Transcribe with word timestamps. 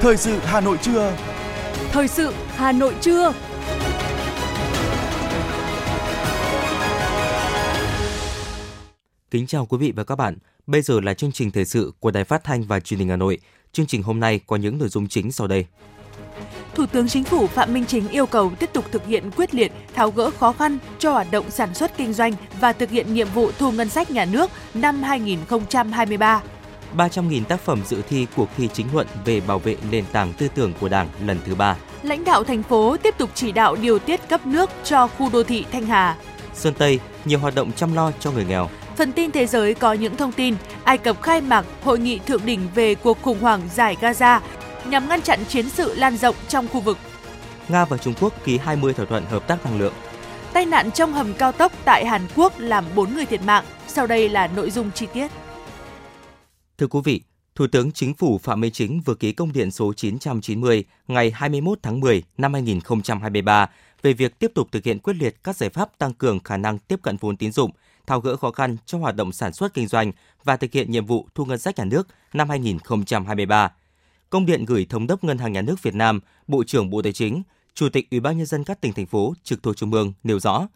Thời 0.00 0.16
sự 0.16 0.38
Hà 0.44 0.60
Nội 0.60 0.78
trưa. 0.82 1.16
Thời 1.92 2.08
sự 2.08 2.32
Hà 2.48 2.72
Nội 2.72 2.94
trưa. 3.00 3.32
Kính 9.30 9.46
chào 9.46 9.66
quý 9.66 9.78
vị 9.78 9.92
và 9.96 10.04
các 10.04 10.16
bạn. 10.16 10.38
Bây 10.66 10.82
giờ 10.82 11.00
là 11.00 11.14
chương 11.14 11.32
trình 11.32 11.50
thời 11.50 11.64
sự 11.64 11.92
của 12.00 12.10
Đài 12.10 12.24
Phát 12.24 12.44
thanh 12.44 12.62
và 12.62 12.80
Truyền 12.80 13.00
hình 13.00 13.08
Hà 13.08 13.16
Nội. 13.16 13.38
Chương 13.72 13.86
trình 13.86 14.02
hôm 14.02 14.20
nay 14.20 14.40
có 14.46 14.56
những 14.56 14.78
nội 14.78 14.88
dung 14.88 15.08
chính 15.08 15.32
sau 15.32 15.46
đây. 15.46 15.66
Thủ 16.76 16.86
tướng 16.86 17.08
Chính 17.08 17.24
phủ 17.24 17.46
Phạm 17.46 17.74
Minh 17.74 17.84
Chính 17.86 18.08
yêu 18.08 18.26
cầu 18.26 18.52
tiếp 18.58 18.70
tục 18.72 18.84
thực 18.92 19.06
hiện 19.06 19.30
quyết 19.36 19.54
liệt, 19.54 19.72
tháo 19.94 20.10
gỡ 20.10 20.30
khó 20.30 20.52
khăn 20.52 20.78
cho 20.98 21.12
hoạt 21.12 21.26
động 21.30 21.50
sản 21.50 21.74
xuất 21.74 21.96
kinh 21.96 22.12
doanh 22.12 22.32
và 22.60 22.72
thực 22.72 22.90
hiện 22.90 23.14
nhiệm 23.14 23.28
vụ 23.34 23.50
thu 23.58 23.72
ngân 23.72 23.88
sách 23.88 24.10
nhà 24.10 24.24
nước 24.24 24.50
năm 24.74 25.02
2023. 25.02 26.42
300.000 26.96 27.44
tác 27.44 27.60
phẩm 27.60 27.82
dự 27.86 28.02
thi 28.08 28.26
cuộc 28.36 28.48
thi 28.56 28.68
chính 28.72 28.86
luận 28.92 29.06
về 29.24 29.40
bảo 29.40 29.58
vệ 29.58 29.76
nền 29.90 30.04
tảng 30.12 30.32
tư 30.32 30.48
tưởng 30.54 30.72
của 30.80 30.88
Đảng 30.88 31.08
lần 31.26 31.38
thứ 31.46 31.54
ba. 31.54 31.76
Lãnh 32.02 32.24
đạo 32.24 32.44
thành 32.44 32.62
phố 32.62 32.96
tiếp 32.96 33.14
tục 33.18 33.30
chỉ 33.34 33.52
đạo 33.52 33.76
điều 33.76 33.98
tiết 33.98 34.28
cấp 34.28 34.46
nước 34.46 34.70
cho 34.84 35.06
khu 35.06 35.30
đô 35.32 35.42
thị 35.42 35.64
Thanh 35.72 35.86
Hà. 35.86 36.16
Sơn 36.54 36.74
Tây, 36.78 37.00
nhiều 37.24 37.38
hoạt 37.38 37.54
động 37.54 37.72
chăm 37.72 37.94
lo 37.94 38.12
cho 38.20 38.30
người 38.30 38.44
nghèo. 38.44 38.68
Phần 38.96 39.12
tin 39.12 39.30
thế 39.30 39.46
giới 39.46 39.74
có 39.74 39.92
những 39.92 40.16
thông 40.16 40.32
tin 40.32 40.54
Ai 40.84 40.98
Cập 40.98 41.22
khai 41.22 41.40
mạc 41.40 41.64
hội 41.84 41.98
nghị 41.98 42.18
thượng 42.18 42.46
đỉnh 42.46 42.60
về 42.74 42.94
cuộc 42.94 43.22
khủng 43.22 43.40
hoảng 43.40 43.60
giải 43.74 43.96
Gaza 44.00 44.40
nhằm 44.90 45.08
ngăn 45.08 45.22
chặn 45.22 45.44
chiến 45.48 45.68
sự 45.68 45.94
lan 45.94 46.16
rộng 46.16 46.36
trong 46.48 46.68
khu 46.68 46.80
vực. 46.80 46.98
Nga 47.68 47.84
và 47.84 47.96
Trung 47.96 48.14
Quốc 48.20 48.44
ký 48.44 48.58
20 48.58 48.94
thỏa 48.94 49.06
thuận 49.06 49.24
hợp 49.24 49.48
tác 49.48 49.64
năng 49.64 49.78
lượng. 49.78 49.94
Tai 50.52 50.66
nạn 50.66 50.90
trong 50.90 51.12
hầm 51.12 51.34
cao 51.34 51.52
tốc 51.52 51.72
tại 51.84 52.06
Hàn 52.06 52.22
Quốc 52.36 52.52
làm 52.58 52.84
4 52.94 53.14
người 53.14 53.26
thiệt 53.26 53.42
mạng. 53.42 53.64
Sau 53.86 54.06
đây 54.06 54.28
là 54.28 54.46
nội 54.46 54.70
dung 54.70 54.90
chi 54.94 55.06
tiết. 55.12 55.30
Thưa 56.78 56.86
quý 56.86 57.00
vị, 57.04 57.22
Thủ 57.54 57.66
tướng 57.72 57.92
Chính 57.92 58.14
phủ 58.14 58.38
Phạm 58.38 58.60
Minh 58.60 58.72
Chính 58.72 59.00
vừa 59.00 59.14
ký 59.14 59.32
công 59.32 59.52
điện 59.52 59.70
số 59.70 59.92
990 59.92 60.84
ngày 61.08 61.30
21 61.30 61.78
tháng 61.82 62.00
10 62.00 62.22
năm 62.38 62.52
2023 62.52 63.70
về 64.02 64.12
việc 64.12 64.38
tiếp 64.38 64.52
tục 64.54 64.68
thực 64.72 64.84
hiện 64.84 64.98
quyết 64.98 65.16
liệt 65.16 65.44
các 65.44 65.56
giải 65.56 65.70
pháp 65.70 65.98
tăng 65.98 66.14
cường 66.14 66.40
khả 66.40 66.56
năng 66.56 66.78
tiếp 66.78 66.98
cận 67.02 67.16
vốn 67.16 67.36
tín 67.36 67.52
dụng, 67.52 67.70
tháo 68.06 68.20
gỡ 68.20 68.36
khó 68.36 68.50
khăn 68.50 68.76
cho 68.86 68.98
hoạt 68.98 69.16
động 69.16 69.32
sản 69.32 69.52
xuất 69.52 69.74
kinh 69.74 69.88
doanh 69.88 70.12
và 70.44 70.56
thực 70.56 70.72
hiện 70.72 70.90
nhiệm 70.90 71.06
vụ 71.06 71.28
thu 71.34 71.44
ngân 71.44 71.58
sách 71.58 71.78
nhà 71.78 71.84
nước 71.84 72.08
năm 72.32 72.48
2023. 72.48 73.72
Công 74.30 74.46
điện 74.46 74.64
gửi 74.64 74.86
Thống 74.90 75.06
đốc 75.06 75.24
Ngân 75.24 75.38
hàng 75.38 75.52
Nhà 75.52 75.62
nước 75.62 75.82
Việt 75.82 75.94
Nam, 75.94 76.20
Bộ 76.46 76.64
trưởng 76.64 76.90
Bộ 76.90 77.02
Tài 77.02 77.12
chính, 77.12 77.42
Chủ 77.74 77.88
tịch 77.88 78.10
Ủy 78.10 78.20
ban 78.20 78.36
nhân 78.36 78.46
dân 78.46 78.64
các 78.64 78.80
tỉnh 78.80 78.92
thành 78.92 79.06
phố 79.06 79.34
trực 79.42 79.62
thuộc 79.62 79.76
trung 79.76 79.92
ương 79.92 80.12
nêu 80.24 80.40
rõ, 80.40 80.68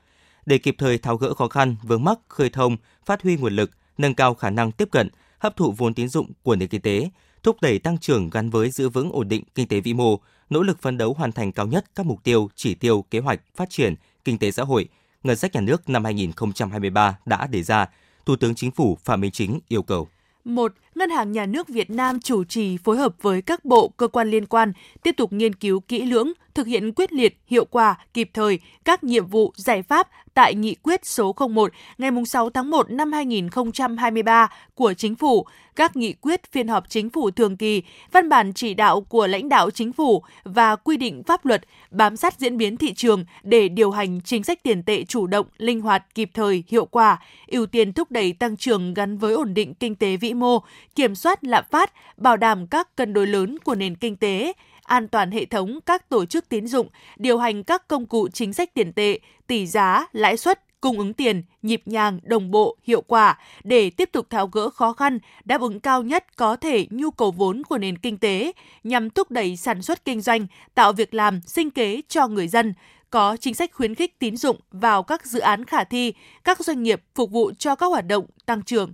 để 0.46 0.58
kịp 0.58 0.74
thời 0.78 0.98
tháo 0.98 1.16
gỡ 1.16 1.34
khó 1.34 1.48
khăn, 1.48 1.76
vướng 1.82 2.04
mắc, 2.04 2.18
khơi 2.28 2.50
thông, 2.50 2.76
phát 3.06 3.22
huy 3.22 3.36
nguồn 3.36 3.56
lực, 3.56 3.70
nâng 3.98 4.14
cao 4.14 4.34
khả 4.34 4.50
năng 4.50 4.72
tiếp 4.72 4.88
cận, 4.92 5.08
hấp 5.38 5.56
thụ 5.56 5.72
vốn 5.72 5.94
tín 5.94 6.08
dụng 6.08 6.32
của 6.42 6.56
nền 6.56 6.68
kinh 6.68 6.80
tế, 6.80 7.10
thúc 7.42 7.56
đẩy 7.60 7.78
tăng 7.78 7.98
trưởng 7.98 8.30
gắn 8.30 8.50
với 8.50 8.70
giữ 8.70 8.88
vững 8.88 9.12
ổn 9.12 9.28
định 9.28 9.44
kinh 9.54 9.68
tế 9.68 9.80
vĩ 9.80 9.94
mô, 9.94 10.20
nỗ 10.50 10.62
lực 10.62 10.82
phấn 10.82 10.98
đấu 10.98 11.14
hoàn 11.14 11.32
thành 11.32 11.52
cao 11.52 11.66
nhất 11.66 11.84
các 11.94 12.06
mục 12.06 12.24
tiêu, 12.24 12.50
chỉ 12.54 12.74
tiêu, 12.74 13.04
kế 13.10 13.18
hoạch 13.18 13.40
phát 13.56 13.70
triển 13.70 13.94
kinh 14.24 14.38
tế 14.38 14.50
xã 14.50 14.62
hội, 14.62 14.88
ngân 15.22 15.36
sách 15.36 15.54
nhà 15.54 15.60
nước 15.60 15.88
năm 15.88 16.04
2023 16.04 17.18
đã 17.26 17.46
đề 17.46 17.62
ra, 17.62 17.86
Thủ 18.26 18.36
tướng 18.36 18.54
Chính 18.54 18.70
phủ 18.70 18.98
Phạm 19.04 19.20
Minh 19.20 19.30
Chính 19.30 19.60
yêu 19.68 19.82
cầu. 19.82 20.08
1. 20.44 20.72
Ngân 21.00 21.10
hàng 21.10 21.32
Nhà 21.32 21.46
nước 21.46 21.68
Việt 21.68 21.90
Nam 21.90 22.20
chủ 22.20 22.44
trì 22.44 22.76
phối 22.76 22.96
hợp 22.96 23.14
với 23.22 23.42
các 23.42 23.64
bộ, 23.64 23.88
cơ 23.88 24.08
quan 24.08 24.30
liên 24.30 24.46
quan 24.46 24.72
tiếp 25.02 25.12
tục 25.16 25.32
nghiên 25.32 25.54
cứu 25.54 25.80
kỹ 25.80 26.02
lưỡng, 26.02 26.32
thực 26.54 26.66
hiện 26.66 26.92
quyết 26.92 27.12
liệt, 27.12 27.38
hiệu 27.46 27.64
quả, 27.64 27.98
kịp 28.14 28.30
thời 28.34 28.58
các 28.84 29.04
nhiệm 29.04 29.26
vụ, 29.26 29.52
giải 29.56 29.82
pháp 29.82 30.08
tại 30.34 30.54
Nghị 30.54 30.74
quyết 30.74 31.06
số 31.06 31.34
01 31.50 31.72
ngày 31.98 32.10
6 32.26 32.50
tháng 32.50 32.70
1 32.70 32.90
năm 32.90 33.12
2023 33.12 34.48
của 34.74 34.94
Chính 34.94 35.14
phủ, 35.14 35.46
các 35.76 35.96
nghị 35.96 36.12
quyết 36.12 36.52
phiên 36.52 36.68
họp 36.68 36.88
Chính 36.88 37.10
phủ 37.10 37.30
thường 37.30 37.56
kỳ, 37.56 37.82
văn 38.12 38.28
bản 38.28 38.52
chỉ 38.52 38.74
đạo 38.74 39.00
của 39.00 39.26
lãnh 39.26 39.48
đạo 39.48 39.70
Chính 39.70 39.92
phủ 39.92 40.22
và 40.44 40.76
quy 40.76 40.96
định 40.96 41.22
pháp 41.22 41.46
luật 41.46 41.62
bám 41.90 42.16
sát 42.16 42.34
diễn 42.38 42.56
biến 42.56 42.76
thị 42.76 42.94
trường 42.94 43.24
để 43.42 43.68
điều 43.68 43.90
hành 43.90 44.20
chính 44.20 44.44
sách 44.44 44.62
tiền 44.62 44.82
tệ 44.82 45.04
chủ 45.04 45.26
động, 45.26 45.46
linh 45.58 45.80
hoạt, 45.80 46.14
kịp 46.14 46.30
thời, 46.34 46.64
hiệu 46.68 46.86
quả, 46.86 47.18
ưu 47.46 47.66
tiên 47.66 47.92
thúc 47.92 48.10
đẩy 48.10 48.32
tăng 48.32 48.56
trưởng 48.56 48.94
gắn 48.94 49.18
với 49.18 49.34
ổn 49.34 49.54
định 49.54 49.74
kinh 49.74 49.94
tế 49.94 50.16
vĩ 50.16 50.34
mô, 50.34 50.62
kiểm 50.94 51.14
soát 51.14 51.44
lạm 51.44 51.64
phát, 51.70 51.92
bảo 52.16 52.36
đảm 52.36 52.66
các 52.66 52.96
cân 52.96 53.12
đối 53.12 53.26
lớn 53.26 53.58
của 53.64 53.74
nền 53.74 53.96
kinh 53.96 54.16
tế, 54.16 54.52
an 54.82 55.08
toàn 55.08 55.30
hệ 55.30 55.44
thống 55.44 55.78
các 55.86 56.08
tổ 56.08 56.24
chức 56.24 56.48
tín 56.48 56.66
dụng, 56.66 56.88
điều 57.16 57.38
hành 57.38 57.64
các 57.64 57.88
công 57.88 58.06
cụ 58.06 58.28
chính 58.28 58.52
sách 58.52 58.74
tiền 58.74 58.92
tệ, 58.92 59.18
tỷ 59.46 59.66
giá, 59.66 60.06
lãi 60.12 60.36
suất, 60.36 60.80
cung 60.80 60.98
ứng 60.98 61.12
tiền 61.12 61.42
nhịp 61.62 61.82
nhàng, 61.86 62.20
đồng 62.22 62.50
bộ, 62.50 62.76
hiệu 62.82 63.00
quả 63.00 63.38
để 63.64 63.90
tiếp 63.90 64.08
tục 64.12 64.30
tháo 64.30 64.46
gỡ 64.46 64.70
khó 64.70 64.92
khăn, 64.92 65.18
đáp 65.44 65.60
ứng 65.60 65.80
cao 65.80 66.02
nhất 66.02 66.36
có 66.36 66.56
thể 66.56 66.86
nhu 66.90 67.10
cầu 67.10 67.30
vốn 67.30 67.62
của 67.68 67.78
nền 67.78 67.98
kinh 67.98 68.18
tế 68.18 68.52
nhằm 68.84 69.10
thúc 69.10 69.30
đẩy 69.30 69.56
sản 69.56 69.82
xuất 69.82 70.04
kinh 70.04 70.20
doanh, 70.20 70.46
tạo 70.74 70.92
việc 70.92 71.14
làm, 71.14 71.40
sinh 71.46 71.70
kế 71.70 72.00
cho 72.08 72.28
người 72.28 72.48
dân, 72.48 72.74
có 73.10 73.36
chính 73.40 73.54
sách 73.54 73.70
khuyến 73.72 73.94
khích 73.94 74.18
tín 74.18 74.36
dụng 74.36 74.56
vào 74.70 75.02
các 75.02 75.26
dự 75.26 75.40
án 75.40 75.64
khả 75.64 75.84
thi, 75.84 76.12
các 76.44 76.64
doanh 76.64 76.82
nghiệp 76.82 77.02
phục 77.14 77.30
vụ 77.30 77.52
cho 77.58 77.74
các 77.74 77.86
hoạt 77.86 78.06
động 78.06 78.26
tăng 78.46 78.62
trưởng 78.62 78.92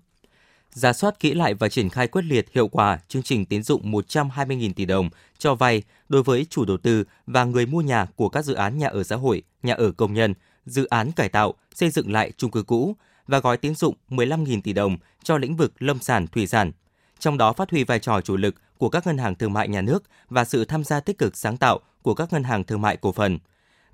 ra 0.76 0.92
soát 0.92 1.20
kỹ 1.20 1.34
lại 1.34 1.54
và 1.54 1.69
triển 1.69 1.88
khai 1.88 2.09
quyết 2.09 2.22
liệt 2.25 2.47
hiệu 2.53 2.69
quả 2.69 2.98
chương 3.09 3.22
trình 3.22 3.44
tín 3.44 3.62
dụng 3.62 3.92
120.000 3.92 4.72
tỷ 4.72 4.84
đồng 4.84 5.10
cho 5.38 5.54
vay 5.54 5.82
đối 6.09 6.22
với 6.22 6.47
chủ 6.50 6.64
đầu 6.64 6.76
tư 6.76 7.04
và 7.26 7.44
người 7.44 7.66
mua 7.66 7.81
nhà 7.81 8.06
của 8.16 8.28
các 8.28 8.44
dự 8.44 8.54
án 8.54 8.78
nhà 8.78 8.88
ở 8.88 9.03
xã 9.03 9.16
hội, 9.16 9.42
nhà 9.62 9.75
ở 9.75 9.92
công 9.92 10.15
nhân, 10.15 10.34
dự 10.66 10.84
án 10.84 11.12
cải 11.12 11.28
tạo, 11.28 11.54
xây 11.75 11.91
dựng 11.91 12.12
lại 12.12 12.32
chung 12.36 12.50
cư 12.50 12.62
cũ 12.62 12.97
và 13.26 13.38
gói 13.38 13.56
tín 13.56 13.75
dụng 13.75 13.94
15.000 14.09 14.60
tỷ 14.62 14.72
đồng 14.72 14.97
cho 15.22 15.38
lĩnh 15.38 15.56
vực 15.56 15.72
lâm 15.78 15.98
sản 15.98 16.26
thủy 16.26 16.47
sản. 16.47 16.72
Trong 17.19 17.38
đó 17.38 17.53
phát 17.53 17.70
huy 17.70 17.84
vai 17.84 17.98
trò 17.98 18.20
chủ 18.20 18.36
lực 18.36 18.54
của 18.78 18.88
các 18.88 19.06
ngân 19.06 19.19
hàng 19.19 19.34
thương 19.34 19.53
mại 19.53 19.69
nhà 19.69 19.82
nước 19.82 20.03
và 20.31 20.44
sự 20.44 20.65
tham 20.65 20.84
gia 20.84 21.00
tích 21.00 21.19
cực 21.19 21.36
sáng 21.36 21.56
tạo 21.56 21.81
của 22.03 22.15
các 22.15 22.32
ngân 22.32 22.44
hàng 22.44 22.65
thương 22.65 22.82
mại 22.82 22.97
cổ 22.97 23.12
phần. 23.12 23.38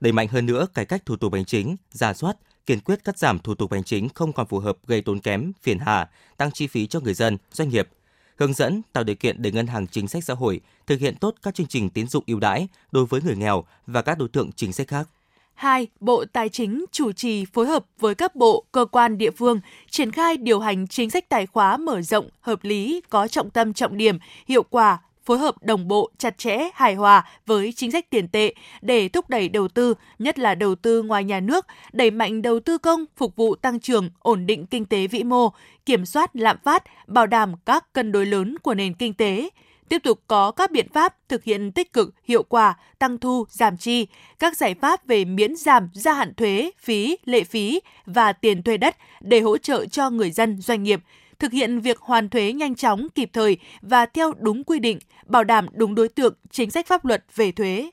Đẩy 0.00 0.12
mạnh 0.12 0.28
hơn 0.28 0.46
nữa 0.46 0.66
cải 0.74 0.84
cách 0.84 1.06
thủ 1.06 1.16
tục 1.16 1.34
hành 1.34 1.44
chính, 1.44 1.76
ra 1.90 2.14
soát, 2.14 2.36
kiên 2.66 2.80
quyết 2.80 3.04
cắt 3.04 3.18
giảm 3.18 3.38
thủ 3.38 3.54
tục 3.54 3.72
hành 3.72 3.84
chính 3.84 4.08
không 4.08 4.32
còn 4.32 4.46
phù 4.46 4.58
hợp 4.58 4.76
gây 4.86 5.02
tốn 5.02 5.20
kém, 5.20 5.52
phiền 5.62 5.78
hà, 5.78 6.08
tăng 6.36 6.50
chi 6.50 6.66
phí 6.66 6.86
cho 6.86 7.00
người 7.00 7.14
dân, 7.14 7.38
doanh 7.52 7.68
nghiệp. 7.68 7.88
Hướng 8.36 8.52
dẫn 8.52 8.82
tạo 8.92 9.04
điều 9.04 9.16
kiện 9.16 9.42
để 9.42 9.50
ngân 9.50 9.66
hàng 9.66 9.86
chính 9.86 10.08
sách 10.08 10.24
xã 10.24 10.34
hội 10.34 10.60
thực 10.86 11.00
hiện 11.00 11.16
tốt 11.16 11.34
các 11.42 11.54
chương 11.54 11.66
trình 11.66 11.90
tín 11.90 12.08
dụng 12.08 12.24
ưu 12.26 12.40
đãi 12.40 12.68
đối 12.92 13.06
với 13.06 13.20
người 13.22 13.36
nghèo 13.36 13.64
và 13.86 14.02
các 14.02 14.18
đối 14.18 14.28
tượng 14.28 14.52
chính 14.52 14.72
sách 14.72 14.88
khác. 14.88 15.08
2. 15.54 15.86
Bộ 16.00 16.24
Tài 16.32 16.48
chính 16.48 16.84
chủ 16.92 17.12
trì 17.12 17.44
phối 17.44 17.66
hợp 17.66 17.84
với 17.98 18.14
các 18.14 18.36
bộ, 18.36 18.64
cơ 18.72 18.84
quan 18.84 19.18
địa 19.18 19.30
phương 19.30 19.60
triển 19.90 20.10
khai 20.10 20.36
điều 20.36 20.60
hành 20.60 20.86
chính 20.86 21.10
sách 21.10 21.28
tài 21.28 21.46
khóa 21.46 21.76
mở 21.76 22.02
rộng, 22.02 22.28
hợp 22.40 22.64
lý, 22.64 23.00
có 23.10 23.28
trọng 23.28 23.50
tâm 23.50 23.72
trọng 23.72 23.96
điểm, 23.96 24.18
hiệu 24.46 24.62
quả, 24.62 24.98
phối 25.24 25.38
hợp 25.38 25.62
đồng 25.62 25.88
bộ, 25.88 26.10
chặt 26.18 26.38
chẽ, 26.38 26.58
hài 26.74 26.94
hòa 26.94 27.24
với 27.46 27.72
chính 27.76 27.90
sách 27.90 28.10
tiền 28.10 28.28
tệ 28.28 28.54
để 28.82 29.08
thúc 29.08 29.28
đẩy 29.28 29.48
đầu 29.48 29.68
tư, 29.68 29.94
nhất 30.18 30.38
là 30.38 30.54
đầu 30.54 30.74
tư 30.74 31.02
ngoài 31.02 31.24
nhà 31.24 31.40
nước, 31.40 31.66
đẩy 31.92 32.10
mạnh 32.10 32.42
đầu 32.42 32.60
tư 32.60 32.78
công 32.78 33.04
phục 33.16 33.36
vụ 33.36 33.54
tăng 33.54 33.80
trưởng, 33.80 34.10
ổn 34.18 34.46
định 34.46 34.66
kinh 34.66 34.84
tế 34.84 35.06
vĩ 35.06 35.22
mô, 35.22 35.52
kiểm 35.86 36.06
soát 36.06 36.36
lạm 36.36 36.56
phát, 36.64 36.84
bảo 37.06 37.26
đảm 37.26 37.54
các 37.66 37.92
cân 37.92 38.12
đối 38.12 38.26
lớn 38.26 38.58
của 38.58 38.74
nền 38.74 38.94
kinh 38.94 39.14
tế. 39.14 39.48
Tiếp 39.88 39.98
tục 40.04 40.20
có 40.26 40.50
các 40.50 40.70
biện 40.70 40.88
pháp 40.92 41.16
thực 41.28 41.44
hiện 41.44 41.72
tích 41.72 41.92
cực, 41.92 42.14
hiệu 42.24 42.42
quả, 42.42 42.74
tăng 42.98 43.18
thu, 43.18 43.44
giảm 43.48 43.76
chi, 43.76 44.06
các 44.38 44.56
giải 44.56 44.74
pháp 44.74 45.06
về 45.06 45.24
miễn 45.24 45.56
giảm 45.56 45.88
gia 45.94 46.12
hạn 46.12 46.34
thuế, 46.34 46.70
phí, 46.78 47.16
lệ 47.24 47.44
phí 47.44 47.80
và 48.06 48.32
tiền 48.32 48.62
thuê 48.62 48.76
đất 48.76 48.96
để 49.20 49.40
hỗ 49.40 49.58
trợ 49.58 49.86
cho 49.86 50.10
người 50.10 50.30
dân, 50.30 50.60
doanh 50.60 50.82
nghiệp, 50.82 51.00
thực 51.42 51.52
hiện 51.52 51.80
việc 51.80 51.98
hoàn 52.00 52.28
thuế 52.28 52.52
nhanh 52.52 52.74
chóng, 52.74 53.06
kịp 53.14 53.30
thời 53.32 53.56
và 53.80 54.06
theo 54.06 54.32
đúng 54.38 54.64
quy 54.64 54.78
định, 54.78 54.98
bảo 55.26 55.44
đảm 55.44 55.66
đúng 55.72 55.94
đối 55.94 56.08
tượng, 56.08 56.34
chính 56.50 56.70
sách 56.70 56.86
pháp 56.86 57.04
luật 57.04 57.24
về 57.34 57.52
thuế. 57.52 57.90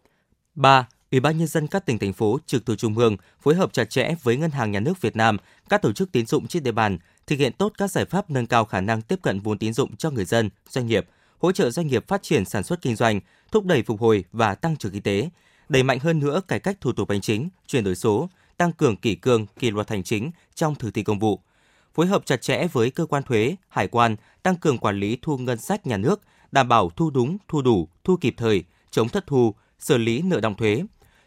3. 0.55 0.87
Ủy 1.11 1.19
ban 1.19 1.37
nhân 1.37 1.47
dân 1.47 1.67
các 1.67 1.85
tỉnh 1.85 1.99
thành 1.99 2.13
phố 2.13 2.39
trực 2.45 2.65
thuộc 2.65 2.77
trung 2.77 2.97
ương 2.97 3.17
phối 3.41 3.55
hợp 3.55 3.73
chặt 3.73 3.89
chẽ 3.89 4.15
với 4.23 4.37
Ngân 4.37 4.51
hàng 4.51 4.71
Nhà 4.71 4.79
nước 4.79 5.01
Việt 5.01 5.15
Nam, 5.15 5.37
các 5.69 5.81
tổ 5.81 5.91
chức 5.91 6.11
tín 6.11 6.25
dụng 6.25 6.47
trên 6.47 6.63
địa 6.63 6.71
bàn 6.71 6.97
thực 7.27 7.39
hiện 7.39 7.53
tốt 7.53 7.73
các 7.77 7.91
giải 7.91 8.05
pháp 8.05 8.29
nâng 8.29 8.47
cao 8.47 8.65
khả 8.65 8.81
năng 8.81 9.01
tiếp 9.01 9.19
cận 9.21 9.39
vốn 9.39 9.57
tín 9.57 9.73
dụng 9.73 9.95
cho 9.95 10.11
người 10.11 10.25
dân, 10.25 10.49
doanh 10.69 10.87
nghiệp, 10.87 11.07
hỗ 11.37 11.51
trợ 11.51 11.69
doanh 11.69 11.87
nghiệp 11.87 12.07
phát 12.07 12.23
triển 12.23 12.45
sản 12.45 12.63
xuất 12.63 12.81
kinh 12.81 12.95
doanh, 12.95 13.19
thúc 13.51 13.65
đẩy 13.65 13.83
phục 13.83 14.01
hồi 14.01 14.23
và 14.31 14.55
tăng 14.55 14.75
trưởng 14.75 14.91
kinh 14.91 15.01
tế, 15.01 15.29
đẩy 15.69 15.83
mạnh 15.83 15.99
hơn 15.99 16.19
nữa 16.19 16.41
cải 16.47 16.59
cách 16.59 16.81
thủ 16.81 16.91
tục 16.91 17.09
hành 17.09 17.21
chính, 17.21 17.49
chuyển 17.67 17.83
đổi 17.83 17.95
số, 17.95 18.29
tăng 18.57 18.71
cường 18.71 18.97
kỷ 18.97 19.15
cương, 19.15 19.45
kỷ 19.59 19.71
luật 19.71 19.89
hành 19.89 20.03
chính 20.03 20.31
trong 20.55 20.75
thực 20.75 20.93
thi 20.93 21.03
công 21.03 21.19
vụ, 21.19 21.39
phối 21.93 22.07
hợp 22.07 22.25
chặt 22.25 22.41
chẽ 22.41 22.67
với 22.67 22.91
cơ 22.91 23.05
quan 23.05 23.23
thuế, 23.23 23.55
hải 23.69 23.87
quan, 23.87 24.15
tăng 24.43 24.55
cường 24.55 24.77
quản 24.77 24.99
lý 24.99 25.17
thu 25.21 25.37
ngân 25.37 25.57
sách 25.57 25.87
nhà 25.87 25.97
nước, 25.97 26.21
đảm 26.51 26.67
bảo 26.67 26.89
thu 26.89 27.09
đúng, 27.09 27.37
thu 27.47 27.61
đủ, 27.61 27.87
thu 28.03 28.17
kịp 28.21 28.33
thời, 28.37 28.63
chống 28.91 29.09
thất 29.09 29.27
thu, 29.27 29.53
xử 29.79 29.97
lý 29.97 30.21
nợ 30.21 30.39
động 30.39 30.55
thuế, 30.55 30.83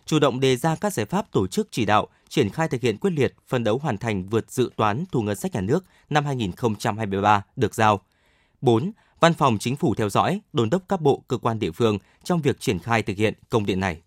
chủ 0.06 0.18
động 0.18 0.40
đề 0.40 0.56
ra 0.56 0.76
các 0.76 0.92
giải 0.92 1.06
pháp 1.06 1.32
tổ 1.32 1.46
chức 1.46 1.68
chỉ 1.70 1.84
đạo, 1.84 2.08
triển 2.28 2.50
khai 2.50 2.68
thực 2.68 2.80
hiện 2.80 2.98
quyết 2.98 3.10
liệt, 3.10 3.34
phân 3.48 3.64
đấu 3.64 3.78
hoàn 3.78 3.98
thành 3.98 4.28
vượt 4.28 4.50
dự 4.50 4.70
toán 4.76 5.04
thu 5.12 5.22
ngân 5.22 5.36
sách 5.36 5.54
nhà 5.54 5.60
nước 5.60 5.84
năm 6.10 6.24
2023 6.24 7.44
được 7.56 7.74
giao. 7.74 8.00
4. 8.60 8.92
Văn 9.20 9.34
phòng 9.34 9.58
Chính 9.58 9.76
phủ 9.76 9.94
theo 9.94 10.08
dõi, 10.08 10.40
đôn 10.52 10.70
đốc 10.70 10.82
các 10.88 11.00
bộ, 11.00 11.22
cơ 11.28 11.36
quan 11.36 11.58
địa 11.58 11.70
phương 11.70 11.98
trong 12.24 12.40
việc 12.40 12.60
triển 12.60 12.78
khai 12.78 13.02
thực 13.02 13.16
hiện 13.16 13.34
công 13.50 13.66
điện 13.66 13.80
này. 13.80 14.00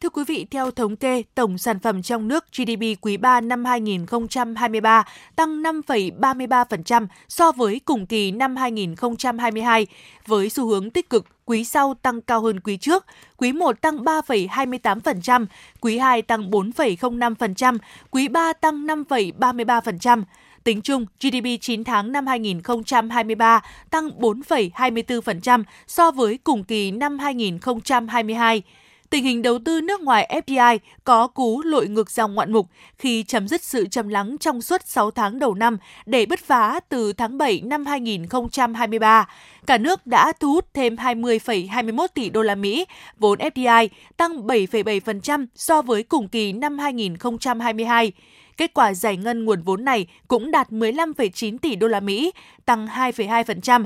Thưa 0.00 0.08
quý 0.08 0.24
vị, 0.26 0.46
theo 0.50 0.70
thống 0.70 0.96
kê, 0.96 1.22
tổng 1.34 1.58
sản 1.58 1.78
phẩm 1.78 2.02
trong 2.02 2.28
nước 2.28 2.44
GDP 2.56 3.00
quý 3.00 3.16
3 3.16 3.40
năm 3.40 3.64
2023 3.64 5.04
tăng 5.36 5.62
5,33% 5.62 7.06
so 7.28 7.52
với 7.52 7.80
cùng 7.84 8.06
kỳ 8.06 8.30
năm 8.30 8.56
2022, 8.56 9.86
với 10.26 10.50
xu 10.50 10.66
hướng 10.66 10.90
tích 10.90 11.10
cực 11.10 11.26
quý 11.44 11.64
sau 11.64 11.94
tăng 12.02 12.20
cao 12.20 12.40
hơn 12.40 12.60
quý 12.60 12.76
trước, 12.76 13.06
quý 13.36 13.52
1 13.52 13.80
tăng 13.80 13.98
3,28%, 13.98 15.46
quý 15.80 15.98
2 15.98 16.22
tăng 16.22 16.50
4,05%, 16.50 17.78
quý 18.10 18.28
3 18.28 18.52
tăng 18.52 18.86
5,33%. 18.86 20.22
Tính 20.64 20.82
chung, 20.82 21.06
GDP 21.20 21.60
9 21.60 21.84
tháng 21.84 22.12
năm 22.12 22.26
2023 22.26 23.62
tăng 23.90 24.08
4,24% 24.08 25.64
so 25.86 26.10
với 26.10 26.38
cùng 26.44 26.64
kỳ 26.64 26.90
năm 26.90 27.18
2022 27.18 28.62
tình 29.10 29.24
hình 29.24 29.42
đầu 29.42 29.58
tư 29.58 29.80
nước 29.80 30.00
ngoài 30.00 30.42
FDI 30.46 30.78
có 31.04 31.26
cú 31.26 31.62
lội 31.62 31.88
ngược 31.88 32.10
dòng 32.10 32.34
ngoạn 32.34 32.52
mục 32.52 32.66
khi 32.98 33.22
chấm 33.22 33.48
dứt 33.48 33.62
sự 33.62 33.86
trầm 33.86 34.08
lắng 34.08 34.36
trong 34.40 34.62
suốt 34.62 34.80
6 34.84 35.10
tháng 35.10 35.38
đầu 35.38 35.54
năm 35.54 35.78
để 36.06 36.26
bứt 36.26 36.40
phá 36.40 36.80
từ 36.88 37.12
tháng 37.12 37.38
7 37.38 37.62
năm 37.64 37.86
2023. 37.86 39.28
Cả 39.66 39.78
nước 39.78 40.06
đã 40.06 40.32
thu 40.40 40.52
hút 40.52 40.74
thêm 40.74 40.96
20,21 40.96 42.06
tỷ 42.14 42.30
đô 42.30 42.42
la 42.42 42.54
Mỹ 42.54 42.84
vốn 43.18 43.38
FDI, 43.38 43.88
tăng 44.16 44.46
7,7% 44.46 45.46
so 45.54 45.82
với 45.82 46.02
cùng 46.02 46.28
kỳ 46.28 46.52
năm 46.52 46.78
2022. 46.78 48.12
Kết 48.56 48.74
quả 48.74 48.94
giải 48.94 49.16
ngân 49.16 49.44
nguồn 49.44 49.62
vốn 49.62 49.84
này 49.84 50.06
cũng 50.28 50.50
đạt 50.50 50.70
15,9 50.70 51.58
tỷ 51.58 51.76
đô 51.76 51.88
la 51.88 52.00
Mỹ, 52.00 52.32
tăng 52.64 52.86
2,2%. 52.86 53.84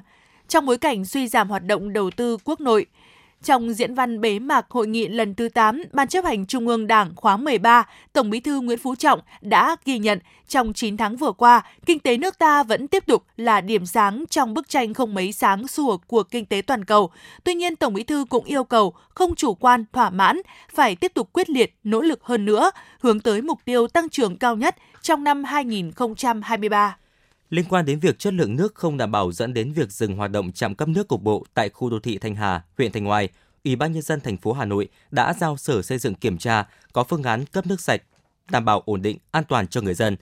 Trong 0.49 0.67
bối 0.67 0.79
cảnh 0.79 1.05
suy 1.05 1.29
giảm 1.29 1.49
hoạt 1.49 1.65
động 1.65 1.93
đầu 1.93 2.11
tư 2.11 2.37
quốc 2.45 2.61
nội, 2.61 2.87
trong 3.43 3.75
diễn 3.75 3.95
văn 3.95 4.21
bế 4.21 4.39
mạc 4.39 4.67
hội 4.71 4.87
nghị 4.87 5.09
lần 5.09 5.35
thứ 5.35 5.49
8 5.49 5.83
Ban 5.93 6.09
chấp 6.09 6.25
hành 6.25 6.47
Trung 6.47 6.69
ương 6.69 6.87
Đảng 6.87 7.13
khóa 7.17 7.37
13, 7.37 7.87
Tổng 8.13 8.31
Bí 8.31 8.41
thư 8.41 8.61
Nguyễn 8.61 8.79
Phú 8.79 8.95
Trọng 8.95 9.21
đã 9.41 9.77
ghi 9.85 9.99
nhận 9.99 10.19
trong 10.49 10.73
9 10.73 10.97
tháng 10.97 11.17
vừa 11.17 11.33
qua, 11.33 11.63
kinh 11.87 11.99
tế 11.99 12.17
nước 12.17 12.39
ta 12.39 12.63
vẫn 12.63 12.89
tiếp 12.89 13.07
tục 13.07 13.25
là 13.37 13.61
điểm 13.61 13.87
sáng 13.87 14.25
trong 14.31 14.55
bức 14.55 14.69
tranh 14.69 14.95
không 14.95 15.15
mấy 15.15 15.33
sáng 15.33 15.69
sủa 15.69 15.97
của 15.97 16.23
kinh 16.23 16.47
tế 16.47 16.63
toàn 16.67 16.85
cầu. 16.85 17.11
Tuy 17.45 17.55
nhiên, 17.55 17.77
Tổng 17.77 17.95
Bí 17.95 18.03
thư 18.03 18.25
cũng 18.29 18.45
yêu 18.45 18.65
cầu 18.65 18.95
không 19.15 19.35
chủ 19.35 19.55
quan, 19.55 19.85
thỏa 19.93 20.11
mãn, 20.11 20.41
phải 20.75 20.97
tiếp 20.97 21.13
tục 21.15 21.29
quyết 21.33 21.51
liệt, 21.51 21.75
nỗ 21.85 22.01
lực 22.01 22.23
hơn 22.23 22.45
nữa, 22.45 22.71
hướng 23.01 23.21
tới 23.21 23.43
mục 23.43 23.59
tiêu 23.65 23.87
tăng 23.87 24.09
trưởng 24.09 24.37
cao 24.37 24.57
nhất 24.57 24.77
trong 25.03 25.25
năm 25.25 25.45
2023 25.45 26.97
liên 27.50 27.64
quan 27.69 27.85
đến 27.85 27.99
việc 27.99 28.19
chất 28.19 28.35
lượng 28.35 28.56
nước 28.56 28.75
không 28.75 28.97
đảm 28.97 29.12
bảo 29.12 29.32
dẫn 29.32 29.55
đến 29.55 29.73
việc 29.73 29.93
dừng 29.93 30.17
hoạt 30.17 30.31
động 30.31 30.52
trạm 30.52 30.75
cấp 30.75 30.88
nước 30.88 31.08
cục 31.08 31.23
bộ 31.23 31.44
tại 31.55 31.69
khu 31.69 31.91
đô 31.91 32.00
thị 32.00 32.19
Thanh 32.19 32.35
Hà, 32.35 32.64
huyện 32.79 32.93
Thanh 32.93 33.08
Oai, 33.08 33.29
Ủy 33.64 33.76
ban 33.76 33.93
nhân 33.93 34.02
dân 34.02 34.20
thành 34.20 34.37
phố 34.37 34.52
Hà 34.52 34.64
Nội 34.64 34.88
đã 35.11 35.32
giao 35.32 35.56
Sở 35.56 35.82
Xây 35.82 35.99
dựng 35.99 36.14
kiểm 36.14 36.38
tra 36.38 36.69
có 36.93 37.05
phương 37.05 37.23
án 37.23 37.47
cấp 37.47 37.67
nước 37.67 37.81
sạch 37.81 38.02
đảm 38.50 38.64
bảo 38.64 38.82
ổn 38.87 39.02
định, 39.02 39.19
an 39.31 39.44
toàn 39.49 39.67
cho 39.67 39.81
người 39.81 39.94
dân. 39.94 40.17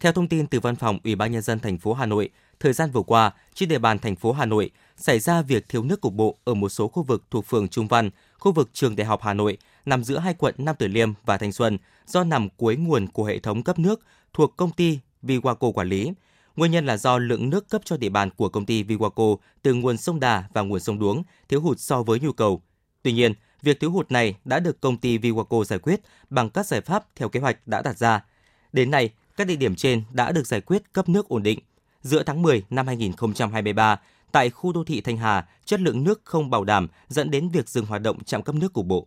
Theo 0.00 0.12
thông 0.12 0.28
tin 0.28 0.46
từ 0.46 0.60
Văn 0.60 0.76
phòng 0.76 0.98
Ủy 1.04 1.14
ban 1.14 1.32
nhân 1.32 1.42
dân 1.42 1.60
thành 1.60 1.78
phố 1.78 1.92
Hà 1.92 2.06
Nội, 2.06 2.30
thời 2.60 2.72
gian 2.72 2.90
vừa 2.90 3.02
qua, 3.02 3.32
trên 3.54 3.68
địa 3.68 3.78
bàn 3.78 3.98
thành 3.98 4.16
phố 4.16 4.32
Hà 4.32 4.46
Nội 4.46 4.70
xảy 4.96 5.18
ra 5.18 5.42
việc 5.42 5.68
thiếu 5.68 5.82
nước 5.82 6.00
cục 6.00 6.14
bộ 6.14 6.38
ở 6.44 6.54
một 6.54 6.68
số 6.68 6.88
khu 6.88 7.02
vực 7.02 7.24
thuộc 7.30 7.46
phường 7.46 7.68
Trung 7.68 7.88
Văn, 7.88 8.10
khu 8.38 8.52
vực 8.52 8.70
trường 8.72 8.96
Đại 8.96 9.06
học 9.06 9.20
Hà 9.22 9.34
Nội 9.34 9.58
nằm 9.86 10.04
giữa 10.04 10.18
hai 10.18 10.34
quận 10.34 10.54
Nam 10.58 10.76
Từ 10.78 10.88
Liêm 10.88 11.12
và 11.24 11.38
Thanh 11.38 11.52
Xuân 11.52 11.78
do 12.06 12.24
nằm 12.24 12.48
cuối 12.56 12.76
nguồn 12.76 13.06
của 13.06 13.24
hệ 13.24 13.38
thống 13.38 13.62
cấp 13.62 13.78
nước 13.78 14.00
thuộc 14.32 14.56
công 14.56 14.70
ty 14.70 14.98
Viwaco 15.22 15.72
quản 15.72 15.88
lý. 15.88 16.12
Nguyên 16.56 16.70
nhân 16.72 16.86
là 16.86 16.96
do 16.96 17.18
lượng 17.18 17.50
nước 17.50 17.68
cấp 17.68 17.82
cho 17.84 17.96
địa 17.96 18.08
bàn 18.08 18.30
của 18.30 18.48
công 18.48 18.66
ty 18.66 18.82
Viwaco 18.82 19.36
từ 19.62 19.74
nguồn 19.74 19.96
sông 19.96 20.20
Đà 20.20 20.44
và 20.52 20.62
nguồn 20.62 20.80
sông 20.80 20.98
Đuống 20.98 21.22
thiếu 21.48 21.60
hụt 21.60 21.80
so 21.80 22.02
với 22.02 22.20
nhu 22.20 22.32
cầu. 22.32 22.62
Tuy 23.02 23.12
nhiên, 23.12 23.34
việc 23.62 23.80
thiếu 23.80 23.90
hụt 23.90 24.10
này 24.10 24.34
đã 24.44 24.60
được 24.60 24.80
công 24.80 24.96
ty 24.96 25.18
Viwaco 25.18 25.64
giải 25.64 25.78
quyết 25.78 26.00
bằng 26.30 26.50
các 26.50 26.66
giải 26.66 26.80
pháp 26.80 27.04
theo 27.16 27.28
kế 27.28 27.40
hoạch 27.40 27.66
đã 27.66 27.82
đặt 27.82 27.98
ra. 27.98 28.24
Đến 28.72 28.90
nay, 28.90 29.10
các 29.36 29.46
địa 29.46 29.56
điểm 29.56 29.74
trên 29.74 30.02
đã 30.12 30.32
được 30.32 30.46
giải 30.46 30.60
quyết 30.60 30.92
cấp 30.92 31.08
nước 31.08 31.28
ổn 31.28 31.42
định. 31.42 31.58
Giữa 32.02 32.22
tháng 32.22 32.42
10 32.42 32.62
năm 32.70 32.86
2023, 32.86 34.00
tại 34.32 34.50
khu 34.50 34.72
đô 34.72 34.84
thị 34.84 35.00
Thanh 35.00 35.16
Hà, 35.16 35.48
chất 35.64 35.80
lượng 35.80 36.04
nước 36.04 36.20
không 36.24 36.50
bảo 36.50 36.64
đảm 36.64 36.88
dẫn 37.08 37.30
đến 37.30 37.48
việc 37.48 37.68
dừng 37.68 37.86
hoạt 37.86 38.02
động 38.02 38.24
trạm 38.24 38.42
cấp 38.42 38.54
nước 38.54 38.72
cục 38.72 38.86
bộ 38.86 39.06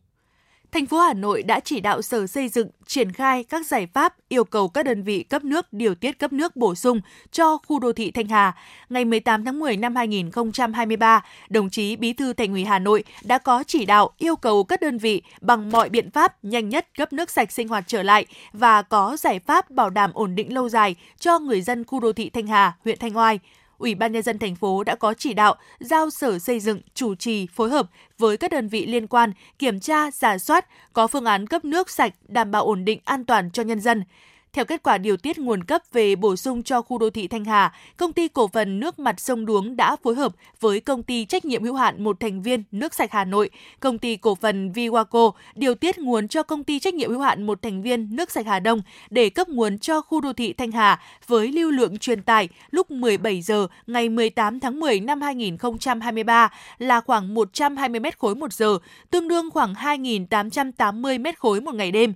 thành 0.74 0.86
phố 0.86 0.98
Hà 0.98 1.14
Nội 1.14 1.44
đã 1.44 1.60
chỉ 1.60 1.80
đạo 1.80 2.02
Sở 2.02 2.28
Xây 2.28 2.50
dựng 2.50 2.68
triển 2.86 3.12
khai 3.12 3.44
các 3.44 3.66
giải 3.66 3.88
pháp 3.94 4.16
yêu 4.30 4.44
cầu 4.44 4.68
các 4.68 4.86
đơn 4.86 5.04
vị 5.04 5.24
cấp 5.24 5.44
nước 5.44 5.74
điều 5.74 5.96
tiết 5.96 6.20
cấp 6.20 6.34
nước 6.34 6.56
bổ 6.56 6.76
sung 6.76 7.02
cho 7.32 7.58
khu 7.58 7.80
đô 7.80 7.94
thị 7.94 8.12
Thanh 8.12 8.28
Hà. 8.28 8.56
Ngày 8.90 9.06
18 9.06 9.46
tháng 9.46 9.60
10 9.60 9.78
năm 9.78 9.96
2023, 9.96 11.24
đồng 11.50 11.70
chí 11.70 11.96
Bí 11.96 12.14
thư 12.14 12.34
Thành 12.34 12.52
ủy 12.52 12.64
Hà 12.64 12.80
Nội 12.80 13.04
đã 13.24 13.38
có 13.38 13.64
chỉ 13.68 13.86
đạo 13.86 14.10
yêu 14.18 14.36
cầu 14.36 14.64
các 14.64 14.82
đơn 14.82 14.98
vị 14.98 15.22
bằng 15.42 15.72
mọi 15.72 15.90
biện 15.90 16.12
pháp 16.12 16.44
nhanh 16.44 16.70
nhất 16.70 16.88
cấp 16.98 17.14
nước 17.14 17.30
sạch 17.30 17.52
sinh 17.52 17.68
hoạt 17.68 17.84
trở 17.88 18.04
lại 18.04 18.26
và 18.54 18.82
có 18.82 19.18
giải 19.20 19.40
pháp 19.40 19.72
bảo 19.72 19.90
đảm 19.90 20.12
ổn 20.14 20.36
định 20.36 20.54
lâu 20.54 20.70
dài 20.70 20.96
cho 21.20 21.40
người 21.40 21.62
dân 21.62 21.84
khu 21.84 22.00
đô 22.00 22.14
thị 22.14 22.30
Thanh 22.30 22.48
Hà, 22.48 22.74
huyện 22.84 23.00
Thanh 23.00 23.18
Oai. 23.18 23.40
Ủy 23.78 23.96
ban 23.96 24.12
nhân 24.12 24.24
dân 24.24 24.40
thành 24.40 24.56
phố 24.56 24.84
đã 24.84 24.96
có 24.96 25.14
chỉ 25.14 25.34
đạo 25.34 25.56
giao 25.80 26.10
Sở 26.10 26.40
Xây 26.40 26.60
dựng 26.60 26.82
chủ 26.94 27.16
trì 27.16 27.48
phối 27.48 27.70
hợp 27.70 27.90
với 28.18 28.38
các 28.38 28.52
đơn 28.52 28.68
vị 28.68 28.86
liên 28.86 29.08
quan 29.08 29.32
kiểm 29.60 29.80
tra, 29.80 30.12
giả 30.12 30.38
soát, 30.38 30.68
có 30.94 31.08
phương 31.08 31.26
án 31.26 31.48
cấp 31.48 31.66
nước 31.66 31.90
sạch 31.90 32.14
đảm 32.28 32.52
bảo 32.52 32.66
ổn 32.66 32.86
định 32.86 33.00
an 33.06 33.26
toàn 33.26 33.52
cho 33.52 33.64
nhân 33.64 33.80
dân. 33.80 34.04
Theo 34.54 34.66
kết 34.66 34.84
quả 34.84 34.98
điều 34.98 35.18
tiết 35.18 35.40
nguồn 35.40 35.64
cấp 35.64 35.82
về 35.94 36.16
bổ 36.16 36.36
sung 36.36 36.64
cho 36.64 36.82
khu 36.82 36.98
đô 36.98 37.10
thị 37.10 37.28
Thanh 37.28 37.46
Hà, 37.46 37.74
công 37.98 38.14
ty 38.14 38.28
cổ 38.28 38.48
phần 38.48 38.80
nước 38.80 39.00
mặt 39.00 39.20
sông 39.20 39.46
Đuống 39.46 39.76
đã 39.76 39.96
phối 40.04 40.16
hợp 40.16 40.34
với 40.60 40.80
công 40.80 41.04
ty 41.04 41.26
trách 41.26 41.46
nhiệm 41.46 41.64
hữu 41.64 41.74
hạn 41.76 42.04
một 42.04 42.20
thành 42.20 42.42
viên 42.42 42.64
nước 42.72 42.94
sạch 42.94 43.12
Hà 43.12 43.26
Nội, 43.26 43.50
công 43.80 44.00
ty 44.00 44.16
cổ 44.16 44.36
phần 44.36 44.72
Viwaco 44.72 45.32
điều 45.56 45.76
tiết 45.76 45.98
nguồn 46.00 46.28
cho 46.28 46.44
công 46.44 46.64
ty 46.64 46.80
trách 46.80 46.94
nhiệm 46.94 47.10
hữu 47.10 47.20
hạn 47.20 47.44
một 47.44 47.62
thành 47.62 47.82
viên 47.82 48.16
nước 48.16 48.32
sạch 48.32 48.46
Hà 48.46 48.60
Đông 48.60 48.82
để 49.10 49.30
cấp 49.30 49.50
nguồn 49.50 49.80
cho 49.80 50.02
khu 50.02 50.22
đô 50.22 50.34
thị 50.34 50.54
Thanh 50.54 50.72
Hà 50.72 51.02
với 51.28 51.52
lưu 51.52 51.72
lượng 51.72 51.98
truyền 51.98 52.24
tải 52.24 52.50
lúc 52.72 52.92
17 52.92 53.42
giờ 53.42 53.68
ngày 53.88 54.10
18 54.10 54.60
tháng 54.60 54.80
10 54.80 55.00
năm 55.00 55.22
2023 55.22 56.52
là 56.78 57.02
khoảng 57.02 57.34
120 57.34 58.00
m 58.00 58.06
khối 58.18 58.36
một 58.36 58.54
giờ, 58.54 58.78
tương 59.10 59.28
đương 59.28 59.50
khoảng 59.52 59.74
2.880 59.74 61.20
m 61.20 61.26
khối 61.38 61.62
một 61.62 61.76
ngày 61.76 61.92
đêm 61.92 62.14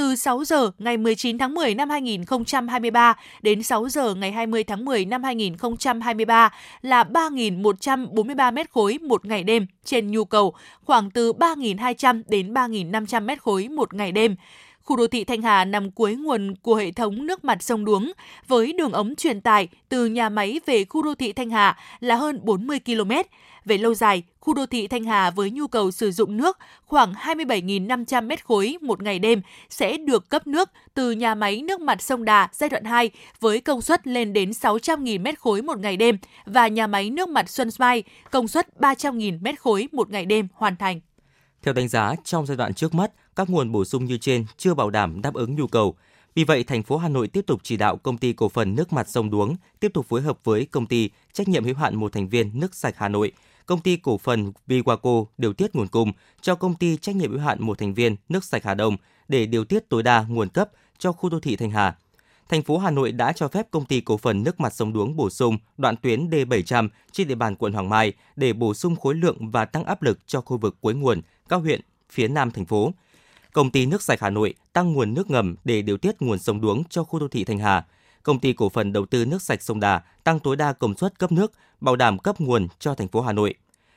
từ 0.00 0.16
6 0.16 0.44
giờ 0.44 0.70
ngày 0.78 0.96
19 0.96 1.38
tháng 1.38 1.54
10 1.54 1.74
năm 1.74 1.90
2023 1.90 3.16
đến 3.42 3.62
6 3.62 3.88
giờ 3.88 4.14
ngày 4.14 4.32
20 4.32 4.64
tháng 4.64 4.84
10 4.84 5.04
năm 5.04 5.22
2023 5.22 6.50
là 6.82 7.04
3.143 7.04 8.52
mét 8.52 8.70
khối 8.70 8.98
một 8.98 9.26
ngày 9.26 9.44
đêm 9.44 9.66
trên 9.84 10.10
nhu 10.10 10.24
cầu 10.24 10.54
khoảng 10.84 11.10
từ 11.10 11.32
3.200 11.32 12.22
đến 12.28 12.54
3.500 12.54 13.24
mét 13.24 13.42
khối 13.42 13.68
một 13.68 13.94
ngày 13.94 14.12
đêm. 14.12 14.36
Khu 14.82 14.96
đô 14.96 15.06
thị 15.06 15.24
Thanh 15.24 15.42
Hà 15.42 15.64
nằm 15.64 15.90
cuối 15.90 16.14
nguồn 16.16 16.54
của 16.62 16.74
hệ 16.74 16.92
thống 16.92 17.26
nước 17.26 17.44
mặt 17.44 17.62
sông 17.62 17.84
Đuống, 17.84 18.12
với 18.48 18.72
đường 18.72 18.92
ống 18.92 19.14
truyền 19.16 19.40
tải 19.40 19.68
từ 19.88 20.06
nhà 20.06 20.28
máy 20.28 20.60
về 20.66 20.84
khu 20.84 21.02
đô 21.02 21.14
thị 21.14 21.32
Thanh 21.32 21.50
Hà 21.50 21.76
là 22.00 22.16
hơn 22.16 22.40
40 22.42 22.78
km. 22.86 23.12
Về 23.64 23.78
lâu 23.78 23.94
dài, 23.94 24.22
khu 24.40 24.54
đô 24.54 24.66
thị 24.66 24.88
Thanh 24.88 25.04
Hà 25.04 25.30
với 25.30 25.50
nhu 25.50 25.66
cầu 25.66 25.90
sử 25.90 26.10
dụng 26.10 26.36
nước 26.36 26.58
khoảng 26.86 27.12
27.500 27.12 28.26
m 28.26 28.30
khối 28.44 28.76
một 28.80 29.02
ngày 29.02 29.18
đêm 29.18 29.42
sẽ 29.70 29.96
được 29.96 30.28
cấp 30.28 30.46
nước 30.46 30.70
từ 30.94 31.10
nhà 31.12 31.34
máy 31.34 31.62
nước 31.62 31.80
mặt 31.80 32.02
sông 32.02 32.24
Đà 32.24 32.48
giai 32.52 32.70
đoạn 32.70 32.84
2 32.84 33.10
với 33.40 33.60
công 33.60 33.80
suất 33.80 34.06
lên 34.06 34.32
đến 34.32 34.50
600.000 34.50 35.20
m 35.20 35.36
khối 35.38 35.62
một 35.62 35.78
ngày 35.78 35.96
đêm 35.96 36.18
và 36.46 36.68
nhà 36.68 36.86
máy 36.86 37.10
nước 37.10 37.28
mặt 37.28 37.50
Xuân 37.50 37.68
Mai 37.78 38.02
công 38.30 38.48
suất 38.48 38.68
300.000 38.78 39.40
m 39.40 39.56
khối 39.56 39.88
một 39.92 40.10
ngày 40.10 40.26
đêm 40.26 40.48
hoàn 40.54 40.76
thành. 40.76 41.00
Theo 41.62 41.74
đánh 41.74 41.88
giá, 41.88 42.14
trong 42.24 42.46
giai 42.46 42.56
đoạn 42.56 42.74
trước 42.74 42.94
mắt, 42.94 43.10
các 43.36 43.50
nguồn 43.50 43.72
bổ 43.72 43.84
sung 43.84 44.04
như 44.04 44.18
trên 44.18 44.44
chưa 44.56 44.74
bảo 44.74 44.90
đảm 44.90 45.22
đáp 45.22 45.34
ứng 45.34 45.54
nhu 45.54 45.66
cầu. 45.66 45.94
Vì 46.34 46.44
vậy, 46.44 46.64
thành 46.64 46.82
phố 46.82 46.96
Hà 46.96 47.08
Nội 47.08 47.28
tiếp 47.28 47.46
tục 47.46 47.60
chỉ 47.62 47.76
đạo 47.76 47.96
công 47.96 48.18
ty 48.18 48.32
cổ 48.32 48.48
phần 48.48 48.74
nước 48.74 48.92
mặt 48.92 49.08
sông 49.08 49.30
Đuống 49.30 49.56
tiếp 49.80 49.90
tục 49.94 50.06
phối 50.08 50.20
hợp 50.20 50.38
với 50.44 50.66
công 50.66 50.86
ty 50.86 51.10
trách 51.32 51.48
nhiệm 51.48 51.64
hữu 51.64 51.74
hạn 51.74 51.96
một 51.96 52.12
thành 52.12 52.28
viên 52.28 52.60
nước 52.60 52.74
sạch 52.74 52.94
Hà 52.98 53.08
Nội, 53.08 53.32
công 53.70 53.80
ty 53.80 53.96
cổ 53.96 54.18
phần 54.18 54.52
Viwaco 54.68 55.24
điều 55.38 55.52
tiết 55.52 55.74
nguồn 55.74 55.88
cung 55.88 56.12
cho 56.40 56.54
công 56.54 56.74
ty 56.74 56.96
trách 56.96 57.16
nhiệm 57.16 57.30
hữu 57.30 57.40
hạn 57.40 57.62
một 57.62 57.78
thành 57.78 57.94
viên 57.94 58.16
nước 58.28 58.44
sạch 58.44 58.64
Hà 58.64 58.74
Đông 58.74 58.96
để 59.28 59.46
điều 59.46 59.64
tiết 59.64 59.88
tối 59.88 60.02
đa 60.02 60.24
nguồn 60.28 60.48
cấp 60.48 60.70
cho 60.98 61.12
khu 61.12 61.30
đô 61.30 61.40
thị 61.40 61.56
Thanh 61.56 61.70
Hà. 61.70 61.96
Thành 62.48 62.62
phố 62.62 62.78
Hà 62.78 62.90
Nội 62.90 63.12
đã 63.12 63.32
cho 63.32 63.48
phép 63.48 63.70
công 63.70 63.84
ty 63.84 64.00
cổ 64.00 64.16
phần 64.16 64.42
nước 64.42 64.60
mặt 64.60 64.74
sông 64.74 64.92
Đuống 64.92 65.16
bổ 65.16 65.30
sung 65.30 65.58
đoạn 65.78 65.96
tuyến 65.96 66.30
D700 66.30 66.88
trên 67.12 67.28
địa 67.28 67.34
bàn 67.34 67.54
quận 67.56 67.72
Hoàng 67.72 67.88
Mai 67.88 68.12
để 68.36 68.52
bổ 68.52 68.74
sung 68.74 68.96
khối 68.96 69.14
lượng 69.14 69.50
và 69.50 69.64
tăng 69.64 69.84
áp 69.84 70.02
lực 70.02 70.18
cho 70.26 70.40
khu 70.40 70.56
vực 70.58 70.76
cuối 70.80 70.94
nguồn, 70.94 71.20
các 71.48 71.56
huyện 71.56 71.80
phía 72.10 72.28
nam 72.28 72.50
thành 72.50 72.64
phố. 72.64 72.92
Công 73.52 73.70
ty 73.70 73.86
nước 73.86 74.02
sạch 74.02 74.20
Hà 74.20 74.30
Nội 74.30 74.54
tăng 74.72 74.92
nguồn 74.92 75.14
nước 75.14 75.30
ngầm 75.30 75.56
để 75.64 75.82
điều 75.82 75.96
tiết 75.96 76.22
nguồn 76.22 76.38
sông 76.38 76.60
Đuống 76.60 76.82
cho 76.90 77.04
khu 77.04 77.18
đô 77.18 77.28
thị 77.28 77.44
Thanh 77.44 77.58
Hà. 77.58 77.84
Công 78.22 78.38
ty 78.38 78.52
cổ 78.52 78.68
phần 78.68 78.92
đầu 78.92 79.06
tư 79.06 79.24
nước 79.24 79.42
sạch 79.42 79.62
sông 79.62 79.80
Đà 79.80 80.02
tăng 80.24 80.40
tối 80.40 80.56
đa 80.56 80.72
công 80.72 80.96
suất 80.96 81.18
cấp 81.18 81.32
nước, 81.32 81.52
bảo 81.80 81.96
đảm 81.96 82.18
cấp 82.18 82.40
nguồn 82.40 82.68
cho 82.78 82.94
thành 82.94 83.08
phố 83.08 83.20
Hà 83.20 83.32
Nội. 83.32 83.54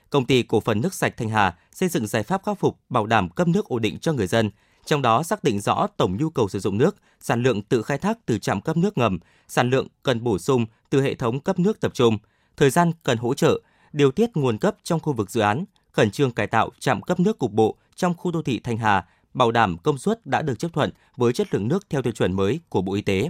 Công 0.09 0.25
ty 0.25 0.43
cổ 0.43 0.59
phần 0.59 0.81
nước 0.81 0.93
sạch 0.93 1.17
Thanh 1.17 1.29
Hà 1.29 1.55
xây 1.71 1.89
dựng 1.89 2.07
giải 2.07 2.23
pháp 2.23 2.41
khắc 2.45 2.59
phục 2.59 2.79
bảo 2.89 3.05
đảm 3.05 3.29
cấp 3.29 3.47
nước 3.47 3.65
ổn 3.65 3.81
định 3.81 3.99
cho 3.99 4.13
người 4.13 4.27
dân, 4.27 4.51
trong 4.85 5.01
đó 5.01 5.23
xác 5.23 5.43
định 5.43 5.59
rõ 5.59 5.87
tổng 5.97 6.17
nhu 6.17 6.29
cầu 6.29 6.49
sử 6.49 6.59
dụng 6.59 6.77
nước, 6.77 6.95
sản 7.19 7.43
lượng 7.43 7.61
tự 7.61 7.81
khai 7.81 7.97
thác 7.97 8.17
từ 8.25 8.37
trạm 8.39 8.61
cấp 8.61 8.77
nước 8.77 8.97
ngầm, 8.97 9.19
sản 9.47 9.69
lượng 9.69 9.87
cần 10.03 10.23
bổ 10.23 10.39
sung 10.39 10.65
từ 10.89 11.01
hệ 11.01 11.15
thống 11.15 11.39
cấp 11.39 11.59
nước 11.59 11.79
tập 11.79 11.93
trung, 11.93 12.17
thời 12.57 12.69
gian 12.69 12.91
cần 13.03 13.17
hỗ 13.17 13.33
trợ, 13.33 13.61
điều 13.93 14.11
tiết 14.11 14.29
nguồn 14.37 14.57
cấp 14.57 14.75
trong 14.83 14.99
khu 14.99 15.13
vực 15.13 15.31
dự 15.31 15.41
án, 15.41 15.65
khẩn 15.91 16.11
trương 16.11 16.31
cải 16.31 16.47
tạo 16.47 16.69
trạm 16.79 17.01
cấp 17.01 17.19
nước 17.19 17.39
cục 17.39 17.51
bộ 17.51 17.77
trong 17.95 18.13
khu 18.17 18.31
đô 18.31 18.41
thị 18.41 18.59
Thanh 18.63 18.77
Hà 18.77 19.05
bảo 19.33 19.51
đảm 19.51 19.77
công 19.77 19.97
suất 19.97 20.25
đã 20.25 20.41
được 20.41 20.59
chấp 20.59 20.73
thuận 20.73 20.91
với 21.15 21.33
chất 21.33 21.53
lượng 21.53 21.67
nước 21.67 21.89
theo 21.89 22.01
tiêu 22.01 22.13
chuẩn 22.13 22.33
mới 22.33 22.59
của 22.69 22.81
Bộ 22.81 22.93
Y 22.93 23.01
tế. 23.01 23.29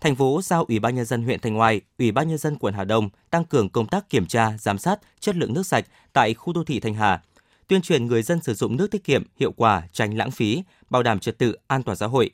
Thành 0.00 0.16
phố 0.16 0.40
giao 0.42 0.64
Ủy 0.64 0.78
ban 0.78 0.94
nhân 0.94 1.04
dân 1.04 1.22
huyện 1.22 1.40
Thanh 1.40 1.60
Oai, 1.60 1.80
Ủy 1.98 2.12
ban 2.12 2.28
nhân 2.28 2.38
dân 2.38 2.56
quận 2.58 2.74
Hà 2.74 2.84
Đông 2.84 3.08
tăng 3.30 3.44
cường 3.44 3.68
công 3.68 3.86
tác 3.86 4.10
kiểm 4.10 4.26
tra, 4.26 4.52
giám 4.58 4.78
sát 4.78 5.00
chất 5.20 5.36
lượng 5.36 5.54
nước 5.54 5.66
sạch 5.66 5.86
tại 6.12 6.34
khu 6.34 6.52
đô 6.52 6.64
thị 6.64 6.80
Thanh 6.80 6.94
Hà, 6.94 7.22
tuyên 7.68 7.82
truyền 7.82 8.06
người 8.06 8.22
dân 8.22 8.42
sử 8.42 8.54
dụng 8.54 8.76
nước 8.76 8.90
tiết 8.90 9.04
kiệm, 9.04 9.22
hiệu 9.36 9.52
quả, 9.52 9.82
tránh 9.92 10.16
lãng 10.16 10.30
phí, 10.30 10.62
bảo 10.90 11.02
đảm 11.02 11.20
trật 11.20 11.38
tự 11.38 11.56
an 11.66 11.82
toàn 11.82 11.96
xã 11.96 12.06
hội. 12.06 12.30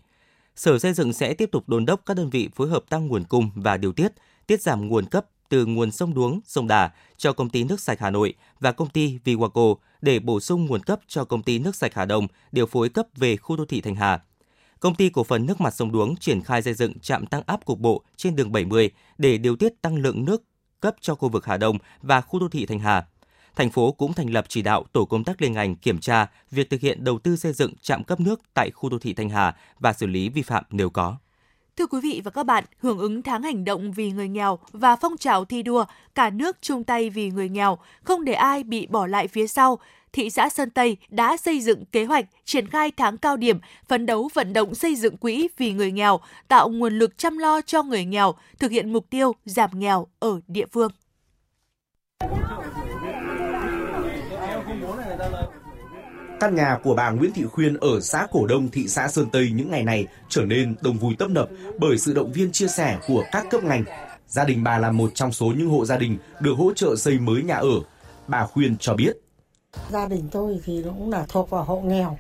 Sở 0.57 0.79
Xây 0.79 0.93
dựng 0.93 1.13
sẽ 1.13 1.35
tiếp 1.35 1.49
tục 1.53 1.69
đôn 1.69 1.87
đốc 1.87 2.07
các 2.07 2.17
đơn 2.17 2.31
vị 2.31 2.49
phối 2.55 2.69
hợp 2.69 2.85
tăng 2.89 3.07
nguồn 3.07 3.25
cung 3.25 3.51
và 3.55 3.77
điều 3.77 3.93
tiết, 3.93 4.13
tiết 4.47 4.63
giảm 4.63 4.89
nguồn 4.89 5.07
cấp 5.07 5.27
từ 5.49 5.67
nguồn 5.67 5.91
sông 5.91 6.15
Đuống, 6.15 6.41
sông 6.45 6.67
Đà 6.67 6.91
cho 7.17 7.33
công 7.33 7.51
ty 7.51 7.65
nước 7.65 7.81
sạch 7.81 8.01
Hà 8.01 8.11
Nội 8.11 8.35
và 8.61 8.73
công 8.73 8.89
ty 8.89 9.19
Viwaco 9.25 9.77
để 10.01 10.19
bổ 10.19 10.41
sung 10.41 10.67
nguồn 10.67 10.83
cấp 10.83 11.01
cho 11.09 11.25
công 11.25 11.43
ty 11.43 11.59
nước 11.59 11.77
sạch 11.77 11.95
Hà 11.95 12.05
Đông 12.05 12.27
điều 12.53 12.67
phối 12.67 12.89
cấp 12.89 13.07
về 13.17 13.37
khu 13.37 13.57
đô 13.57 13.65
thị 13.65 13.81
Thanh 13.81 13.95
Hà. 13.95 14.21
Công 14.81 14.95
ty 14.95 15.09
cổ 15.09 15.25
phần 15.25 15.47
nước 15.47 15.61
mặt 15.61 15.75
sông 15.75 15.93
Đuống 15.93 16.17
triển 16.17 16.43
khai 16.43 16.63
xây 16.63 16.75
dựng 16.75 16.99
trạm 16.99 17.27
tăng 17.27 17.43
áp 17.47 17.65
cục 17.65 17.79
bộ 17.79 18.03
trên 18.17 18.37
đường 18.37 18.53
70 18.53 18.91
để 19.19 19.39
điều 19.39 19.57
tiết 19.57 19.83
tăng 19.83 19.97
lượng 19.97 20.25
nước 20.25 20.43
cấp 20.81 20.95
cho 21.01 21.15
khu 21.15 21.29
vực 21.29 21.47
Hà 21.47 21.57
Đông 21.57 21.79
và 22.03 22.21
khu 22.21 22.41
đô 22.41 22.49
thị 22.49 22.67
Thanh 22.67 22.79
Hà. 22.79 23.07
Thành 23.57 23.71
phố 23.71 23.93
cũng 23.93 24.13
thành 24.13 24.31
lập 24.31 24.45
chỉ 24.49 24.63
đạo 24.63 24.85
tổ 24.93 25.05
công 25.05 25.25
tác 25.25 25.43
liên 25.43 25.53
ngành 25.53 25.77
kiểm 25.77 25.99
tra 25.99 26.27
việc 26.51 26.71
thực 26.71 26.81
hiện 26.81 27.05
đầu 27.05 27.19
tư 27.19 27.37
xây 27.37 27.53
dựng 27.53 27.73
trạm 27.83 28.05
cấp 28.05 28.21
nước 28.21 28.41
tại 28.55 28.71
khu 28.71 28.89
đô 28.89 28.99
thị 28.99 29.15
Thanh 29.15 29.31
Hà 29.31 29.57
và 29.79 29.93
xử 29.93 30.07
lý 30.07 30.29
vi 30.29 30.43
phạm 30.43 30.65
nếu 30.71 30.91
có. 30.91 31.17
Thưa 31.77 31.87
quý 31.87 32.01
vị 32.03 32.21
và 32.25 32.31
các 32.31 32.43
bạn, 32.43 32.65
hưởng 32.79 32.99
ứng 32.99 33.23
tháng 33.23 33.43
hành 33.43 33.65
động 33.65 33.93
vì 33.93 34.11
người 34.11 34.29
nghèo 34.29 34.59
và 34.73 34.97
phong 34.97 35.17
trào 35.17 35.45
thi 35.45 35.63
đua 35.63 35.85
cả 36.15 36.31
nước 36.31 36.57
chung 36.61 36.85
tay 36.85 37.11
vì 37.11 37.31
người 37.31 37.49
nghèo, 37.49 37.79
không 38.03 38.25
để 38.25 38.33
ai 38.33 38.63
bị 38.65 38.87
bỏ 38.87 39.07
lại 39.07 39.29
phía 39.29 39.47
sau, 39.47 39.79
thị 40.13 40.31
xã 40.31 40.49
Sơn 40.49 40.71
Tây 40.71 40.97
đã 41.09 41.37
xây 41.37 41.61
dựng 41.61 41.85
kế 41.85 42.05
hoạch 42.05 42.25
triển 42.45 42.67
khai 42.67 42.91
tháng 42.97 43.17
cao 43.17 43.37
điểm 43.37 43.59
phấn 43.89 44.07
đấu 44.07 44.29
vận 44.35 44.53
động 44.53 44.75
xây 44.75 44.95
dựng 44.95 45.17
quỹ 45.17 45.49
vì 45.57 45.73
người 45.73 45.93
nghèo, 45.93 46.21
tạo 46.49 46.69
nguồn 46.69 46.99
lực 46.99 47.19
chăm 47.19 47.39
lo 47.39 47.61
cho 47.61 47.83
người 47.83 48.05
nghèo, 48.05 48.35
thực 48.59 48.71
hiện 48.71 48.93
mục 48.93 49.11
tiêu 49.11 49.33
giảm 49.45 49.71
nghèo 49.73 50.07
ở 50.19 50.41
địa 50.47 50.67
phương. 50.73 50.91
Căn 56.41 56.55
nhà 56.55 56.79
của 56.85 56.95
bà 56.95 57.11
Nguyễn 57.11 57.33
Thị 57.33 57.45
Khuyên 57.45 57.77
ở 57.77 58.01
xã 58.01 58.27
Cổ 58.31 58.47
Đông, 58.47 58.69
thị 58.69 58.89
xã 58.89 59.09
Sơn 59.09 59.29
Tây 59.33 59.51
những 59.55 59.71
ngày 59.71 59.83
này 59.83 60.07
trở 60.29 60.43
nên 60.43 60.75
đông 60.83 60.99
vui 60.99 61.15
tấp 61.19 61.31
nập 61.31 61.49
bởi 61.79 61.99
sự 61.99 62.15
động 62.15 62.33
viên 62.33 62.53
chia 62.53 62.69
sẻ 62.69 62.99
của 63.07 63.25
các 63.33 63.47
cấp 63.51 63.65
ngành. 63.65 63.85
Gia 64.29 64.45
đình 64.45 64.65
bà 64.65 64.79
là 64.79 64.93
một 64.93 65.11
trong 65.15 65.33
số 65.33 65.47
những 65.47 65.69
hộ 65.69 65.85
gia 65.85 65.97
đình 65.97 66.19
được 66.41 66.55
hỗ 66.59 66.73
trợ 66.75 66.97
xây 66.97 67.19
mới 67.19 67.43
nhà 67.43 67.57
ở. 67.57 67.81
Bà 68.27 68.47
Khuyên 68.47 68.77
cho 68.81 68.95
biết. 68.95 69.13
Gia 69.91 70.09
đình 70.09 70.29
tôi 70.33 70.61
thì 70.65 70.83
cũng 70.85 71.11
là 71.11 71.25
thuộc 71.29 71.51
vào 71.51 71.65
hộ 71.65 71.81
nghèo. 71.81 72.19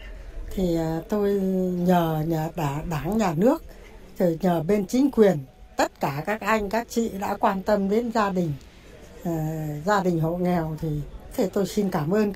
Thì 0.54 0.76
à, 0.76 1.00
tôi 1.08 1.32
nhờ 1.74 2.24
nhờ 2.26 2.48
đảng 2.90 3.18
nhà 3.18 3.34
nước, 3.36 3.62
rồi 4.18 4.38
nhờ 4.40 4.62
bên 4.62 4.86
chính 4.86 5.10
quyền, 5.10 5.38
tất 5.76 6.00
cả 6.00 6.22
các 6.26 6.40
anh, 6.40 6.70
các 6.70 6.86
chị 6.90 7.10
đã 7.20 7.36
quan 7.36 7.62
tâm 7.62 7.88
đến 7.88 8.12
gia 8.12 8.30
đình. 8.30 8.52
À, 9.24 9.66
gia 9.86 10.02
đình 10.02 10.20
hộ 10.20 10.36
nghèo 10.36 10.76
thì, 10.80 10.88
thì 11.36 11.44
tôi 11.52 11.66
xin 11.66 11.90
cảm 11.90 12.10
ơn. 12.10 12.32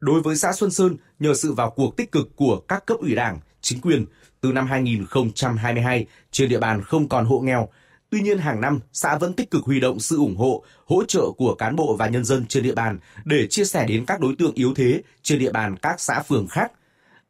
Đối 0.00 0.22
với 0.22 0.36
xã 0.36 0.52
Xuân 0.52 0.70
Sơn, 0.70 0.96
nhờ 1.18 1.34
sự 1.34 1.52
vào 1.52 1.70
cuộc 1.70 1.96
tích 1.96 2.12
cực 2.12 2.36
của 2.36 2.60
các 2.68 2.86
cấp 2.86 2.98
ủy 3.00 3.14
đảng, 3.14 3.40
chính 3.60 3.80
quyền, 3.80 4.06
từ 4.40 4.52
năm 4.52 4.66
2022, 4.66 6.06
trên 6.30 6.48
địa 6.48 6.58
bàn 6.58 6.82
không 6.82 7.08
còn 7.08 7.24
hộ 7.24 7.40
nghèo. 7.40 7.68
Tuy 8.10 8.20
nhiên 8.20 8.38
hàng 8.38 8.60
năm, 8.60 8.80
xã 8.92 9.18
vẫn 9.18 9.32
tích 9.32 9.50
cực 9.50 9.64
huy 9.64 9.80
động 9.80 10.00
sự 10.00 10.16
ủng 10.16 10.36
hộ, 10.36 10.64
hỗ 10.86 11.04
trợ 11.04 11.22
của 11.36 11.54
cán 11.54 11.76
bộ 11.76 11.96
và 11.98 12.08
nhân 12.08 12.24
dân 12.24 12.46
trên 12.46 12.62
địa 12.62 12.74
bàn 12.74 12.98
để 13.24 13.46
chia 13.50 13.64
sẻ 13.64 13.86
đến 13.88 14.04
các 14.06 14.20
đối 14.20 14.34
tượng 14.38 14.54
yếu 14.54 14.74
thế 14.74 15.02
trên 15.22 15.38
địa 15.38 15.52
bàn 15.52 15.76
các 15.76 16.00
xã 16.00 16.22
phường 16.22 16.46
khác. 16.46 16.72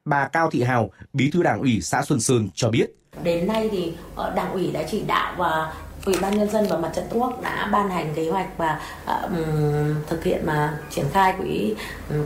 Bà 0.04 0.28
Cao 0.28 0.50
Thị 0.50 0.62
Hào, 0.62 0.90
Bí 1.12 1.30
thư 1.30 1.42
Đảng 1.42 1.61
ủy 1.61 1.80
xã 1.80 2.02
Xuân 2.02 2.20
Sơn 2.20 2.49
cho 2.54 2.70
biết. 2.70 2.87
Đến 3.23 3.46
nay 3.46 3.68
thì 3.73 3.92
ờ, 4.14 4.32
Đảng 4.37 4.52
ủy 4.52 4.73
đã 4.73 4.82
chỉ 4.90 5.02
đạo 5.06 5.35
và 5.38 5.73
Ủy 6.07 6.15
ban 6.23 6.39
nhân 6.39 6.51
dân 6.51 6.67
và 6.69 6.79
mặt 6.79 6.91
trận 6.95 7.05
Tổ 7.11 7.17
quốc 7.17 7.43
đã 7.43 7.69
ban 7.73 7.91
hành 7.91 8.15
kế 8.15 8.31
hoạch 8.31 8.49
và 8.57 8.81
um, 9.07 9.95
thực 10.09 10.25
hiện 10.25 10.47
mà 10.47 10.79
triển 10.91 11.05
khai 11.13 11.35
quỹ 11.39 11.75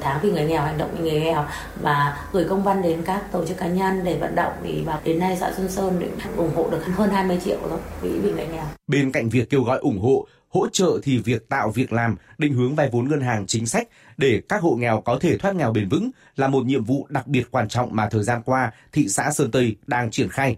tháng 0.01 0.21
vì 0.23 0.33
người 0.33 0.45
nghèo 0.45 0.63
hành 0.63 0.79
động 0.79 0.91
vì 0.99 1.11
người 1.11 1.21
nghèo 1.21 1.45
và 1.83 2.27
gửi 2.33 2.45
công 2.49 2.63
văn 2.63 2.83
đến 2.83 3.03
các 3.07 3.33
tổ 3.33 3.47
chức 3.47 3.57
cá 3.57 3.67
nhân 3.67 4.05
để 4.05 4.19
vận 4.21 4.35
động 4.35 4.53
thì 4.65 4.83
và 4.87 5.01
đến 5.05 5.19
nay 5.19 5.37
xã 5.41 5.53
Xuân 5.57 5.69
Sơn 5.69 6.01
đã 6.01 6.25
ủng 6.37 6.55
hộ 6.55 6.71
được 6.71 6.85
hơn 6.87 7.11
20 7.11 7.39
triệu 7.45 7.59
rồi 7.71 7.79
quỹ 8.01 8.09
vì 8.09 8.33
người 8.33 8.47
nghèo. 8.47 8.65
Bên 8.87 9.13
cạnh 9.13 9.29
việc 9.29 9.51
kêu 9.51 9.63
gọi 9.63 9.79
ủng 9.79 10.01
hộ, 10.01 10.27
hỗ 10.49 10.67
trợ 10.73 10.99
thì 11.03 11.19
việc 11.19 11.49
tạo 11.49 11.71
việc 11.71 11.93
làm, 11.93 12.17
định 12.39 12.55
hướng 12.55 12.75
vay 12.75 12.89
vốn 12.93 13.09
ngân 13.09 13.21
hàng 13.21 13.47
chính 13.47 13.67
sách 13.67 13.89
để 14.17 14.43
các 14.49 14.63
hộ 14.63 14.75
nghèo 14.75 15.01
có 15.01 15.19
thể 15.21 15.39
thoát 15.39 15.55
nghèo 15.55 15.73
bền 15.73 15.89
vững 15.89 16.11
là 16.37 16.49
một 16.49 16.65
nhiệm 16.65 16.85
vụ 16.85 17.07
đặc 17.09 17.27
biệt 17.27 17.51
quan 17.51 17.69
trọng 17.69 17.89
mà 17.93 18.09
thời 18.09 18.23
gian 18.23 18.43
qua 18.43 18.73
thị 18.93 19.09
xã 19.09 19.31
Sơn 19.31 19.51
Tây 19.51 19.77
đang 19.87 20.11
triển 20.11 20.29
khai. 20.29 20.57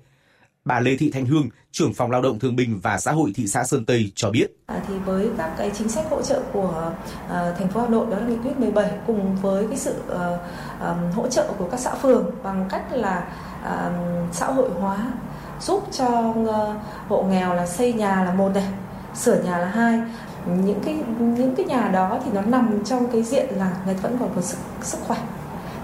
Bà 0.65 0.81
Lê 0.81 0.97
Thị 0.97 1.11
Thanh 1.11 1.27
Hương, 1.27 1.49
trưởng 1.73 1.95
phòng 1.95 2.11
lao 2.11 2.23
động 2.23 2.39
thương 2.39 2.57
binh 2.57 2.81
và 2.83 2.99
xã 2.99 3.13
hội 3.13 3.33
thị 3.35 3.47
xã 3.47 3.65
Sơn 3.65 3.85
Tây 3.85 4.13
cho 4.15 4.31
biết. 4.31 4.47
À, 4.67 4.81
thì 4.89 4.95
với 4.99 5.29
các 5.39 5.51
cái 5.59 5.71
chính 5.79 5.89
sách 5.89 6.05
hỗ 6.11 6.23
trợ 6.23 6.43
của 6.53 6.93
à, 7.29 7.55
thành 7.59 7.69
phố 7.69 7.81
Hà 7.81 7.89
Nội 7.89 8.07
đó 8.11 8.17
là 8.19 8.27
nghị 8.27 8.37
quyết 8.37 8.59
17 8.59 8.91
cùng 9.07 9.37
với 9.37 9.67
cái 9.69 9.79
sự 9.79 9.95
à, 10.11 10.39
à, 10.81 10.95
hỗ 11.15 11.29
trợ 11.29 11.53
của 11.59 11.69
các 11.71 11.81
xã 11.81 11.95
phường 11.95 12.31
bằng 12.43 12.67
cách 12.71 12.93
là 12.93 13.25
à, 13.63 13.91
xã 14.33 14.47
hội 14.47 14.71
hóa 14.71 15.13
giúp 15.61 15.85
cho 15.93 16.35
à, 16.53 16.61
hộ 17.09 17.23
nghèo 17.23 17.55
là 17.55 17.67
xây 17.67 17.93
nhà 17.93 18.25
là 18.25 18.35
một 18.35 18.51
này, 18.55 18.69
sửa 19.15 19.43
nhà 19.43 19.59
là 19.59 19.69
hai 19.69 20.01
những 20.47 20.81
cái 20.85 20.99
những 21.19 21.55
cái 21.57 21.67
nhà 21.67 21.89
đó 21.89 22.19
thì 22.25 22.31
nó 22.35 22.43
nằm 22.43 22.85
trong 22.85 23.13
cái 23.13 23.23
diện 23.23 23.47
là 23.57 23.73
người 23.87 23.95
vẫn 23.95 24.17
còn 24.21 24.31
có 24.37 24.43
sức 24.43 24.59
sức 24.83 24.99
khỏe 25.07 25.19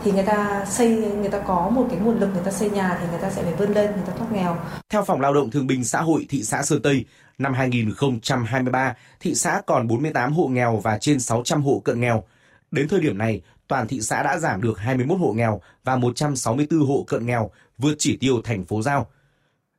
thì 0.05 0.13
người 0.13 0.23
ta 0.23 0.65
xây 0.69 0.89
người 0.89 1.29
ta 1.29 1.39
có 1.47 1.69
một 1.69 1.87
cái 1.91 1.99
nguồn 1.99 2.21
lực 2.21 2.31
người 2.35 2.43
ta 2.45 2.51
xây 2.51 2.71
nhà 2.71 2.99
thì 3.01 3.07
người 3.11 3.21
ta 3.23 3.31
sẽ 3.31 3.43
phải 3.43 3.55
vươn 3.55 3.73
lên 3.73 3.91
người 3.91 4.05
ta 4.07 4.13
thoát 4.19 4.33
nghèo. 4.33 4.57
Theo 4.89 5.05
Phòng 5.05 5.21
Lao 5.21 5.35
động 5.35 5.51
Thương 5.51 5.67
binh 5.67 5.85
Xã 5.85 6.01
hội 6.01 6.27
thị 6.29 6.43
xã 6.43 6.63
Sơn 6.63 6.83
Tây, 6.83 7.05
năm 7.39 7.55
2023, 7.55 8.95
thị 9.21 9.35
xã 9.35 9.63
còn 9.67 9.87
48 9.87 10.33
hộ 10.33 10.49
nghèo 10.49 10.77
và 10.77 10.99
trên 10.99 11.21
600 11.21 11.63
hộ 11.63 11.83
cận 11.85 12.01
nghèo. 12.01 12.25
Đến 12.71 12.89
thời 12.89 13.01
điểm 13.01 13.19
này, 13.19 13.43
toàn 13.69 13.89
thị 13.89 14.01
xã 14.01 14.23
đã 14.23 14.39
giảm 14.39 14.63
được 14.63 14.79
21 14.79 15.19
hộ 15.21 15.33
nghèo 15.33 15.61
và 15.85 15.97
164 15.97 16.87
hộ 16.87 17.05
cận 17.09 17.27
nghèo, 17.27 17.51
vượt 17.79 17.95
chỉ 17.99 18.17
tiêu 18.17 18.41
thành 18.45 18.65
phố 18.65 18.83
giao. 18.83 19.07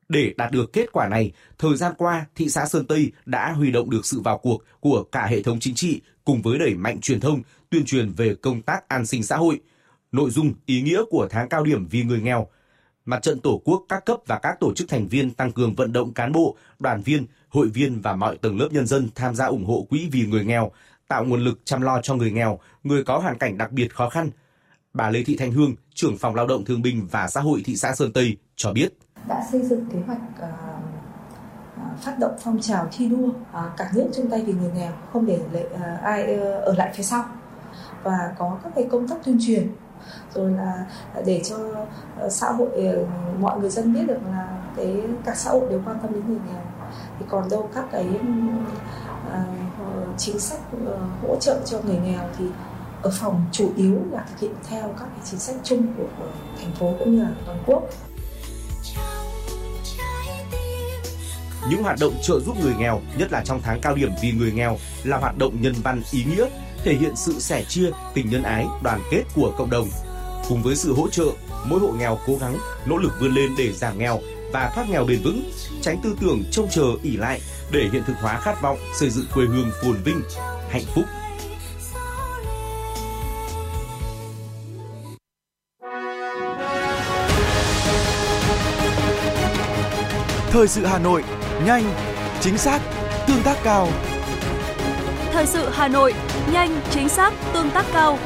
Để 0.09 0.33
đạt 0.37 0.51
được 0.51 0.73
kết 0.73 0.91
quả 0.91 1.07
này, 1.07 1.31
thời 1.57 1.77
gian 1.77 1.93
qua, 1.97 2.25
thị 2.35 2.49
xã 2.49 2.65
Sơn 2.65 2.85
Tây 2.85 3.11
đã 3.25 3.51
huy 3.51 3.71
động 3.71 3.89
được 3.89 4.05
sự 4.05 4.21
vào 4.21 4.37
cuộc 4.37 4.63
của 4.79 5.03
cả 5.11 5.25
hệ 5.25 5.43
thống 5.43 5.59
chính 5.59 5.75
trị 5.75 6.01
cùng 6.25 6.41
với 6.41 6.59
đẩy 6.59 6.75
mạnh 6.75 7.01
truyền 7.01 7.19
thông, 7.19 7.41
tuyên 7.69 7.85
truyền 7.85 8.11
về 8.11 8.35
công 8.35 8.61
tác 8.61 8.87
an 8.87 9.05
sinh 9.05 9.23
xã 9.23 9.37
hội– 9.37 9.59
nội 10.11 10.29
dung, 10.29 10.53
ý 10.65 10.81
nghĩa 10.81 11.03
của 11.09 11.27
tháng 11.29 11.49
cao 11.49 11.63
điểm 11.63 11.87
vì 11.87 12.03
người 12.03 12.21
nghèo. 12.21 12.47
Mặt 13.05 13.21
trận 13.21 13.39
Tổ 13.39 13.61
quốc 13.65 13.85
các 13.89 14.05
cấp 14.05 14.17
và 14.25 14.39
các 14.39 14.59
tổ 14.59 14.73
chức 14.73 14.89
thành 14.89 15.07
viên 15.07 15.31
tăng 15.31 15.51
cường 15.51 15.75
vận 15.75 15.93
động 15.93 16.13
cán 16.13 16.31
bộ, 16.31 16.55
đoàn 16.79 17.01
viên, 17.01 17.25
hội 17.49 17.67
viên 17.67 18.01
và 18.01 18.15
mọi 18.15 18.37
tầng 18.37 18.59
lớp 18.59 18.67
nhân 18.71 18.87
dân 18.87 19.09
tham 19.15 19.35
gia 19.35 19.45
ủng 19.45 19.65
hộ 19.65 19.85
quỹ 19.89 20.09
vì 20.11 20.25
người 20.25 20.45
nghèo, 20.45 20.71
tạo 21.07 21.25
nguồn 21.25 21.43
lực 21.43 21.59
chăm 21.65 21.81
lo 21.81 22.01
cho 22.01 22.15
người 22.15 22.31
nghèo, 22.31 22.59
người 22.83 23.03
có 23.03 23.17
hoàn 23.17 23.37
cảnh 23.37 23.57
đặc 23.57 23.71
biệt 23.71 23.93
khó 23.95 24.09
khăn. 24.09 24.29
Bà 24.93 25.09
Lê 25.09 25.23
Thị 25.23 25.35
Thanh 25.39 25.51
Hương, 25.51 25.75
trưởng 25.93 26.17
phòng 26.17 26.35
lao 26.35 26.47
động 26.47 26.65
thương 26.65 26.81
binh 26.81 27.07
và 27.11 27.27
xã 27.27 27.41
hội 27.41 27.61
thị 27.65 27.75
xã 27.75 27.95
Sơn 27.95 28.13
Tây 28.13 28.37
cho 28.55 28.73
biết. 28.73 28.89
Đã 29.27 29.43
xây 29.51 29.61
dựng 29.61 29.85
kế 29.93 29.99
hoạch 30.07 30.21
uh, 30.39 32.01
phát 32.01 32.19
động 32.19 32.35
phong 32.43 32.61
trào 32.61 32.87
thi 32.91 33.09
đua 33.09 33.27
uh, 33.27 33.77
cả 33.77 33.91
nước 33.95 34.09
chung 34.15 34.29
tay 34.29 34.43
vì 34.45 34.53
người 34.53 34.71
nghèo, 34.75 34.91
không 35.13 35.25
để 35.25 35.39
lệ, 35.53 35.65
uh, 35.73 36.03
ai 36.03 36.35
uh, 36.35 36.39
ở 36.41 36.73
lại 36.77 36.91
phía 36.95 37.03
sau 37.03 37.25
và 38.03 38.33
có 38.37 38.59
các 38.63 38.71
cái 38.75 38.87
công 38.91 39.07
tác 39.07 39.15
tuyên 39.25 39.37
truyền 39.47 39.67
rồi 40.33 40.51
là 40.51 40.85
để 41.25 41.41
cho 41.49 41.57
ờ, 42.19 42.29
xã 42.29 42.51
hội 42.51 42.69
ờ, 42.73 43.05
mọi 43.39 43.59
người 43.59 43.69
dân 43.69 43.93
biết 43.93 44.03
được 44.07 44.19
là 44.31 44.47
cái 44.75 45.01
các 45.25 45.37
xã 45.37 45.51
hội 45.51 45.67
đều 45.69 45.81
quan 45.85 45.99
tâm 46.01 46.13
đến 46.13 46.23
người 46.27 46.39
nghèo. 46.47 46.61
Thì 47.19 47.25
còn 47.29 47.49
đâu 47.49 47.69
các 47.75 47.85
cái 47.91 48.07
uh, 49.27 50.17
chính 50.17 50.39
sách 50.39 50.59
uh, 50.83 51.27
hỗ 51.27 51.35
trợ 51.39 51.59
cho 51.65 51.79
người 51.85 51.97
nghèo 51.97 52.21
thì 52.37 52.45
ở 53.01 53.11
phòng 53.13 53.45
chủ 53.51 53.71
yếu 53.75 53.97
là 54.11 54.25
thực 54.29 54.39
hiện 54.39 54.55
theo 54.69 54.83
các 54.99 55.05
cái 55.15 55.19
chính 55.23 55.39
sách 55.39 55.55
chung 55.63 55.93
của, 55.97 56.07
của 56.19 56.27
thành 56.59 56.71
phố 56.79 56.93
cũng 56.99 57.15
như 57.15 57.23
là 57.23 57.31
toàn 57.45 57.63
quốc. 57.65 57.83
Những 61.69 61.83
hoạt 61.83 61.97
động 61.99 62.13
trợ 62.21 62.39
giúp 62.39 62.55
người 62.63 62.73
nghèo, 62.79 63.01
nhất 63.17 63.31
là 63.31 63.41
trong 63.45 63.59
tháng 63.63 63.81
cao 63.81 63.95
điểm 63.95 64.11
vì 64.21 64.31
người 64.31 64.51
nghèo, 64.51 64.77
là 65.03 65.17
hoạt 65.17 65.37
động 65.37 65.61
nhân 65.61 65.73
văn 65.83 66.01
ý 66.11 66.23
nghĩa, 66.23 66.45
thể 66.83 66.93
hiện 66.93 67.15
sự 67.15 67.39
sẻ 67.39 67.63
chia, 67.63 67.91
tình 68.13 68.29
nhân 68.29 68.43
ái, 68.43 68.67
đoàn 68.83 69.01
kết 69.11 69.23
của 69.35 69.53
cộng 69.57 69.69
đồng. 69.69 69.89
Cùng 70.49 70.63
với 70.63 70.75
sự 70.75 70.93
hỗ 70.93 71.09
trợ, 71.09 71.25
mỗi 71.65 71.79
hộ 71.79 71.87
nghèo 71.87 72.19
cố 72.27 72.37
gắng 72.41 72.57
nỗ 72.85 72.97
lực 72.97 73.11
vươn 73.19 73.33
lên 73.33 73.55
để 73.57 73.71
giảm 73.73 73.97
nghèo 73.97 74.19
và 74.53 74.71
thoát 74.75 74.89
nghèo 74.89 75.05
bền 75.05 75.21
vững, 75.23 75.51
tránh 75.81 75.99
tư 76.03 76.15
tưởng 76.21 76.43
trông 76.51 76.67
chờ 76.71 76.83
ỉ 77.03 77.17
lại 77.17 77.41
để 77.71 77.89
hiện 77.93 78.03
thực 78.07 78.15
hóa 78.21 78.39
khát 78.39 78.61
vọng 78.61 78.77
xây 78.99 79.09
dựng 79.09 79.25
quê 79.33 79.45
hương 79.45 79.71
phồn 79.83 79.95
vinh, 80.03 80.21
hạnh 80.69 80.83
phúc. 80.95 81.05
Thời 90.51 90.67
sự 90.67 90.85
Hà 90.85 90.99
Nội, 90.99 91.23
nhanh, 91.65 91.93
chính 92.41 92.57
xác, 92.57 92.81
tương 93.27 93.43
tác 93.43 93.57
cao. 93.63 93.87
Thời 95.39 95.47
sự 95.47 95.69
Hà 95.69 95.87
Nội, 95.87 96.13
nhanh, 96.51 96.81
chính 96.91 97.09
xác, 97.09 97.33
tương 97.53 97.71
tác 97.71 97.85
cao. 97.93 98.17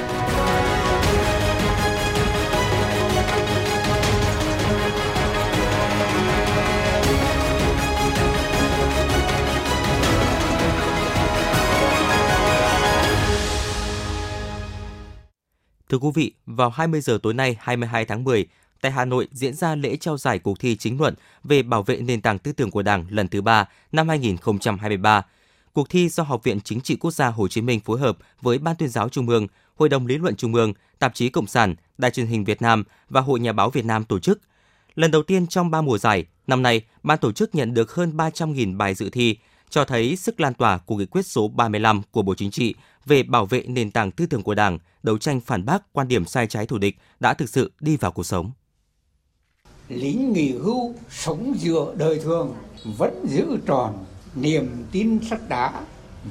Thưa 15.89 15.97
quý 15.97 16.09
vị, 16.15 16.33
vào 16.45 16.69
20 16.69 17.01
giờ 17.01 17.17
tối 17.23 17.33
nay 17.33 17.55
22 17.59 18.05
tháng 18.05 18.23
10, 18.23 18.45
tại 18.81 18.91
Hà 18.91 19.05
Nội 19.05 19.27
diễn 19.31 19.53
ra 19.53 19.75
lễ 19.75 19.95
trao 19.95 20.17
giải 20.17 20.39
cuộc 20.39 20.59
thi 20.59 20.75
chính 20.75 20.99
luận 20.99 21.13
về 21.43 21.63
bảo 21.63 21.83
vệ 21.83 21.97
nền 21.97 22.21
tảng 22.21 22.39
tư 22.39 22.51
tưởng 22.51 22.71
của 22.71 22.81
Đảng 22.81 23.05
lần 23.09 23.27
thứ 23.27 23.41
3 23.41 23.65
năm 23.91 24.09
2023. 24.09 25.23
Cuộc 25.73 25.89
thi 25.89 26.09
do 26.09 26.23
Học 26.23 26.43
viện 26.43 26.61
Chính 26.61 26.81
trị 26.81 26.95
Quốc 26.95 27.11
gia 27.11 27.27
Hồ 27.27 27.47
Chí 27.47 27.61
Minh 27.61 27.79
phối 27.79 27.99
hợp 27.99 28.17
với 28.41 28.57
Ban 28.57 28.75
tuyên 28.75 28.89
giáo 28.89 29.09
Trung 29.09 29.29
ương, 29.29 29.47
Hội 29.75 29.89
đồng 29.89 30.07
lý 30.07 30.17
luận 30.17 30.35
Trung 30.35 30.53
ương, 30.53 30.73
Tạp 30.99 31.15
chí 31.15 31.29
Cộng 31.29 31.47
sản, 31.47 31.75
Đài 31.97 32.11
truyền 32.11 32.27
hình 32.27 32.43
Việt 32.43 32.61
Nam 32.61 32.83
và 33.09 33.21
Hội 33.21 33.39
Nhà 33.39 33.51
báo 33.51 33.69
Việt 33.69 33.85
Nam 33.85 34.03
tổ 34.03 34.19
chức. 34.19 34.41
Lần 34.95 35.11
đầu 35.11 35.23
tiên 35.23 35.47
trong 35.47 35.71
3 35.71 35.81
mùa 35.81 35.97
giải, 35.97 36.25
năm 36.47 36.61
nay, 36.61 36.81
ban 37.03 37.17
tổ 37.17 37.31
chức 37.31 37.55
nhận 37.55 37.73
được 37.73 37.91
hơn 37.91 38.17
300.000 38.17 38.77
bài 38.77 38.93
dự 38.93 39.09
thi, 39.09 39.37
cho 39.69 39.85
thấy 39.85 40.15
sức 40.15 40.39
lan 40.39 40.53
tỏa 40.53 40.77
của 40.77 40.95
nghị 40.95 41.05
quyết 41.05 41.25
số 41.25 41.47
35 41.47 42.01
của 42.11 42.21
Bộ 42.21 42.35
Chính 42.35 42.51
trị 42.51 42.75
về 43.05 43.23
bảo 43.23 43.45
vệ 43.45 43.63
nền 43.67 43.91
tảng 43.91 44.11
tư 44.11 44.25
tưởng 44.25 44.43
của 44.43 44.55
Đảng, 44.55 44.79
đấu 45.03 45.17
tranh 45.17 45.39
phản 45.41 45.65
bác 45.65 45.93
quan 45.93 46.07
điểm 46.07 46.25
sai 46.25 46.47
trái 46.47 46.65
thù 46.65 46.77
địch 46.77 46.97
đã 47.19 47.33
thực 47.33 47.49
sự 47.49 47.71
đi 47.79 47.97
vào 47.97 48.11
cuộc 48.11 48.23
sống. 48.23 48.51
Lính 49.89 50.33
nghỉ 50.33 50.51
hưu 50.51 50.95
sống 51.09 51.55
dựa 51.59 51.93
đời 51.97 52.19
thường 52.23 52.55
vẫn 52.97 53.25
giữ 53.29 53.57
tròn 53.65 54.05
niềm 54.35 54.85
tin 54.91 55.19
sắt 55.29 55.39
đá, 55.49 55.73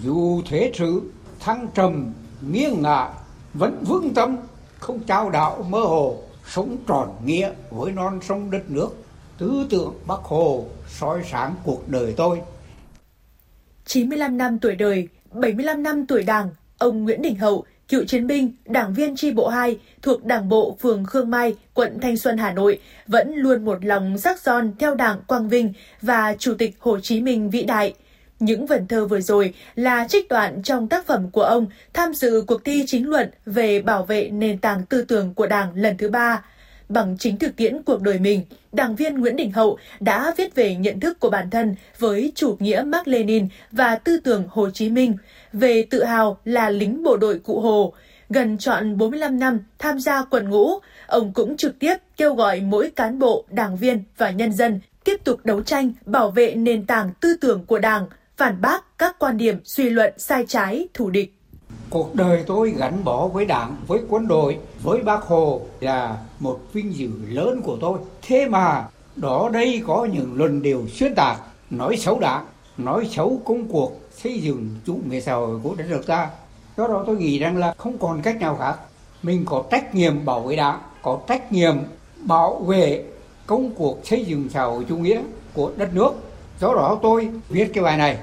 dù 0.02 0.42
thế 0.48 0.72
sự, 0.74 1.02
thăng 1.40 1.68
trầm, 1.74 2.12
nghiêng 2.50 2.82
ngả, 2.82 3.08
vẫn 3.54 3.84
vững 3.86 4.14
tâm, 4.14 4.36
không 4.78 5.00
trao 5.00 5.30
đạo 5.30 5.66
mơ 5.68 5.80
hồ, 5.80 6.22
sống 6.46 6.76
tròn 6.86 7.10
nghĩa 7.24 7.52
với 7.70 7.92
non 7.92 8.20
sông 8.22 8.50
đất 8.50 8.70
nước. 8.70 8.88
Tư 9.38 9.66
tưởng 9.70 9.94
Bắc 10.06 10.20
Hồ 10.22 10.66
soi 10.88 11.22
sáng 11.30 11.54
cuộc 11.64 11.88
đời 11.88 12.14
tôi. 12.16 12.40
95 13.84 14.38
năm 14.38 14.58
tuổi 14.58 14.74
đời 14.76 15.08
75 15.32 15.82
năm 15.82 16.06
tuổi 16.06 16.22
đảng, 16.22 16.50
ông 16.78 17.04
Nguyễn 17.04 17.22
Đình 17.22 17.36
Hậu 17.36 17.64
cựu 17.92 18.04
chiến 18.04 18.26
binh, 18.26 18.52
đảng 18.64 18.94
viên 18.94 19.16
tri 19.16 19.30
bộ 19.30 19.48
2 19.48 19.78
thuộc 20.02 20.24
Đảng 20.24 20.48
bộ 20.48 20.76
phường 20.80 21.04
Khương 21.04 21.30
Mai, 21.30 21.54
quận 21.74 21.98
Thanh 22.00 22.16
Xuân, 22.16 22.38
Hà 22.38 22.52
Nội 22.52 22.78
vẫn 23.06 23.34
luôn 23.34 23.64
một 23.64 23.84
lòng 23.84 24.18
sắc 24.18 24.40
son 24.40 24.72
theo 24.78 24.94
Đảng 24.94 25.20
Quang 25.26 25.48
Vinh 25.48 25.72
và 26.02 26.34
Chủ 26.38 26.54
tịch 26.54 26.76
Hồ 26.78 27.00
Chí 27.00 27.20
Minh 27.20 27.50
vĩ 27.50 27.62
đại. 27.62 27.94
Những 28.40 28.66
vần 28.66 28.86
thơ 28.86 29.06
vừa 29.06 29.20
rồi 29.20 29.54
là 29.74 30.06
trích 30.08 30.28
đoạn 30.28 30.62
trong 30.62 30.88
tác 30.88 31.06
phẩm 31.06 31.30
của 31.30 31.42
ông 31.42 31.66
tham 31.92 32.14
dự 32.14 32.44
cuộc 32.46 32.64
thi 32.64 32.84
chính 32.86 33.08
luận 33.08 33.30
về 33.46 33.82
bảo 33.82 34.04
vệ 34.04 34.28
nền 34.28 34.58
tảng 34.58 34.86
tư 34.86 35.02
tưởng 35.02 35.34
của 35.34 35.46
Đảng 35.46 35.74
lần 35.74 35.96
thứ 35.96 36.08
ba. 36.08 36.44
Bằng 36.92 37.16
chính 37.18 37.36
thực 37.38 37.56
tiễn 37.56 37.82
cuộc 37.82 38.02
đời 38.02 38.18
mình, 38.18 38.42
đảng 38.72 38.96
viên 38.96 39.20
Nguyễn 39.20 39.36
Đình 39.36 39.52
Hậu 39.52 39.78
đã 40.00 40.34
viết 40.36 40.54
về 40.54 40.74
nhận 40.74 41.00
thức 41.00 41.20
của 41.20 41.30
bản 41.30 41.50
thân 41.50 41.74
với 41.98 42.32
chủ 42.34 42.56
nghĩa 42.58 42.82
Mark 42.86 43.08
Lenin 43.08 43.48
và 43.70 43.96
tư 43.96 44.20
tưởng 44.24 44.44
Hồ 44.48 44.70
Chí 44.70 44.88
Minh, 44.88 45.16
về 45.52 45.86
tự 45.90 46.04
hào 46.04 46.38
là 46.44 46.70
lính 46.70 47.02
bộ 47.02 47.16
đội 47.16 47.38
cụ 47.38 47.60
Hồ. 47.60 47.92
Gần 48.30 48.58
trọn 48.58 48.98
45 48.98 49.38
năm 49.38 49.58
tham 49.78 50.00
gia 50.00 50.24
quần 50.24 50.50
ngũ, 50.50 50.70
ông 51.06 51.32
cũng 51.32 51.56
trực 51.56 51.78
tiếp 51.78 51.96
kêu 52.16 52.34
gọi 52.34 52.60
mỗi 52.60 52.90
cán 52.90 53.18
bộ, 53.18 53.44
đảng 53.50 53.76
viên 53.76 54.04
và 54.16 54.30
nhân 54.30 54.52
dân 54.52 54.80
tiếp 55.04 55.16
tục 55.24 55.40
đấu 55.44 55.62
tranh 55.62 55.92
bảo 56.06 56.30
vệ 56.30 56.54
nền 56.54 56.86
tảng 56.86 57.10
tư 57.20 57.36
tưởng 57.40 57.64
của 57.66 57.78
Đảng, 57.78 58.06
phản 58.36 58.60
bác 58.60 58.98
các 58.98 59.18
quan 59.18 59.36
điểm 59.36 59.58
suy 59.64 59.90
luận 59.90 60.12
sai 60.16 60.44
trái, 60.48 60.88
thù 60.94 61.10
địch. 61.10 61.34
Cuộc 61.90 62.14
đời 62.14 62.44
tôi 62.46 62.70
gắn 62.70 63.04
bó 63.04 63.26
với 63.26 63.44
Đảng, 63.44 63.76
với 63.86 64.00
quân 64.08 64.28
đội, 64.28 64.58
với 64.82 65.00
Bác 65.02 65.22
Hồ 65.22 65.60
là 65.80 66.16
một 66.38 66.60
vinh 66.72 66.94
dự 66.94 67.10
lớn 67.28 67.62
của 67.62 67.76
tôi. 67.80 67.98
Thế 68.22 68.48
mà 68.48 68.84
đó 69.16 69.50
đây 69.52 69.82
có 69.86 70.08
những 70.12 70.34
luận 70.34 70.62
điều 70.62 70.88
xuyên 70.88 71.14
tạc, 71.14 71.40
nói 71.70 71.96
xấu 71.96 72.20
Đảng, 72.20 72.46
nói 72.78 73.08
xấu 73.10 73.40
công 73.44 73.68
cuộc 73.68 74.00
xây 74.16 74.40
dựng 74.40 74.76
chủ 74.86 74.98
nghĩa 75.08 75.20
xã 75.20 75.34
hội 75.34 75.60
của 75.62 75.74
đất 75.74 75.84
nước 75.88 76.06
ta. 76.06 76.30
Do 76.76 76.86
đó 76.86 77.04
tôi 77.06 77.16
nghĩ 77.16 77.38
rằng 77.38 77.56
là 77.56 77.74
không 77.78 77.98
còn 77.98 78.22
cách 78.22 78.40
nào 78.40 78.56
khác. 78.56 78.76
Mình 79.22 79.44
có 79.44 79.64
trách 79.70 79.94
nhiệm 79.94 80.24
bảo 80.24 80.40
vệ 80.40 80.56
Đảng, 80.56 80.80
có 81.02 81.20
trách 81.28 81.52
nhiệm 81.52 81.76
bảo 82.20 82.54
vệ 82.54 83.04
công 83.46 83.70
cuộc 83.74 84.00
xây 84.04 84.24
dựng 84.24 84.48
xã 84.50 84.62
hội 84.62 84.84
chủ 84.88 84.96
nghĩa 84.96 85.22
của 85.54 85.72
đất 85.76 85.94
nước. 85.94 86.10
Do 86.60 86.74
đó 86.74 86.98
tôi 87.02 87.28
viết 87.48 87.70
cái 87.74 87.84
bài 87.84 87.96
này 87.96 88.18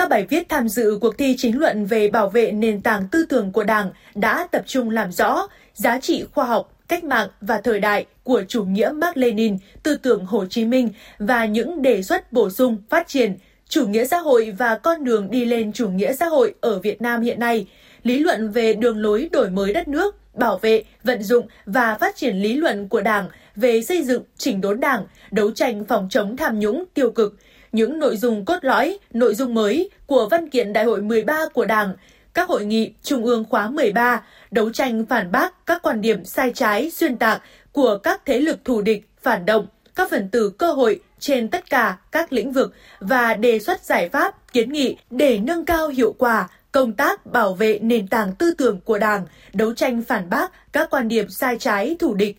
các 0.00 0.08
bài 0.08 0.26
viết 0.30 0.48
tham 0.48 0.68
dự 0.68 0.98
cuộc 1.00 1.18
thi 1.18 1.34
chính 1.38 1.58
luận 1.58 1.86
về 1.86 2.08
bảo 2.08 2.28
vệ 2.28 2.52
nền 2.52 2.80
tảng 2.80 3.08
tư 3.08 3.26
tưởng 3.28 3.52
của 3.52 3.64
Đảng 3.64 3.90
đã 4.14 4.48
tập 4.50 4.62
trung 4.66 4.90
làm 4.90 5.12
rõ 5.12 5.48
giá 5.74 6.00
trị 6.00 6.24
khoa 6.32 6.44
học, 6.44 6.78
cách 6.88 7.04
mạng 7.04 7.28
và 7.40 7.60
thời 7.64 7.80
đại 7.80 8.06
của 8.22 8.42
chủ 8.48 8.64
nghĩa 8.64 8.90
Mark 8.94 9.16
Lenin, 9.16 9.58
tư 9.82 9.96
tưởng 9.96 10.24
Hồ 10.24 10.46
Chí 10.46 10.64
Minh 10.64 10.88
và 11.18 11.44
những 11.44 11.82
đề 11.82 12.02
xuất 12.02 12.32
bổ 12.32 12.50
sung 12.50 12.76
phát 12.90 13.08
triển 13.08 13.36
chủ 13.68 13.86
nghĩa 13.86 14.04
xã 14.04 14.18
hội 14.18 14.54
và 14.58 14.78
con 14.78 15.04
đường 15.04 15.30
đi 15.30 15.44
lên 15.44 15.72
chủ 15.72 15.88
nghĩa 15.88 16.12
xã 16.12 16.26
hội 16.26 16.54
ở 16.60 16.78
Việt 16.78 17.02
Nam 17.02 17.22
hiện 17.22 17.40
nay, 17.40 17.66
lý 18.02 18.18
luận 18.18 18.50
về 18.50 18.74
đường 18.74 18.98
lối 18.98 19.28
đổi 19.32 19.50
mới 19.50 19.72
đất 19.72 19.88
nước, 19.88 20.16
bảo 20.34 20.58
vệ, 20.58 20.84
vận 21.04 21.22
dụng 21.22 21.46
và 21.66 21.96
phát 22.00 22.16
triển 22.16 22.36
lý 22.36 22.54
luận 22.54 22.88
của 22.88 23.00
Đảng 23.00 23.28
về 23.56 23.82
xây 23.82 24.02
dựng 24.02 24.22
chỉnh 24.38 24.60
đốn 24.60 24.80
Đảng, 24.80 25.06
đấu 25.30 25.50
tranh 25.50 25.84
phòng 25.84 26.08
chống 26.10 26.36
tham 26.36 26.58
nhũng 26.58 26.84
tiêu 26.94 27.10
cực, 27.10 27.36
những 27.72 27.98
nội 27.98 28.16
dung 28.16 28.44
cốt 28.44 28.58
lõi, 28.64 28.98
nội 29.12 29.34
dung 29.34 29.54
mới 29.54 29.90
của 30.06 30.28
văn 30.30 30.50
kiện 30.50 30.72
Đại 30.72 30.84
hội 30.84 31.02
13 31.02 31.48
của 31.54 31.64
Đảng, 31.64 31.94
các 32.34 32.48
hội 32.48 32.64
nghị 32.64 32.92
Trung 33.02 33.24
ương 33.24 33.44
khóa 33.44 33.70
13, 33.70 34.22
đấu 34.50 34.70
tranh 34.70 35.06
phản 35.06 35.32
bác 35.32 35.66
các 35.66 35.82
quan 35.82 36.00
điểm 36.00 36.24
sai 36.24 36.52
trái, 36.54 36.90
xuyên 36.90 37.16
tạc 37.16 37.42
của 37.72 37.98
các 38.02 38.22
thế 38.26 38.40
lực 38.40 38.64
thù 38.64 38.80
địch, 38.80 39.08
phản 39.22 39.46
động, 39.46 39.66
các 39.94 40.10
phần 40.10 40.28
tử 40.28 40.50
cơ 40.50 40.72
hội 40.72 41.00
trên 41.18 41.48
tất 41.48 41.70
cả 41.70 41.98
các 42.12 42.32
lĩnh 42.32 42.52
vực 42.52 42.74
và 43.00 43.34
đề 43.34 43.58
xuất 43.58 43.84
giải 43.84 44.08
pháp, 44.08 44.52
kiến 44.52 44.72
nghị 44.72 44.96
để 45.10 45.38
nâng 45.38 45.64
cao 45.64 45.88
hiệu 45.88 46.14
quả 46.18 46.48
công 46.72 46.92
tác 46.92 47.26
bảo 47.26 47.54
vệ 47.54 47.78
nền 47.78 48.08
tảng 48.08 48.32
tư 48.34 48.54
tưởng 48.58 48.80
của 48.80 48.98
Đảng, 48.98 49.26
đấu 49.52 49.74
tranh 49.74 50.02
phản 50.02 50.30
bác 50.30 50.72
các 50.72 50.90
quan 50.90 51.08
điểm 51.08 51.30
sai 51.30 51.56
trái 51.58 51.96
thù 51.98 52.14
địch, 52.14 52.36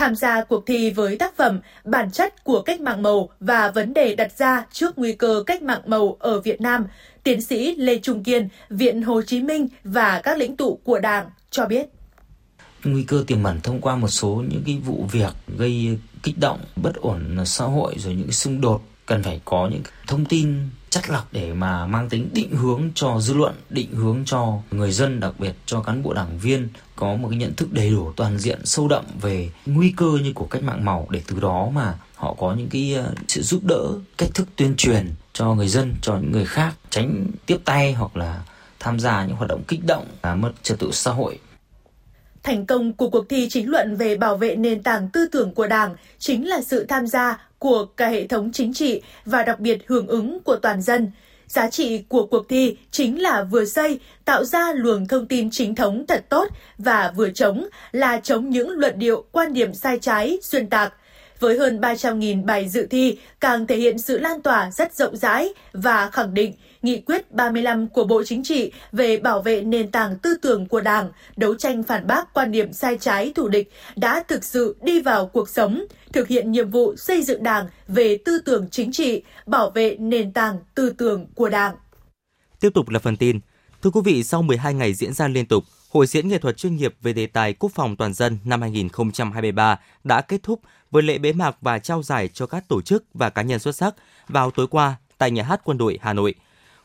tham 0.00 0.14
gia 0.14 0.44
cuộc 0.44 0.66
thi 0.66 0.90
với 0.90 1.16
tác 1.16 1.36
phẩm 1.36 1.60
Bản 1.84 2.10
chất 2.10 2.44
của 2.44 2.62
cách 2.62 2.80
mạng 2.80 3.02
màu 3.02 3.28
và 3.40 3.70
vấn 3.70 3.94
đề 3.94 4.14
đặt 4.14 4.32
ra 4.38 4.66
trước 4.72 4.98
nguy 4.98 5.12
cơ 5.12 5.42
cách 5.46 5.62
mạng 5.62 5.80
màu 5.86 6.16
ở 6.20 6.40
Việt 6.40 6.60
Nam, 6.60 6.86
tiến 7.22 7.42
sĩ 7.42 7.74
Lê 7.76 7.98
Trung 7.98 8.24
Kiên, 8.24 8.48
Viện 8.70 9.02
Hồ 9.02 9.22
Chí 9.22 9.42
Minh 9.42 9.68
và 9.84 10.20
các 10.24 10.38
lĩnh 10.38 10.56
tụ 10.56 10.80
của 10.84 10.98
Đảng 10.98 11.26
cho 11.50 11.66
biết. 11.66 11.86
Nguy 12.84 13.02
cơ 13.02 13.24
tiềm 13.26 13.42
ẩn 13.42 13.60
thông 13.62 13.80
qua 13.80 13.96
một 13.96 14.08
số 14.08 14.44
những 14.48 14.62
cái 14.66 14.78
vụ 14.86 15.06
việc 15.12 15.32
gây 15.58 15.98
kích 16.22 16.38
động, 16.38 16.60
bất 16.76 16.94
ổn 16.94 17.36
xã 17.46 17.64
hội 17.64 17.94
rồi 17.98 18.14
những 18.14 18.26
cái 18.26 18.34
xung 18.34 18.60
đột 18.60 18.82
cần 19.10 19.22
phải 19.22 19.40
có 19.44 19.68
những 19.72 19.82
thông 20.06 20.24
tin 20.24 20.68
chất 20.90 21.10
lọc 21.10 21.32
để 21.32 21.52
mà 21.52 21.86
mang 21.86 22.08
tính 22.08 22.28
định 22.32 22.56
hướng 22.56 22.90
cho 22.94 23.20
dư 23.20 23.34
luận, 23.34 23.54
định 23.70 23.92
hướng 23.92 24.22
cho 24.26 24.58
người 24.70 24.92
dân, 24.92 25.20
đặc 25.20 25.34
biệt 25.38 25.54
cho 25.66 25.80
cán 25.80 26.02
bộ 26.02 26.12
đảng 26.12 26.38
viên 26.38 26.68
có 26.96 27.14
một 27.14 27.28
cái 27.28 27.38
nhận 27.38 27.54
thức 27.54 27.72
đầy 27.72 27.90
đủ 27.90 28.12
toàn 28.16 28.38
diện 28.38 28.58
sâu 28.64 28.88
đậm 28.88 29.04
về 29.20 29.50
nguy 29.66 29.94
cơ 29.96 30.18
như 30.22 30.32
của 30.32 30.46
cách 30.46 30.62
mạng 30.62 30.84
màu 30.84 31.06
để 31.10 31.22
từ 31.26 31.40
đó 31.40 31.68
mà 31.72 31.94
họ 32.14 32.34
có 32.38 32.54
những 32.54 32.68
cái 32.68 32.94
ờ, 32.94 33.14
sự 33.28 33.42
giúp 33.42 33.64
đỡ 33.64 33.88
cách 34.18 34.30
thức 34.34 34.48
tuyên 34.56 34.74
truyền 34.76 35.10
cho 35.32 35.54
người 35.54 35.68
dân 35.68 35.94
cho 36.02 36.16
những 36.16 36.32
người 36.32 36.46
khác 36.46 36.74
tránh 36.90 37.26
tiếp 37.46 37.58
tay 37.64 37.92
hoặc 37.92 38.16
là 38.16 38.42
tham 38.80 39.00
gia 39.00 39.24
những 39.26 39.36
hoạt 39.36 39.48
động 39.48 39.62
kích 39.68 39.84
động 39.86 40.06
và 40.22 40.34
mất 40.34 40.52
trật 40.62 40.78
tự 40.78 40.90
xã 40.92 41.10
hội. 41.10 41.38
Thành 42.42 42.66
công 42.66 42.92
của 42.92 43.10
cuộc 43.10 43.28
thi 43.28 43.48
chính 43.50 43.70
luận 43.70 43.96
về 43.96 44.16
bảo 44.16 44.36
vệ 44.36 44.56
nền 44.56 44.82
tảng 44.82 45.08
tư 45.08 45.28
tưởng 45.32 45.54
của 45.54 45.66
Đảng 45.66 45.94
chính 46.18 46.48
là 46.48 46.60
sự 46.62 46.86
tham 46.88 47.06
gia 47.06 47.49
của 47.60 47.84
cả 47.84 48.08
hệ 48.08 48.26
thống 48.26 48.50
chính 48.52 48.74
trị 48.74 49.02
và 49.24 49.42
đặc 49.42 49.60
biệt 49.60 49.78
hưởng 49.86 50.06
ứng 50.06 50.40
của 50.40 50.56
toàn 50.56 50.82
dân. 50.82 51.10
Giá 51.46 51.70
trị 51.70 52.02
của 52.08 52.26
cuộc 52.26 52.48
thi 52.48 52.76
chính 52.90 53.22
là 53.22 53.44
vừa 53.44 53.64
xây, 53.64 54.00
tạo 54.24 54.44
ra 54.44 54.72
luồng 54.72 55.08
thông 55.08 55.26
tin 55.26 55.50
chính 55.50 55.74
thống 55.74 56.04
thật 56.08 56.24
tốt 56.28 56.48
và 56.78 57.12
vừa 57.16 57.30
chống 57.30 57.66
là 57.92 58.20
chống 58.22 58.50
những 58.50 58.70
luận 58.70 58.98
điệu, 58.98 59.24
quan 59.32 59.52
điểm 59.52 59.74
sai 59.74 59.98
trái, 59.98 60.38
xuyên 60.42 60.70
tạc. 60.70 60.94
Với 61.38 61.58
hơn 61.58 61.80
300.000 61.80 62.44
bài 62.44 62.68
dự 62.68 62.86
thi 62.90 63.18
càng 63.40 63.66
thể 63.66 63.76
hiện 63.76 63.98
sự 63.98 64.18
lan 64.18 64.42
tỏa 64.42 64.70
rất 64.70 64.94
rộng 64.94 65.16
rãi 65.16 65.48
và 65.72 66.10
khẳng 66.10 66.34
định 66.34 66.54
Nghị 66.82 67.00
quyết 67.00 67.32
35 67.32 67.88
của 67.88 68.04
Bộ 68.04 68.22
Chính 68.24 68.42
trị 68.42 68.72
về 68.92 69.16
bảo 69.16 69.42
vệ 69.42 69.62
nền 69.62 69.90
tảng 69.90 70.18
tư 70.18 70.36
tưởng 70.42 70.66
của 70.66 70.80
Đảng, 70.80 71.10
đấu 71.36 71.54
tranh 71.54 71.82
phản 71.82 72.06
bác 72.06 72.34
quan 72.34 72.50
điểm 72.50 72.72
sai 72.72 72.96
trái 73.00 73.32
thù 73.34 73.48
địch 73.48 73.70
đã 73.96 74.22
thực 74.28 74.44
sự 74.44 74.76
đi 74.82 75.00
vào 75.02 75.26
cuộc 75.26 75.48
sống, 75.48 75.84
thực 76.12 76.28
hiện 76.28 76.52
nhiệm 76.52 76.70
vụ 76.70 76.96
xây 76.96 77.22
dựng 77.22 77.42
Đảng 77.42 77.66
về 77.88 78.18
tư 78.24 78.38
tưởng 78.44 78.68
chính 78.70 78.92
trị, 78.92 79.22
bảo 79.46 79.70
vệ 79.70 79.96
nền 80.00 80.32
tảng 80.32 80.58
tư 80.74 80.90
tưởng 80.98 81.26
của 81.34 81.48
Đảng. 81.48 81.74
Tiếp 82.60 82.70
tục 82.74 82.88
là 82.88 82.98
phần 82.98 83.16
tin. 83.16 83.40
Thưa 83.82 83.90
quý 83.90 84.00
vị, 84.04 84.22
sau 84.22 84.42
12 84.42 84.74
ngày 84.74 84.94
diễn 84.94 85.12
ra 85.12 85.28
liên 85.28 85.46
tục, 85.46 85.64
Hội 85.90 86.06
diễn 86.06 86.28
nghệ 86.28 86.38
thuật 86.38 86.56
chuyên 86.56 86.76
nghiệp 86.76 86.94
về 87.02 87.12
đề 87.12 87.26
tài 87.26 87.52
quốc 87.52 87.72
phòng 87.74 87.96
toàn 87.96 88.14
dân 88.14 88.38
năm 88.44 88.60
2023 88.60 89.78
đã 90.04 90.20
kết 90.20 90.42
thúc 90.42 90.60
với 90.90 91.02
lễ 91.02 91.18
bế 91.18 91.32
mạc 91.32 91.56
và 91.60 91.78
trao 91.78 92.02
giải 92.02 92.28
cho 92.28 92.46
các 92.46 92.68
tổ 92.68 92.82
chức 92.82 93.04
và 93.14 93.30
cá 93.30 93.42
nhân 93.42 93.58
xuất 93.58 93.76
sắc 93.76 93.94
vào 94.28 94.50
tối 94.50 94.66
qua 94.66 94.96
tại 95.18 95.30
Nhà 95.30 95.42
hát 95.42 95.60
Quân 95.64 95.78
đội 95.78 95.98
Hà 96.02 96.12
Nội. 96.12 96.34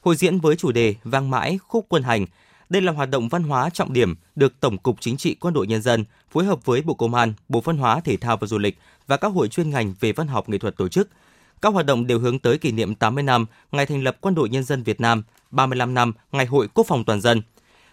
Hội 0.05 0.15
diễn 0.15 0.39
với 0.39 0.55
chủ 0.55 0.71
đề 0.71 0.95
Vang 1.03 1.29
mãi 1.29 1.59
khúc 1.67 1.85
quân 1.89 2.03
hành. 2.03 2.25
Đây 2.69 2.81
là 2.81 2.91
hoạt 2.91 3.09
động 3.09 3.29
văn 3.29 3.43
hóa 3.43 3.69
trọng 3.69 3.93
điểm 3.93 4.15
được 4.35 4.59
Tổng 4.59 4.77
cục 4.77 5.01
Chính 5.01 5.17
trị 5.17 5.35
Quân 5.39 5.53
đội 5.53 5.67
Nhân 5.67 5.81
dân 5.81 6.05
phối 6.31 6.45
hợp 6.45 6.65
với 6.65 6.81
Bộ 6.81 6.93
Công 6.93 7.15
an, 7.15 7.33
Bộ 7.49 7.61
Văn 7.61 7.77
hóa 7.77 7.99
Thể 7.99 8.17
thao 8.17 8.37
và 8.37 8.47
Du 8.47 8.57
lịch 8.57 8.77
và 9.07 9.17
các 9.17 9.27
hội 9.27 9.47
chuyên 9.47 9.69
ngành 9.69 9.93
về 9.99 10.11
văn 10.11 10.27
học 10.27 10.49
nghệ 10.49 10.57
thuật 10.57 10.77
tổ 10.77 10.87
chức. 10.87 11.09
Các 11.61 11.73
hoạt 11.73 11.85
động 11.85 12.07
đều 12.07 12.19
hướng 12.19 12.39
tới 12.39 12.57
kỷ 12.57 12.71
niệm 12.71 12.95
80 12.95 13.23
năm 13.23 13.45
ngày 13.71 13.85
thành 13.85 14.03
lập 14.03 14.17
Quân 14.21 14.35
đội 14.35 14.49
Nhân 14.49 14.63
dân 14.63 14.83
Việt 14.83 15.01
Nam, 15.01 15.23
35 15.51 15.93
năm 15.93 16.13
ngày 16.31 16.45
Hội 16.45 16.67
Quốc 16.73 16.87
phòng 16.87 17.03
toàn 17.03 17.21
dân. 17.21 17.41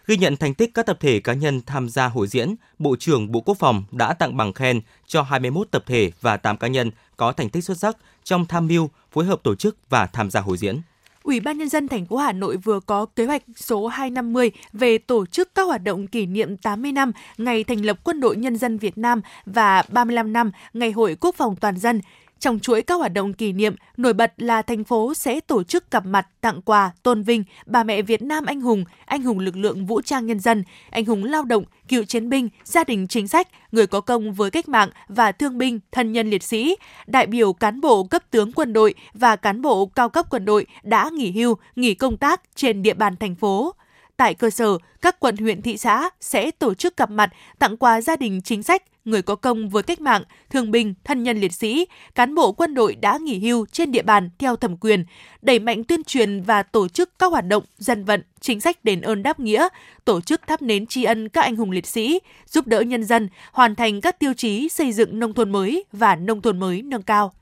Ghi 0.07 0.17
nhận 0.17 0.37
thành 0.37 0.55
tích 0.55 0.71
các 0.75 0.87
tập 0.87 0.97
thể 1.01 1.21
cá 1.21 1.33
nhân 1.33 1.61
tham 1.67 1.89
gia 1.89 2.09
hội 2.09 2.27
diễn, 2.27 2.55
Bộ 2.79 2.97
trưởng 2.97 3.33
Bộ 3.33 3.41
Quốc 3.41 3.57
phòng 3.59 3.85
đã 3.91 4.13
tặng 4.13 4.37
bằng 4.37 4.53
khen 4.53 4.81
cho 5.07 5.23
21 5.23 5.71
tập 5.71 5.85
thể 5.87 6.13
và 6.21 6.37
8 6.37 6.57
cá 6.57 6.69
nhân 6.69 6.91
có 7.17 7.33
thành 7.33 7.51
tích 7.51 7.65
xuất 7.65 7.79
sắc 7.79 7.97
trong 8.25 8.47
tham 8.47 8.67
mưu, 8.67 8.91
phối 9.13 9.25
hợp 9.25 9.41
tổ 9.43 9.55
chức 9.55 9.77
và 9.89 10.07
tham 10.07 10.31
gia 10.31 10.41
hội 10.41 10.57
diễn. 10.57 10.81
Ủy 11.23 11.41
ban 11.41 11.59
nhân 11.59 11.69
dân 11.69 11.89
thành 11.89 12.07
phố 12.07 12.17
Hà 12.17 12.33
Nội 12.33 12.57
vừa 12.57 12.81
có 12.81 13.07
kế 13.07 13.27
hoạch 13.27 13.43
số 13.57 13.87
250 13.87 14.51
về 14.73 14.99
tổ 14.99 15.27
chức 15.27 15.55
các 15.55 15.63
hoạt 15.63 15.83
động 15.83 16.07
kỷ 16.07 16.27
niệm 16.27 16.57
80 16.57 16.93
năm 16.93 17.13
ngày 17.39 17.65
thành 17.65 17.85
lập 17.85 17.99
Quân 18.05 18.21
đội 18.21 18.37
Nhân 18.37 18.57
dân 18.57 18.79
Việt 18.79 18.99
Nam 18.99 19.21
và 19.47 19.83
35 19.89 20.33
năm 20.33 20.51
ngày 20.73 20.93
Hội 20.93 21.17
Quốc 21.21 21.35
phòng 21.35 21.57
toàn 21.57 21.77
dân. 21.79 22.01
Trong 22.43 22.61
chuỗi 22.61 22.83
các 22.83 22.95
hoạt 22.95 23.13
động 23.13 23.33
kỷ 23.33 23.53
niệm, 23.53 23.75
nổi 23.97 24.13
bật 24.13 24.33
là 24.37 24.63
thành 24.63 24.85
phố 24.85 25.15
sẽ 25.15 25.41
tổ 25.41 25.63
chức 25.63 25.91
gặp 25.91 26.07
mặt 26.07 26.27
tặng 26.41 26.63
quà 26.63 26.91
tôn 27.03 27.23
vinh 27.23 27.45
bà 27.67 27.85
mẹ 27.85 28.03
Việt 28.03 28.23
Nam 28.23 28.47
anh 28.47 28.61
hùng, 28.61 28.85
anh 29.05 29.23
hùng 29.23 29.39
lực 29.39 29.57
lượng 29.57 29.87
vũ 29.87 30.01
trang 30.01 30.27
nhân 30.27 30.41
dân, 30.41 30.65
anh 30.91 31.05
hùng 31.05 31.25
lao 31.25 31.45
động, 31.45 31.65
cựu 31.89 32.05
chiến 32.05 32.29
binh, 32.29 32.49
gia 32.65 32.85
đình 32.85 33.07
chính 33.09 33.29
sách, 33.29 33.49
người 33.73 33.87
có 33.87 34.01
công 34.01 34.33
với 34.33 34.51
cách 34.51 34.69
mạng 34.69 34.89
và 35.09 35.33
thương 35.33 35.59
binh, 35.59 35.81
thân 35.93 36.13
nhân 36.13 36.31
liệt 36.31 36.43
sĩ, 36.43 36.77
đại 37.07 37.27
biểu 37.27 37.53
cán 37.53 37.81
bộ 37.81 38.05
cấp 38.05 38.23
tướng 38.31 38.53
quân 38.53 38.73
đội 38.73 38.95
và 39.15 39.37
cán 39.37 39.63
bộ 39.63 39.87
cao 39.87 40.09
cấp 40.09 40.27
quân 40.31 40.45
đội 40.45 40.67
đã 40.83 41.11
nghỉ 41.13 41.31
hưu, 41.31 41.57
nghỉ 41.77 41.95
công 41.95 42.17
tác 42.17 42.43
trên 42.55 42.83
địa 42.83 42.95
bàn 42.95 43.17
thành 43.17 43.35
phố. 43.35 43.75
Tại 44.17 44.35
cơ 44.35 44.51
sở, 44.51 44.79
các 45.03 45.21
quận 45.21 45.37
huyện 45.37 45.63
thị 45.63 45.77
xã 45.77 46.11
sẽ 46.21 46.51
tổ 46.51 46.75
chức 46.75 46.97
gặp 46.97 47.11
mặt 47.11 47.31
tặng 47.59 47.77
quà 47.77 48.01
gia 48.01 48.17
đình 48.17 48.41
chính 48.45 48.63
sách, 48.63 48.83
người 49.05 49.23
có 49.23 49.35
công 49.35 49.69
với 49.69 49.83
cách 49.83 50.01
mạng, 50.01 50.23
thương 50.51 50.71
binh, 50.71 50.95
thân 51.05 51.23
nhân 51.23 51.39
liệt 51.41 51.53
sĩ, 51.53 51.87
cán 52.15 52.35
bộ 52.35 52.53
quân 52.53 52.75
đội 52.75 52.95
đã 52.95 53.19
nghỉ 53.19 53.39
hưu 53.39 53.67
trên 53.73 53.93
địa 53.93 54.03
bàn 54.03 54.31
theo 54.39 54.57
thẩm 54.57 54.77
quyền, 54.77 55.05
đẩy 55.43 55.59
mạnh 55.59 55.85
tuyên 55.85 56.05
truyền 56.05 56.43
và 56.43 56.63
tổ 56.63 56.89
chức 56.89 57.19
các 57.19 57.27
hoạt 57.27 57.47
động 57.47 57.65
dân 57.79 58.05
vận, 58.05 58.23
chính 58.41 58.61
sách 58.61 58.85
đền 58.85 59.01
ơn 59.01 59.23
đáp 59.23 59.41
nghĩa, 59.41 59.69
tổ 60.05 60.21
chức 60.21 60.41
thắp 60.47 60.63
nến 60.63 60.87
tri 60.87 61.05
ân 61.05 61.29
các 61.29 61.43
anh 61.43 61.57
hùng 61.57 61.71
liệt 61.71 61.87
sĩ, 61.87 62.21
giúp 62.47 62.67
đỡ 62.67 62.81
nhân 62.81 63.05
dân 63.05 63.29
hoàn 63.53 63.75
thành 63.75 64.01
các 64.01 64.19
tiêu 64.19 64.33
chí 64.35 64.69
xây 64.69 64.93
dựng 64.93 65.19
nông 65.19 65.35
thôn 65.35 65.53
mới 65.53 65.85
và 65.93 66.17
nông 66.17 66.43
thôn 66.43 66.61
mới 66.61 66.83
nâng 66.83 67.03
cao. 67.03 67.33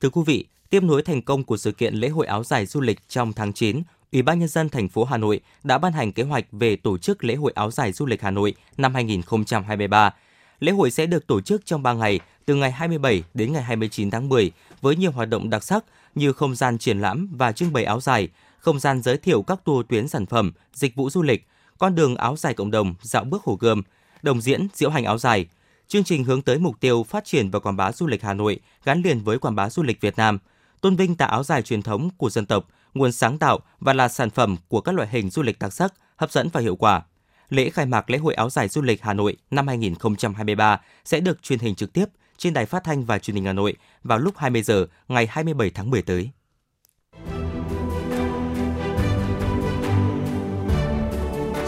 Thưa 0.00 0.10
quý 0.10 0.22
vị, 0.26 0.44
tiếp 0.70 0.82
nối 0.82 1.02
thành 1.02 1.22
công 1.22 1.44
của 1.44 1.56
sự 1.56 1.72
kiện 1.72 1.94
lễ 1.94 2.08
hội 2.08 2.26
áo 2.26 2.44
dài 2.44 2.66
du 2.66 2.80
lịch 2.80 2.98
trong 3.08 3.32
tháng 3.32 3.52
9, 3.52 3.82
Ủy 4.12 4.22
ban 4.22 4.38
nhân 4.38 4.48
dân 4.48 4.68
thành 4.68 4.88
phố 4.88 5.04
Hà 5.04 5.16
Nội 5.16 5.40
đã 5.64 5.78
ban 5.78 5.92
hành 5.92 6.12
kế 6.12 6.22
hoạch 6.22 6.44
về 6.52 6.76
tổ 6.76 6.98
chức 6.98 7.24
lễ 7.24 7.34
hội 7.34 7.52
áo 7.54 7.70
dài 7.70 7.92
du 7.92 8.06
lịch 8.06 8.22
Hà 8.22 8.30
Nội 8.30 8.54
năm 8.76 8.94
2023. 8.94 10.14
Lễ 10.60 10.72
hội 10.72 10.90
sẽ 10.90 11.06
được 11.06 11.26
tổ 11.26 11.40
chức 11.40 11.66
trong 11.66 11.82
3 11.82 11.92
ngày, 11.92 12.20
từ 12.44 12.54
ngày 12.54 12.70
27 12.70 13.22
đến 13.34 13.52
ngày 13.52 13.62
29 13.62 14.10
tháng 14.10 14.28
10, 14.28 14.52
với 14.80 14.96
nhiều 14.96 15.10
hoạt 15.10 15.28
động 15.28 15.50
đặc 15.50 15.64
sắc 15.64 15.84
như 16.14 16.32
không 16.32 16.54
gian 16.54 16.78
triển 16.78 17.00
lãm 17.00 17.28
và 17.36 17.52
trưng 17.52 17.72
bày 17.72 17.84
áo 17.84 18.00
dài, 18.00 18.28
không 18.58 18.80
gian 18.80 19.02
giới 19.02 19.16
thiệu 19.16 19.42
các 19.42 19.64
tour 19.64 19.86
tuyến 19.88 20.08
sản 20.08 20.26
phẩm, 20.26 20.52
dịch 20.74 20.94
vụ 20.94 21.10
du 21.10 21.22
lịch, 21.22 21.46
con 21.78 21.94
đường 21.94 22.16
áo 22.16 22.36
dài 22.36 22.54
cộng 22.54 22.70
đồng, 22.70 22.94
dạo 23.02 23.24
bước 23.24 23.42
Hồ 23.44 23.56
Gươm, 23.60 23.82
đồng 24.22 24.40
diễn, 24.40 24.68
diễu 24.74 24.90
hành 24.90 25.04
áo 25.04 25.18
dài. 25.18 25.46
Chương 25.88 26.04
trình 26.04 26.24
hướng 26.24 26.42
tới 26.42 26.58
mục 26.58 26.80
tiêu 26.80 27.02
phát 27.08 27.24
triển 27.24 27.50
và 27.50 27.58
quảng 27.58 27.76
bá 27.76 27.92
du 27.92 28.06
lịch 28.06 28.22
Hà 28.22 28.34
Nội 28.34 28.60
gắn 28.84 29.02
liền 29.02 29.20
với 29.20 29.38
quảng 29.38 29.54
bá 29.54 29.70
du 29.70 29.82
lịch 29.82 30.00
Việt 30.00 30.16
Nam, 30.16 30.38
tôn 30.80 30.96
vinh 30.96 31.14
tà 31.14 31.26
áo 31.26 31.44
dài 31.44 31.62
truyền 31.62 31.82
thống 31.82 32.10
của 32.16 32.30
dân 32.30 32.46
tộc, 32.46 32.68
nguồn 32.94 33.12
sáng 33.12 33.38
tạo 33.38 33.58
và 33.80 33.92
là 33.92 34.08
sản 34.08 34.30
phẩm 34.30 34.56
của 34.68 34.80
các 34.80 34.94
loại 34.94 35.08
hình 35.08 35.30
du 35.30 35.42
lịch 35.42 35.58
đặc 35.58 35.72
sắc, 35.72 35.94
hấp 36.16 36.32
dẫn 36.32 36.48
và 36.52 36.60
hiệu 36.60 36.76
quả. 36.76 37.02
Lễ 37.50 37.70
khai 37.70 37.86
mạc 37.86 38.10
lễ 38.10 38.18
hội 38.18 38.34
áo 38.34 38.50
dài 38.50 38.68
du 38.68 38.82
lịch 38.82 39.02
Hà 39.02 39.14
Nội 39.14 39.36
năm 39.50 39.66
2023 39.66 40.80
sẽ 41.04 41.20
được 41.20 41.42
truyền 41.42 41.58
hình 41.58 41.74
trực 41.74 41.92
tiếp 41.92 42.04
trên 42.36 42.52
đài 42.52 42.66
phát 42.66 42.84
thanh 42.84 43.04
và 43.04 43.18
truyền 43.18 43.34
hình 43.34 43.44
Hà 43.44 43.52
Nội 43.52 43.76
vào 44.04 44.18
lúc 44.18 44.36
20 44.36 44.62
giờ 44.62 44.86
ngày 45.08 45.26
27 45.30 45.70
tháng 45.70 45.90
10 45.90 46.02
tới. 46.02 46.30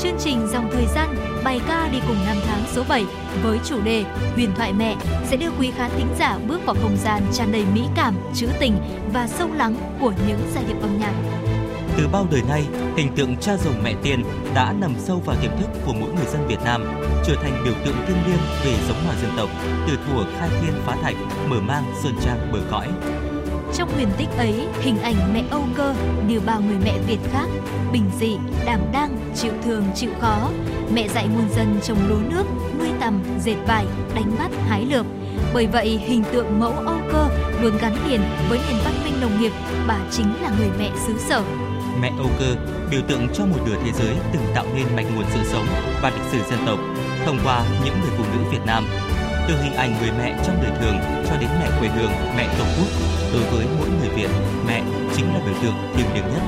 Chương 0.01 0.17
trình 0.19 0.49
dòng 0.53 0.71
thời 0.73 0.87
gian 0.95 1.17
bài 1.45 1.61
ca 1.69 1.89
đi 1.93 1.99
cùng 2.09 2.17
năm 2.27 2.37
tháng 2.47 2.63
số 2.73 2.85
7 2.89 3.05
với 3.43 3.59
chủ 3.65 3.83
đề 3.83 4.05
Huyền 4.35 4.51
thoại 4.57 4.73
mẹ 4.73 4.97
sẽ 5.27 5.37
đưa 5.37 5.51
quý 5.59 5.71
khán 5.77 5.91
thính 5.97 6.15
giả 6.19 6.39
bước 6.49 6.61
vào 6.65 6.77
không 6.83 6.97
gian 6.97 7.23
tràn 7.33 7.53
đầy 7.53 7.65
mỹ 7.75 7.83
cảm, 7.97 8.15
trữ 8.35 8.49
tình 8.61 8.75
và 9.13 9.29
sâu 9.29 9.49
lắng 9.55 9.97
của 10.01 10.13
những 10.29 10.51
giai 10.55 10.65
điệu 10.65 10.77
âm 10.81 10.99
nhạc. 11.01 11.15
Từ 11.97 12.09
bao 12.13 12.27
đời 12.31 12.43
nay, 12.49 12.65
hình 12.97 13.15
tượng 13.17 13.37
cha 13.37 13.57
rồng 13.57 13.83
mẹ 13.85 13.95
tiên 14.03 14.25
đã 14.55 14.73
nằm 14.73 14.95
sâu 14.99 15.23
vào 15.27 15.37
tiềm 15.43 15.51
thức 15.59 15.69
của 15.87 15.93
mỗi 16.01 16.11
người 16.13 16.27
dân 16.33 16.47
Việt 16.49 16.59
Nam, 16.65 16.85
trở 17.27 17.35
thành 17.35 17.63
biểu 17.65 17.75
tượng 17.85 17.97
thiêng 18.07 18.27
liêng 18.27 18.41
về 18.65 18.75
giống 18.89 19.05
hòa 19.07 19.15
dân 19.23 19.31
tộc, 19.37 19.49
từ 19.89 19.97
thuở 19.97 20.25
khai 20.39 20.49
thiên 20.49 20.73
phá 20.87 20.97
thạch, 21.03 21.17
mở 21.49 21.61
mang 21.61 21.85
sơn 22.03 22.15
trang 22.25 22.53
bờ 22.53 22.59
cõi. 22.71 22.89
Trong 23.75 23.89
huyền 23.95 24.09
tích 24.19 24.29
ấy, 24.37 24.67
hình 24.81 24.99
ảnh 25.03 25.35
mẹ 25.35 25.45
Âu 25.51 25.65
Cơ 25.75 25.95
như 26.29 26.41
bao 26.41 26.61
người 26.61 26.77
mẹ 26.85 26.99
Việt 27.07 27.19
khác, 27.33 27.47
bình 27.93 28.11
dị, 28.21 28.37
đảm 28.65 28.81
đang, 28.93 29.19
chịu 29.35 29.53
thường, 29.65 29.85
chịu 29.95 30.11
khó. 30.21 30.51
Mẹ 30.95 31.09
dạy 31.09 31.29
muôn 31.29 31.49
dân 31.57 31.81
trồng 31.83 31.99
lúa 32.09 32.31
nước, 32.31 32.45
nuôi 32.79 32.89
tầm, 33.01 33.23
dệt 33.45 33.57
vải, 33.67 33.87
đánh 34.15 34.33
bắt, 34.39 34.51
hái 34.69 34.85
lượm. 34.85 35.07
Bởi 35.55 35.67
vậy, 35.67 36.01
hình 36.05 36.25
tượng 36.33 36.61
mẫu 36.61 36.73
Âu 36.73 36.99
Cơ 37.13 37.29
luôn 37.63 37.73
gắn 37.81 38.09
liền 38.09 38.21
với 38.49 38.59
nền 38.69 38.81
văn 38.85 38.95
minh 39.05 39.21
nông 39.21 39.41
nghiệp, 39.41 39.53
bà 39.87 39.99
chính 40.11 40.43
là 40.43 40.53
người 40.59 40.71
mẹ 40.79 40.91
xứ 41.07 41.15
sở. 41.29 41.43
Mẹ 42.01 42.13
Âu 42.19 42.31
Cơ, 42.39 42.57
biểu 42.91 43.01
tượng 43.09 43.29
cho 43.35 43.45
một 43.47 43.59
nửa 43.67 43.77
thế 43.85 43.93
giới 43.93 44.15
từng 44.33 44.43
tạo 44.55 44.67
nên 44.75 44.87
mạch 44.97 45.07
nguồn 45.15 45.25
sự 45.35 45.41
sống 45.45 45.67
và 46.03 46.11
lịch 46.11 46.33
sử 46.33 46.39
dân 46.51 46.67
tộc 46.67 46.79
thông 47.27 47.39
qua 47.45 47.65
những 47.85 48.01
người 48.01 48.11
phụ 48.17 48.25
nữ 48.25 48.51
Việt 48.51 48.67
Nam 48.67 48.85
từ 49.49 49.63
hình 49.63 49.75
ảnh 49.75 49.95
người 50.01 50.11
mẹ 50.19 50.43
trong 50.47 50.57
đời 50.63 50.71
thường 50.81 50.97
cho 51.29 51.37
đến 51.37 51.49
mẹ 51.61 51.71
quê 51.81 51.89
hương, 51.89 52.11
mẹ 52.37 52.49
tổ 52.59 52.65
quốc. 52.79 52.89
Đối 53.33 53.43
với 53.43 53.67
mỗi 53.79 53.89
người 53.89 54.09
Việt, 54.09 54.31
mẹ 54.67 54.83
chính 55.17 55.35
là 55.35 55.41
biểu 55.45 55.55
tượng 55.63 55.75
thiêng 55.97 56.15
liêng 56.15 56.25
nhất. 56.35 56.43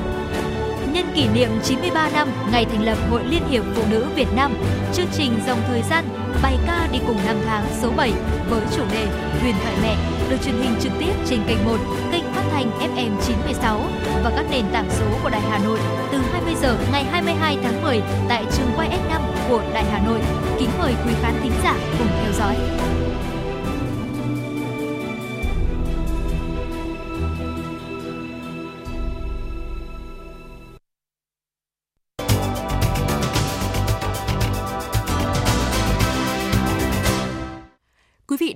Nhân 0.93 1.05
kỷ 1.15 1.27
niệm 1.27 1.49
93 1.63 2.09
năm 2.09 2.27
ngày 2.51 2.65
thành 2.65 2.83
lập 2.83 2.97
Hội 3.09 3.23
Liên 3.23 3.47
hiệp 3.49 3.63
Phụ 3.75 3.83
nữ 3.89 4.05
Việt 4.15 4.27
Nam, 4.35 4.53
chương 4.93 5.07
trình 5.17 5.39
dòng 5.47 5.59
thời 5.67 5.81
gian 5.81 6.05
bài 6.43 6.57
ca 6.67 6.87
đi 6.91 6.99
cùng 7.07 7.17
năm 7.25 7.35
tháng 7.45 7.65
số 7.81 7.91
7 7.97 8.13
với 8.49 8.61
chủ 8.75 8.83
đề 8.91 9.07
Huyền 9.41 9.55
thoại 9.63 9.75
mẹ 9.83 10.14
được 10.29 10.37
truyền 10.45 10.55
hình 10.55 10.75
trực 10.81 10.91
tiếp 10.99 11.13
trên 11.29 11.39
kênh 11.47 11.65
1, 11.65 11.77
kênh 12.11 12.23
phát 12.23 12.43
thanh 12.51 12.71
FM 12.79 13.11
96 13.27 13.81
và 14.23 14.31
các 14.35 14.45
nền 14.51 14.65
tảng 14.73 14.89
số 14.89 15.05
của 15.23 15.29
Đài 15.29 15.41
Hà 15.41 15.59
Nội 15.59 15.79
từ 16.11 16.17
20 16.17 16.53
giờ 16.61 16.77
ngày 16.91 17.03
22 17.03 17.57
tháng 17.63 17.81
10 17.81 18.01
tại 18.29 18.45
trường 18.57 18.71
quay 18.75 18.89
S5 18.89 19.21
của 19.49 19.61
Đài 19.73 19.83
Hà 19.83 19.99
Nội. 20.05 20.19
Kính 20.59 20.69
mời 20.79 20.93
quý 21.05 21.13
khán 21.21 21.33
thính 21.43 21.53
giả 21.63 21.75
cùng 21.99 22.07
theo 22.21 22.33
dõi. 22.39 22.55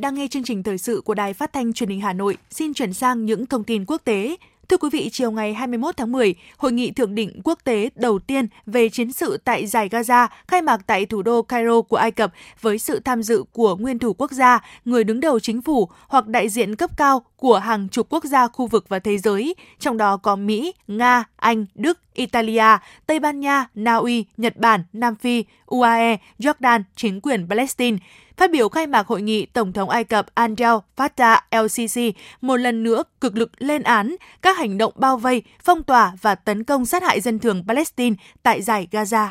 Đang 0.10 0.16
nghe 0.16 0.28
chương 0.28 0.44
trình 0.44 0.64
thời 0.64 0.78
sự 0.78 1.02
của 1.06 1.14
Đài 1.14 1.34
Phát 1.34 1.54
thanh 1.54 1.74
Truyền 1.74 1.90
hình 1.90 2.02
Hà 2.02 2.14
Nội. 2.14 2.38
Xin 2.52 2.74
chuyển 2.74 2.94
sang 2.94 3.26
những 3.26 3.46
thông 3.46 3.64
tin 3.64 3.86
quốc 3.86 4.02
tế. 4.04 4.36
Thưa 4.70 4.78
quý 4.78 4.90
vị, 4.92 5.10
chiều 5.12 5.32
ngày 5.32 5.54
21 5.54 5.98
tháng 5.98 6.12
10, 6.12 6.36
hội 6.58 6.72
nghị 6.72 6.92
thượng 6.92 7.16
đỉnh 7.16 7.42
quốc 7.44 7.60
tế 7.64 7.90
đầu 7.96 8.20
tiên 8.20 8.48
về 8.66 8.90
chiến 8.90 9.12
sự 9.12 9.38
tại 9.38 9.68
giải 9.68 9.90
Gaza 9.90 10.28
khai 10.48 10.62
mạc 10.62 10.82
tại 10.88 11.06
thủ 11.06 11.22
đô 11.22 11.42
Cairo 11.42 11.82
của 11.82 11.96
Ai 11.96 12.12
Cập 12.12 12.34
với 12.62 12.80
sự 12.80 13.00
tham 13.00 13.24
dự 13.24 13.44
của 13.54 13.76
nguyên 13.76 14.00
thủ 14.00 14.14
quốc 14.14 14.32
gia, 14.32 14.60
người 14.86 15.04
đứng 15.04 15.20
đầu 15.20 15.40
chính 15.40 15.62
phủ 15.62 15.90
hoặc 16.08 16.28
đại 16.28 16.50
diện 16.50 16.76
cấp 16.76 16.98
cao 16.98 17.24
của 17.36 17.60
hàng 17.60 17.90
chục 17.90 18.08
quốc 18.10 18.24
gia 18.24 18.48
khu 18.48 18.68
vực 18.68 18.86
và 18.90 19.00
thế 19.00 19.18
giới, 19.18 19.56
trong 19.80 19.98
đó 19.98 20.18
có 20.18 20.36
Mỹ, 20.36 20.74
Nga, 20.88 21.24
Anh, 21.36 21.66
Đức, 21.76 22.00
Italia, 22.20 22.78
Tây 23.06 23.20
Ban 23.20 23.40
Nha, 23.40 23.66
Na 23.76 23.96
Uy, 23.96 24.26
Nhật 24.38 24.58
Bản, 24.58 24.84
Nam 24.94 25.16
Phi, 25.16 25.46
UAE, 25.66 26.18
Jordan, 26.40 26.84
chính 26.96 27.22
quyền 27.22 27.48
Palestine. 27.50 27.98
Phát 28.38 28.52
biểu 28.52 28.70
khai 28.70 28.88
mạc 28.88 29.08
hội 29.08 29.22
nghị, 29.22 29.46
Tổng 29.46 29.74
thống 29.74 29.90
Ai 29.90 30.04
Cập 30.04 30.26
Abdel 30.34 30.74
Fattah 30.98 31.40
el-Sisi 31.50 32.12
một 32.42 32.58
lần 32.58 32.84
nữa 32.84 33.04
cực 33.22 33.38
lực 33.38 33.52
lên 33.58 33.84
án 33.84 34.16
các 34.42 34.58
hành 34.58 34.78
động 34.78 34.94
bao 34.96 35.18
vây, 35.18 35.44
phong 35.64 35.84
tỏa 35.84 36.14
và 36.22 36.36
tấn 36.36 36.64
công 36.64 36.86
sát 36.86 37.04
hại 37.04 37.22
dân 37.22 37.40
thường 37.40 37.64
Palestine 37.68 38.16
tại 38.44 38.62
giải 38.62 38.88
Gaza. 38.92 39.28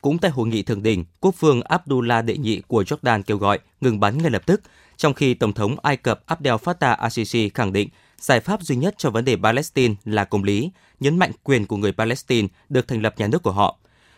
Cũng 0.00 0.18
tại 0.18 0.30
hội 0.30 0.48
nghị 0.48 0.62
thượng 0.62 0.82
đỉnh, 0.82 1.04
quốc 1.20 1.40
vương 1.40 1.62
Abdullah 1.62 2.24
đệ 2.24 2.36
nhị 2.36 2.62
của 2.66 2.82
Jordan 2.82 3.22
kêu 3.22 3.36
gọi 3.36 3.58
ngừng 3.80 4.00
bắn 4.00 4.18
ngay 4.18 4.30
lập 4.30 4.42
tức, 4.46 4.60
trong 4.96 5.14
khi 5.14 5.34
Tổng 5.34 5.52
thống 5.52 5.76
Ai 5.82 5.96
Cập 5.96 6.26
Abdel 6.26 6.54
Fattah 6.54 6.96
al-Sisi 6.96 7.50
khẳng 7.54 7.72
định 7.72 7.88
giải 8.20 8.40
pháp 8.40 8.62
duy 8.62 8.76
nhất 8.76 8.94
cho 8.98 9.10
vấn 9.10 9.24
đề 9.24 9.36
Palestine 9.36 9.94
là 10.04 10.24
công 10.24 10.44
lý, 10.44 10.70
nhấn 11.00 11.18
mạnh 11.18 11.32
quyền 11.42 11.66
của 11.66 11.76
người 11.76 11.92
Palestine 11.92 12.48
được 12.68 12.88
thành 12.88 13.02
lập 13.02 13.14
nhà 13.18 13.26
nước 13.26 13.42
của 13.42 13.52
họ. 13.52 13.76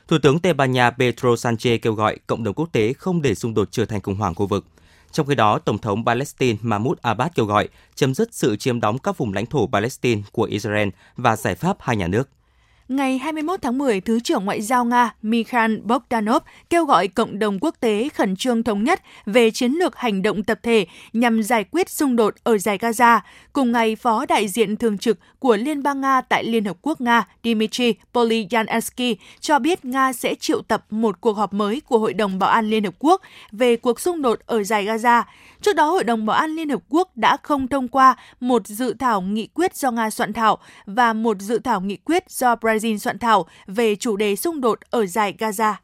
Thủ 0.08 0.18
tướng 0.22 0.38
Tây 0.38 0.54
Ban 0.54 0.72
Nha 0.72 0.90
Pedro 0.90 1.28
Sanchez 1.28 1.78
kêu 1.82 1.92
gọi 1.92 2.18
cộng 2.26 2.44
đồng 2.44 2.54
quốc 2.54 2.68
tế 2.72 2.92
không 2.92 3.22
để 3.22 3.34
xung 3.34 3.54
đột 3.54 3.68
trở 3.70 3.84
thành 3.84 4.00
khủng 4.00 4.16
hoảng 4.16 4.34
khu 4.34 4.46
vực. 4.46 4.66
Trong 5.12 5.26
khi 5.26 5.34
đó, 5.34 5.58
Tổng 5.58 5.78
thống 5.78 6.04
Palestine 6.04 6.58
Mahmoud 6.62 6.98
Abbas 7.02 7.32
kêu 7.34 7.46
gọi 7.46 7.68
chấm 7.94 8.14
dứt 8.14 8.34
sự 8.34 8.56
chiếm 8.56 8.80
đóng 8.80 8.98
các 8.98 9.18
vùng 9.18 9.32
lãnh 9.32 9.46
thổ 9.46 9.66
Palestine 9.66 10.22
của 10.32 10.42
Israel 10.44 10.88
và 11.16 11.36
giải 11.36 11.54
pháp 11.54 11.76
hai 11.80 11.96
nhà 11.96 12.06
nước. 12.06 12.28
Ngày 12.90 13.18
21 13.18 13.62
tháng 13.62 13.78
10, 13.78 14.00
Thứ 14.00 14.20
trưởng 14.20 14.44
Ngoại 14.44 14.62
giao 14.62 14.84
Nga 14.84 15.14
Mikhail 15.22 15.76
Bogdanov 15.76 16.42
kêu 16.70 16.84
gọi 16.84 17.08
cộng 17.08 17.38
đồng 17.38 17.58
quốc 17.60 17.74
tế 17.80 18.08
khẩn 18.14 18.36
trương 18.36 18.62
thống 18.62 18.84
nhất 18.84 19.02
về 19.26 19.50
chiến 19.50 19.72
lược 19.72 19.96
hành 19.96 20.22
động 20.22 20.44
tập 20.44 20.58
thể 20.62 20.86
nhằm 21.12 21.42
giải 21.42 21.64
quyết 21.70 21.90
xung 21.90 22.16
đột 22.16 22.34
ở 22.42 22.58
giải 22.58 22.78
Gaza. 22.78 23.20
Cùng 23.52 23.72
ngày, 23.72 23.96
Phó 23.96 24.26
đại 24.26 24.48
diện 24.48 24.76
thường 24.76 24.98
trực 24.98 25.18
của 25.38 25.56
Liên 25.56 25.82
bang 25.82 26.00
Nga 26.00 26.20
tại 26.20 26.44
Liên 26.44 26.64
Hợp 26.64 26.76
Quốc 26.82 27.00
Nga 27.00 27.26
Dmitry 27.44 27.94
Polyansky 28.14 29.16
cho 29.40 29.58
biết 29.58 29.84
Nga 29.84 30.12
sẽ 30.12 30.34
triệu 30.34 30.62
tập 30.62 30.84
một 30.90 31.20
cuộc 31.20 31.36
họp 31.36 31.52
mới 31.52 31.80
của 31.80 31.98
Hội 31.98 32.12
đồng 32.12 32.38
Bảo 32.38 32.50
an 32.50 32.70
Liên 32.70 32.84
Hợp 32.84 32.94
Quốc 32.98 33.22
về 33.52 33.76
cuộc 33.76 34.00
xung 34.00 34.22
đột 34.22 34.38
ở 34.46 34.64
giải 34.64 34.86
Gaza. 34.86 35.22
Trước 35.62 35.76
đó, 35.76 35.90
Hội 35.90 36.04
đồng 36.04 36.26
Bảo 36.26 36.36
an 36.36 36.50
Liên 36.50 36.68
Hợp 36.68 36.82
Quốc 36.88 37.16
đã 37.16 37.36
không 37.42 37.68
thông 37.68 37.88
qua 37.88 38.16
một 38.40 38.66
dự 38.66 38.94
thảo 38.98 39.20
nghị 39.20 39.46
quyết 39.46 39.76
do 39.76 39.90
Nga 39.90 40.10
soạn 40.10 40.32
thảo 40.32 40.58
và 40.86 41.12
một 41.12 41.40
dự 41.40 41.58
thảo 41.58 41.80
nghị 41.80 41.96
quyết 41.96 42.30
do 42.30 42.54
Brazil 42.54 42.98
soạn 42.98 43.18
thảo 43.18 43.46
về 43.66 43.96
chủ 43.96 44.16
đề 44.16 44.36
xung 44.36 44.60
đột 44.60 44.78
ở 44.90 45.06
giải 45.06 45.34
Gaza. 45.38 45.74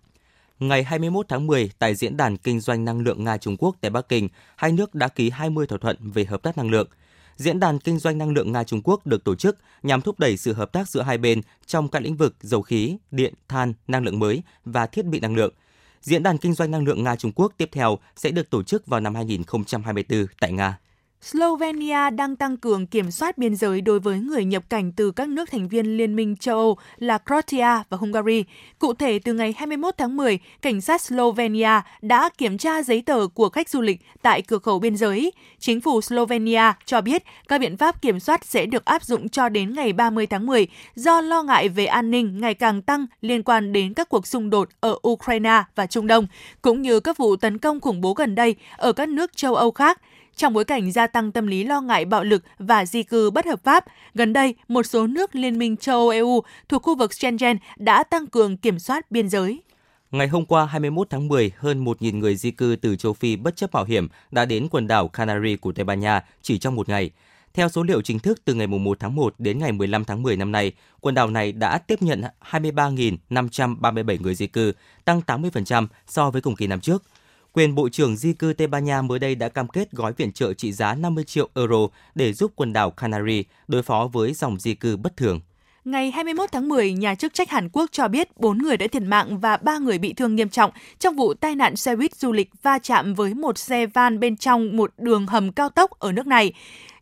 Ngày 0.58 0.84
21 0.84 1.28
tháng 1.28 1.46
10, 1.46 1.70
tại 1.78 1.94
Diễn 1.94 2.16
đàn 2.16 2.36
Kinh 2.36 2.60
doanh 2.60 2.84
Năng 2.84 3.00
lượng 3.00 3.24
Nga-Trung 3.24 3.56
Quốc 3.58 3.76
tại 3.80 3.90
Bắc 3.90 4.08
Kinh, 4.08 4.28
hai 4.56 4.72
nước 4.72 4.94
đã 4.94 5.08
ký 5.08 5.30
20 5.30 5.66
thỏa 5.66 5.78
thuận 5.78 5.96
về 6.00 6.24
hợp 6.24 6.42
tác 6.42 6.56
năng 6.56 6.70
lượng. 6.70 6.88
Diễn 7.36 7.60
đàn 7.60 7.78
Kinh 7.78 7.98
doanh 7.98 8.18
Năng 8.18 8.30
lượng 8.30 8.52
Nga-Trung 8.52 8.80
Quốc 8.84 9.06
được 9.06 9.24
tổ 9.24 9.34
chức 9.34 9.58
nhằm 9.82 10.00
thúc 10.00 10.18
đẩy 10.18 10.36
sự 10.36 10.52
hợp 10.52 10.72
tác 10.72 10.88
giữa 10.88 11.02
hai 11.02 11.18
bên 11.18 11.40
trong 11.66 11.88
các 11.88 12.02
lĩnh 12.02 12.16
vực 12.16 12.34
dầu 12.40 12.62
khí, 12.62 12.96
điện, 13.10 13.34
than, 13.48 13.72
năng 13.88 14.04
lượng 14.04 14.18
mới 14.18 14.42
và 14.64 14.86
thiết 14.86 15.04
bị 15.04 15.20
năng 15.20 15.36
lượng. 15.36 15.54
Diễn 16.06 16.22
đàn 16.22 16.38
Kinh 16.38 16.54
doanh 16.54 16.70
Năng 16.70 16.84
lượng 16.84 17.04
Nga-Trung 17.04 17.32
Quốc 17.34 17.52
tiếp 17.58 17.68
theo 17.72 17.98
sẽ 18.16 18.30
được 18.30 18.50
tổ 18.50 18.62
chức 18.62 18.86
vào 18.86 19.00
năm 19.00 19.14
2024 19.14 20.26
tại 20.40 20.52
Nga. 20.52 20.78
Slovenia 21.22 22.10
đang 22.10 22.36
tăng 22.36 22.56
cường 22.56 22.86
kiểm 22.86 23.10
soát 23.10 23.38
biên 23.38 23.56
giới 23.56 23.80
đối 23.80 24.00
với 24.00 24.18
người 24.18 24.44
nhập 24.44 24.62
cảnh 24.68 24.92
từ 24.92 25.10
các 25.10 25.28
nước 25.28 25.50
thành 25.50 25.68
viên 25.68 25.96
Liên 25.96 26.16
minh 26.16 26.36
châu 26.36 26.58
Âu 26.58 26.76
là 26.96 27.18
Croatia 27.18 27.82
và 27.88 27.96
Hungary. 27.96 28.44
Cụ 28.78 28.94
thể, 28.94 29.18
từ 29.18 29.32
ngày 29.32 29.54
21 29.56 29.94
tháng 29.98 30.16
10, 30.16 30.38
cảnh 30.62 30.80
sát 30.80 31.00
Slovenia 31.00 31.80
đã 32.02 32.28
kiểm 32.38 32.58
tra 32.58 32.82
giấy 32.82 33.02
tờ 33.06 33.26
của 33.34 33.48
khách 33.48 33.68
du 33.68 33.80
lịch 33.80 34.00
tại 34.22 34.42
cửa 34.42 34.58
khẩu 34.58 34.78
biên 34.78 34.96
giới. 34.96 35.32
Chính 35.58 35.80
phủ 35.80 36.00
Slovenia 36.00 36.72
cho 36.84 37.00
biết 37.00 37.22
các 37.48 37.60
biện 37.60 37.76
pháp 37.76 38.02
kiểm 38.02 38.20
soát 38.20 38.44
sẽ 38.44 38.66
được 38.66 38.84
áp 38.84 39.04
dụng 39.04 39.28
cho 39.28 39.48
đến 39.48 39.74
ngày 39.74 39.92
30 39.92 40.26
tháng 40.26 40.46
10 40.46 40.66
do 40.94 41.20
lo 41.20 41.42
ngại 41.42 41.68
về 41.68 41.86
an 41.86 42.10
ninh 42.10 42.40
ngày 42.40 42.54
càng 42.54 42.82
tăng 42.82 43.06
liên 43.20 43.42
quan 43.42 43.72
đến 43.72 43.94
các 43.94 44.08
cuộc 44.08 44.26
xung 44.26 44.50
đột 44.50 44.68
ở 44.80 44.98
Ukraine 45.08 45.62
và 45.74 45.86
Trung 45.86 46.06
Đông, 46.06 46.26
cũng 46.62 46.82
như 46.82 47.00
các 47.00 47.16
vụ 47.16 47.36
tấn 47.36 47.58
công 47.58 47.80
khủng 47.80 48.00
bố 48.00 48.14
gần 48.14 48.34
đây 48.34 48.54
ở 48.76 48.92
các 48.92 49.08
nước 49.08 49.36
châu 49.36 49.54
Âu 49.54 49.70
khác. 49.70 50.00
Trong 50.36 50.52
bối 50.52 50.64
cảnh 50.64 50.92
gia 50.92 51.06
tăng 51.06 51.32
tâm 51.32 51.46
lý 51.46 51.64
lo 51.64 51.80
ngại 51.80 52.04
bạo 52.04 52.24
lực 52.24 52.44
và 52.58 52.86
di 52.86 53.02
cư 53.02 53.30
bất 53.30 53.46
hợp 53.46 53.64
pháp, 53.64 53.84
gần 54.14 54.32
đây 54.32 54.54
một 54.68 54.82
số 54.82 55.06
nước 55.06 55.34
Liên 55.34 55.58
minh 55.58 55.76
châu 55.76 55.98
Âu 55.98 56.08
EU 56.08 56.42
thuộc 56.68 56.82
khu 56.82 56.96
vực 56.96 57.14
Schengen 57.14 57.56
đã 57.76 58.02
tăng 58.02 58.26
cường 58.26 58.56
kiểm 58.56 58.78
soát 58.78 59.10
biên 59.10 59.28
giới. 59.28 59.62
Ngày 60.10 60.28
hôm 60.28 60.44
qua 60.44 60.66
21 60.66 61.10
tháng 61.10 61.28
10, 61.28 61.50
hơn 61.58 61.84
1.000 61.84 62.18
người 62.18 62.36
di 62.36 62.50
cư 62.50 62.76
từ 62.80 62.96
châu 62.96 63.12
Phi 63.12 63.36
bất 63.36 63.56
chấp 63.56 63.74
mạo 63.74 63.84
hiểm 63.84 64.08
đã 64.30 64.44
đến 64.44 64.68
quần 64.70 64.86
đảo 64.86 65.08
Canary 65.08 65.56
của 65.56 65.72
Tây 65.72 65.84
Ban 65.84 66.00
Nha 66.00 66.24
chỉ 66.42 66.58
trong 66.58 66.74
một 66.74 66.88
ngày. 66.88 67.10
Theo 67.54 67.68
số 67.68 67.82
liệu 67.82 68.02
chính 68.02 68.18
thức 68.18 68.40
từ 68.44 68.54
ngày 68.54 68.66
1 68.66 69.00
tháng 69.00 69.14
1 69.14 69.34
đến 69.38 69.58
ngày 69.58 69.72
15 69.72 70.04
tháng 70.04 70.22
10 70.22 70.36
năm 70.36 70.52
nay, 70.52 70.72
quần 71.00 71.14
đảo 71.14 71.30
này 71.30 71.52
đã 71.52 71.78
tiếp 71.78 72.02
nhận 72.02 72.22
23.537 72.50 74.22
người 74.22 74.34
di 74.34 74.46
cư, 74.46 74.72
tăng 75.04 75.20
80% 75.26 75.86
so 76.06 76.30
với 76.30 76.42
cùng 76.42 76.56
kỳ 76.56 76.66
năm 76.66 76.80
trước– 76.80 77.02
Quyền 77.56 77.74
Bộ 77.74 77.88
trưởng 77.88 78.16
Di 78.16 78.32
cư 78.32 78.52
Tây 78.52 78.66
Ban 78.66 78.84
Nha 78.84 79.02
mới 79.02 79.18
đây 79.18 79.34
đã 79.34 79.48
cam 79.48 79.68
kết 79.68 79.92
gói 79.92 80.12
viện 80.12 80.32
trợ 80.32 80.52
trị 80.52 80.72
giá 80.72 80.94
50 80.94 81.24
triệu 81.24 81.48
euro 81.54 81.88
để 82.14 82.32
giúp 82.32 82.52
quần 82.56 82.72
đảo 82.72 82.90
Canary 82.90 83.44
đối 83.68 83.82
phó 83.82 84.08
với 84.12 84.34
dòng 84.34 84.58
di 84.58 84.74
cư 84.74 84.96
bất 84.96 85.16
thường. 85.16 85.40
Ngày 85.84 86.10
21 86.10 86.52
tháng 86.52 86.68
10, 86.68 86.92
nhà 86.92 87.14
chức 87.14 87.34
trách 87.34 87.50
Hàn 87.50 87.68
Quốc 87.72 87.90
cho 87.92 88.08
biết 88.08 88.28
4 88.36 88.58
người 88.58 88.76
đã 88.76 88.86
thiệt 88.86 89.02
mạng 89.02 89.38
và 89.38 89.56
3 89.56 89.78
người 89.78 89.98
bị 89.98 90.12
thương 90.12 90.36
nghiêm 90.36 90.48
trọng 90.48 90.70
trong 90.98 91.16
vụ 91.16 91.34
tai 91.34 91.54
nạn 91.54 91.76
xe 91.76 91.96
buýt 91.96 92.14
du 92.14 92.32
lịch 92.32 92.50
va 92.62 92.78
chạm 92.78 93.14
với 93.14 93.34
một 93.34 93.58
xe 93.58 93.86
van 93.86 94.20
bên 94.20 94.36
trong 94.36 94.76
một 94.76 94.92
đường 94.98 95.26
hầm 95.26 95.52
cao 95.52 95.68
tốc 95.68 95.90
ở 95.90 96.12
nước 96.12 96.26
này. 96.26 96.52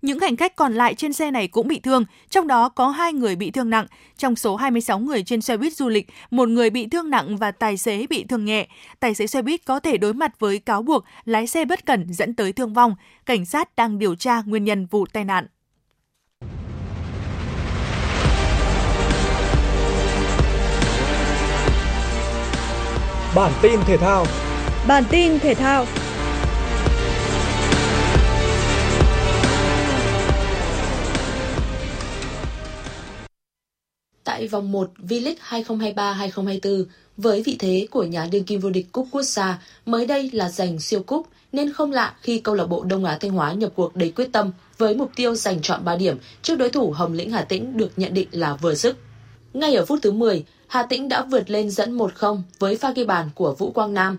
Những 0.04 0.20
hành 0.20 0.36
khách 0.36 0.56
còn 0.56 0.74
lại 0.74 0.94
trên 0.94 1.12
xe 1.12 1.30
này 1.30 1.48
cũng 1.48 1.68
bị 1.68 1.80
thương, 1.80 2.04
trong 2.30 2.46
đó 2.46 2.68
có 2.68 2.88
hai 2.88 3.12
người 3.12 3.36
bị 3.36 3.50
thương 3.50 3.70
nặng. 3.70 3.86
Trong 4.16 4.36
số 4.36 4.56
26 4.56 4.98
người 4.98 5.22
trên 5.22 5.40
xe 5.40 5.56
buýt 5.56 5.72
du 5.72 5.88
lịch, 5.88 6.08
một 6.30 6.48
người 6.48 6.70
bị 6.70 6.86
thương 6.86 7.10
nặng 7.10 7.36
và 7.36 7.50
tài 7.50 7.76
xế 7.76 8.06
bị 8.06 8.24
thương 8.28 8.44
nhẹ. 8.44 8.66
Tài 9.00 9.14
xế 9.14 9.26
xe 9.26 9.42
buýt 9.42 9.64
có 9.64 9.80
thể 9.80 9.96
đối 9.96 10.14
mặt 10.14 10.38
với 10.38 10.58
cáo 10.58 10.82
buộc 10.82 11.04
lái 11.24 11.46
xe 11.46 11.64
bất 11.64 11.86
cẩn 11.86 12.12
dẫn 12.12 12.34
tới 12.34 12.52
thương 12.52 12.74
vong. 12.74 12.94
Cảnh 13.26 13.44
sát 13.44 13.76
đang 13.76 13.98
điều 13.98 14.14
tra 14.14 14.42
nguyên 14.46 14.64
nhân 14.64 14.86
vụ 14.86 15.06
tai 15.12 15.24
nạn. 15.24 15.46
Bản 23.34 23.52
tin 23.62 23.80
thể 23.86 23.96
thao 23.96 24.26
Bản 24.88 25.04
tin 25.10 25.38
thể 25.38 25.54
thao 25.54 25.86
Tại 34.24 34.48
vòng 34.48 34.72
1 34.72 34.90
V-League 35.08 35.34
2023-2024, 35.48 36.84
với 37.16 37.42
vị 37.42 37.56
thế 37.58 37.86
của 37.90 38.04
nhà 38.04 38.28
đương 38.32 38.44
kim 38.44 38.60
vô 38.60 38.70
địch 38.70 38.92
cúp 38.92 39.08
quốc 39.10 39.22
gia, 39.22 39.62
mới 39.86 40.06
đây 40.06 40.30
là 40.32 40.48
giành 40.48 40.80
siêu 40.80 41.02
cúp 41.02 41.26
nên 41.52 41.72
không 41.72 41.92
lạ 41.92 42.14
khi 42.20 42.38
câu 42.38 42.54
lạc 42.54 42.66
bộ 42.66 42.84
Đông 42.84 43.04
Á 43.04 43.18
Thanh 43.20 43.30
Hóa 43.30 43.52
nhập 43.52 43.72
cuộc 43.74 43.96
đầy 43.96 44.10
quyết 44.10 44.32
tâm 44.32 44.52
với 44.78 44.94
mục 44.94 45.10
tiêu 45.16 45.34
giành 45.34 45.62
chọn 45.62 45.84
3 45.84 45.96
điểm 45.96 46.18
trước 46.42 46.56
đối 46.56 46.70
thủ 46.70 46.90
Hồng 46.90 47.12
Lĩnh 47.12 47.30
Hà 47.30 47.42
Tĩnh 47.42 47.76
được 47.76 47.92
nhận 47.96 48.14
định 48.14 48.28
là 48.30 48.56
vừa 48.56 48.74
sức. 48.74 48.96
Ngay 49.52 49.74
ở 49.74 49.84
phút 49.84 49.98
thứ 50.02 50.12
10, 50.12 50.44
Hà 50.66 50.82
Tĩnh 50.82 51.08
đã 51.08 51.22
vượt 51.22 51.50
lên 51.50 51.70
dẫn 51.70 51.98
1-0 51.98 52.42
với 52.58 52.76
pha 52.76 52.92
ghi 52.92 53.04
bàn 53.04 53.30
của 53.34 53.54
Vũ 53.58 53.70
Quang 53.70 53.94
Nam. 53.94 54.18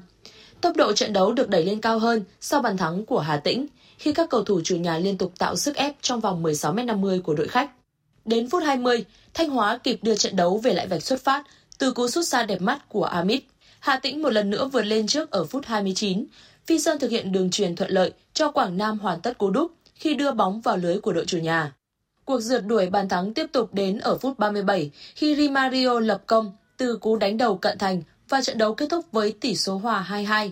Tốc 0.62 0.76
độ 0.76 0.94
trận 0.94 1.14
đấu 1.14 1.34
được 1.34 1.50
đẩy 1.50 1.66
lên 1.66 1.82
cao 1.82 2.00
hơn 2.00 2.24
sau 2.42 2.62
bàn 2.62 2.78
thắng 2.78 3.06
của 3.06 3.20
Hà 3.20 3.38
Tĩnh 3.38 3.68
khi 3.98 4.14
các 4.14 4.30
cầu 4.30 4.44
thủ 4.44 4.62
chủ 4.64 4.76
nhà 4.76 4.98
liên 4.98 5.18
tục 5.18 5.34
tạo 5.38 5.56
sức 5.56 5.76
ép 5.76 5.96
trong 6.02 6.20
vòng 6.20 6.44
16m50 6.44 7.22
của 7.22 7.34
đội 7.34 7.48
khách. 7.48 7.70
Đến 8.26 8.50
phút 8.50 8.64
20, 8.64 9.06
Thanh 9.34 9.50
Hóa 9.50 9.78
kịp 9.78 10.00
đưa 10.02 10.16
trận 10.16 10.36
đấu 10.36 10.58
về 10.58 10.74
lại 10.74 10.88
vạch 10.88 11.04
xuất 11.04 11.24
phát 11.24 11.44
từ 11.78 11.92
cú 11.92 12.08
sút 12.08 12.26
xa 12.26 12.44
đẹp 12.44 12.62
mắt 12.62 12.90
của 12.90 13.04
Amit. 13.04 13.44
Hà 13.80 14.00
Tĩnh 14.00 14.22
một 14.22 14.30
lần 14.30 14.50
nữa 14.50 14.70
vượt 14.74 14.82
lên 14.82 15.08
trước 15.08 15.32
ở 15.32 15.46
phút 15.46 15.66
29. 15.66 16.26
Phi 16.66 16.80
Sơn 16.80 17.00
thực 17.00 17.12
hiện 17.12 17.32
đường 17.32 17.52
truyền 17.52 17.76
thuận 17.76 17.92
lợi 17.92 18.14
cho 18.34 18.52
Quảng 18.52 18.78
Nam 18.78 19.00
hoàn 19.00 19.22
tất 19.22 19.38
cú 19.38 19.50
đúp 19.50 19.72
khi 19.96 20.14
đưa 20.14 20.32
bóng 20.32 20.62
vào 20.62 20.78
lưới 20.78 21.00
của 21.00 21.14
đội 21.14 21.26
chủ 21.26 21.38
nhà. 21.38 21.74
Cuộc 22.26 22.40
rượt 22.40 22.66
đuổi 22.66 22.90
bàn 22.90 23.10
thắng 23.10 23.34
tiếp 23.34 23.46
tục 23.52 23.74
đến 23.74 24.00
ở 24.00 24.18
phút 24.18 24.40
37 24.40 24.92
khi 25.16 25.36
Rimario 25.36 26.00
lập 26.00 26.24
công 26.28 26.52
từ 26.78 26.98
cú 26.98 27.18
đánh 27.18 27.38
đầu 27.38 27.58
cận 27.58 27.78
thành 27.78 28.02
và 28.30 28.42
trận 28.42 28.58
đấu 28.58 28.76
kết 28.76 28.90
thúc 28.90 29.06
với 29.12 29.32
tỷ 29.42 29.56
số 29.56 29.78
hòa 29.78 30.08
2-2. 30.10 30.50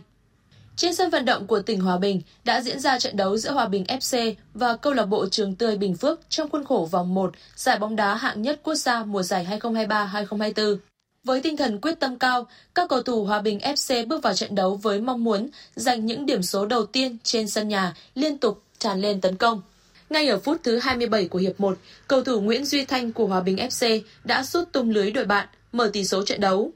Trên 0.75 0.95
sân 0.95 1.09
vận 1.09 1.25
động 1.25 1.47
của 1.47 1.61
tỉnh 1.61 1.79
Hòa 1.81 1.97
Bình 1.97 2.21
đã 2.43 2.61
diễn 2.61 2.79
ra 2.79 2.99
trận 2.99 3.17
đấu 3.17 3.37
giữa 3.37 3.51
Hòa 3.51 3.67
Bình 3.67 3.83
FC 3.83 4.33
và 4.53 4.75
câu 4.75 4.93
lạc 4.93 5.05
bộ 5.05 5.29
Trường 5.29 5.55
Tươi 5.55 5.77
Bình 5.77 5.95
Phước 5.95 6.19
trong 6.29 6.49
khuôn 6.49 6.65
khổ 6.65 6.87
vòng 6.91 7.13
1 7.13 7.33
giải 7.55 7.79
bóng 7.79 7.95
đá 7.95 8.15
hạng 8.15 8.41
nhất 8.41 8.59
quốc 8.63 8.75
gia 8.75 9.03
mùa 9.03 9.23
giải 9.23 9.59
2023-2024. 9.59 10.77
Với 11.23 11.41
tinh 11.41 11.57
thần 11.57 11.81
quyết 11.81 11.99
tâm 11.99 12.19
cao, 12.19 12.47
các 12.75 12.89
cầu 12.89 13.01
thủ 13.01 13.23
Hòa 13.23 13.41
Bình 13.41 13.59
FC 13.59 14.07
bước 14.07 14.23
vào 14.23 14.33
trận 14.33 14.55
đấu 14.55 14.75
với 14.75 15.01
mong 15.01 15.23
muốn 15.23 15.49
giành 15.75 16.05
những 16.05 16.25
điểm 16.25 16.43
số 16.43 16.65
đầu 16.65 16.85
tiên 16.85 17.17
trên 17.23 17.49
sân 17.49 17.67
nhà 17.67 17.93
liên 18.15 18.37
tục 18.37 18.63
tràn 18.79 19.01
lên 19.01 19.21
tấn 19.21 19.35
công. 19.35 19.61
Ngay 20.09 20.27
ở 20.27 20.39
phút 20.39 20.57
thứ 20.63 20.79
27 20.79 21.27
của 21.27 21.39
hiệp 21.39 21.59
1, 21.59 21.77
cầu 22.07 22.23
thủ 22.23 22.41
Nguyễn 22.41 22.65
Duy 22.65 22.85
Thanh 22.85 23.13
của 23.13 23.27
Hòa 23.27 23.39
Bình 23.39 23.57
FC 23.57 24.01
đã 24.23 24.43
sút 24.43 24.71
tung 24.71 24.89
lưới 24.89 25.11
đội 25.11 25.25
bạn, 25.25 25.47
mở 25.71 25.89
tỷ 25.93 26.05
số 26.05 26.25
trận 26.25 26.39
đấu. 26.39 26.71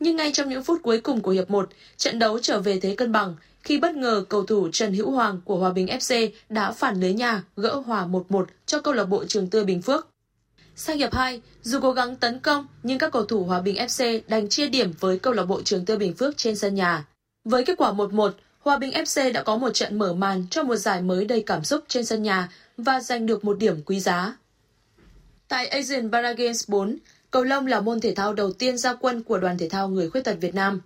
Nhưng 0.00 0.16
ngay 0.16 0.32
trong 0.32 0.48
những 0.48 0.62
phút 0.62 0.82
cuối 0.82 1.00
cùng 1.00 1.20
của 1.20 1.30
hiệp 1.30 1.50
1, 1.50 1.68
trận 1.96 2.18
đấu 2.18 2.38
trở 2.38 2.60
về 2.60 2.80
thế 2.80 2.94
cân 2.96 3.12
bằng 3.12 3.36
khi 3.62 3.78
bất 3.78 3.94
ngờ 3.94 4.24
cầu 4.28 4.46
thủ 4.46 4.68
Trần 4.72 4.94
Hữu 4.94 5.10
Hoàng 5.10 5.40
của 5.44 5.56
Hòa 5.56 5.72
Bình 5.72 5.86
FC 5.86 6.30
đã 6.48 6.72
phản 6.72 7.00
lưới 7.00 7.12
nhà 7.14 7.42
gỡ 7.56 7.82
hòa 7.86 8.06
1-1 8.06 8.44
cho 8.66 8.80
câu 8.80 8.94
lạc 8.94 9.04
bộ 9.04 9.24
Trường 9.24 9.50
Tươi 9.50 9.64
Bình 9.64 9.82
Phước. 9.82 10.08
Sang 10.76 10.98
hiệp 10.98 11.14
2, 11.14 11.40
dù 11.62 11.78
cố 11.82 11.92
gắng 11.92 12.16
tấn 12.16 12.38
công 12.38 12.66
nhưng 12.82 12.98
các 12.98 13.12
cầu 13.12 13.24
thủ 13.24 13.44
Hòa 13.44 13.60
Bình 13.60 13.76
FC 13.76 14.20
đành 14.28 14.48
chia 14.48 14.68
điểm 14.68 14.92
với 15.00 15.18
câu 15.18 15.32
lạc 15.32 15.44
bộ 15.44 15.62
Trường 15.62 15.84
Tươi 15.84 15.96
Bình 15.96 16.14
Phước 16.14 16.36
trên 16.36 16.56
sân 16.56 16.74
nhà. 16.74 17.04
Với 17.44 17.64
kết 17.64 17.74
quả 17.78 17.92
1-1, 17.92 18.30
Hòa 18.60 18.78
Bình 18.78 18.92
FC 18.92 19.32
đã 19.32 19.42
có 19.42 19.56
một 19.56 19.70
trận 19.74 19.98
mở 19.98 20.14
màn 20.14 20.46
cho 20.50 20.62
một 20.62 20.76
giải 20.76 21.02
mới 21.02 21.24
đầy 21.24 21.42
cảm 21.42 21.64
xúc 21.64 21.84
trên 21.88 22.04
sân 22.04 22.22
nhà 22.22 22.48
và 22.76 23.00
giành 23.00 23.26
được 23.26 23.44
một 23.44 23.58
điểm 23.58 23.82
quý 23.82 24.00
giá. 24.00 24.36
Tại 25.48 25.66
Asian 25.66 26.12
Paragames 26.12 26.68
4, 26.68 26.96
cầu 27.30 27.44
lông 27.44 27.66
là 27.66 27.80
môn 27.80 28.00
thể 28.00 28.14
thao 28.14 28.32
đầu 28.32 28.52
tiên 28.52 28.78
ra 28.78 28.94
quân 28.94 29.22
của 29.22 29.38
đoàn 29.38 29.58
thể 29.58 29.68
thao 29.68 29.88
người 29.88 30.10
khuyết 30.10 30.24
tật 30.24 30.36
Việt 30.40 30.54
Nam. 30.54 30.80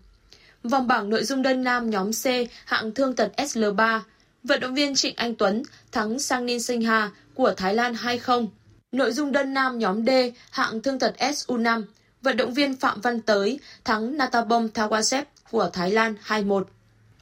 Vòng 0.62 0.87
bảng 0.87 1.11
nội 1.11 1.24
dung 1.24 1.42
đơn 1.42 1.64
nam 1.64 1.90
nhóm 1.90 2.11
C 2.12 2.26
hạng 2.64 2.94
thương 2.94 3.16
tật 3.16 3.33
SL3, 3.37 4.00
vận 4.44 4.61
động 4.61 4.74
viên 4.74 4.94
Trịnh 4.94 5.16
Anh 5.16 5.35
Tuấn 5.35 5.62
thắng 5.92 6.18
Sang 6.18 6.46
Nin 6.46 6.62
Sinh 6.62 6.83
Hà 6.83 7.11
của 7.35 7.55
Thái 7.57 7.74
Lan 7.74 7.94
2-0. 7.94 8.46
Nội 8.92 9.12
dung 9.12 9.33
đơn 9.33 9.55
nam 9.55 9.79
nhóm 9.79 10.07
D 10.07 10.11
hạng 10.50 10.81
thương 10.83 10.98
tật 10.98 11.14
SU5, 11.18 11.83
vận 12.22 12.37
động 12.37 12.55
viên 12.55 12.76
Phạm 12.76 13.00
Văn 13.00 13.20
Tới 13.20 13.61
thắng 13.85 14.16
Natabom 14.16 14.66
Thawasep 14.66 15.24
của 15.50 15.70
Thái 15.72 15.90
Lan 15.90 16.14
2-1. 16.26 16.64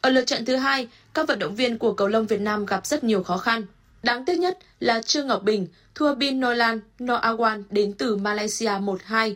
Ở 0.00 0.11
lượt 0.11 0.26
trận 0.26 0.44
thứ 0.44 0.57
hai, 0.57 0.88
các 1.14 1.28
vận 1.28 1.38
động 1.38 1.54
viên 1.54 1.78
của 1.78 1.92
cầu 1.92 2.09
lông 2.09 2.26
Việt 2.26 2.40
Nam 2.40 2.66
gặp 2.66 2.87
rất 2.87 3.04
nhiều 3.04 3.22
khó 3.22 3.38
khăn. 3.38 3.66
Đáng 4.02 4.24
tiếc 4.24 4.38
nhất 4.38 4.58
là 4.80 5.02
Trương 5.02 5.26
Ngọc 5.26 5.42
Bình 5.42 5.66
thua 5.94 6.14
Bin 6.14 6.40
Nolan 6.40 6.80
Noawan 6.98 7.62
đến 7.70 7.92
từ 7.92 8.16
Malaysia 8.16 8.70
1-2. 8.70 9.34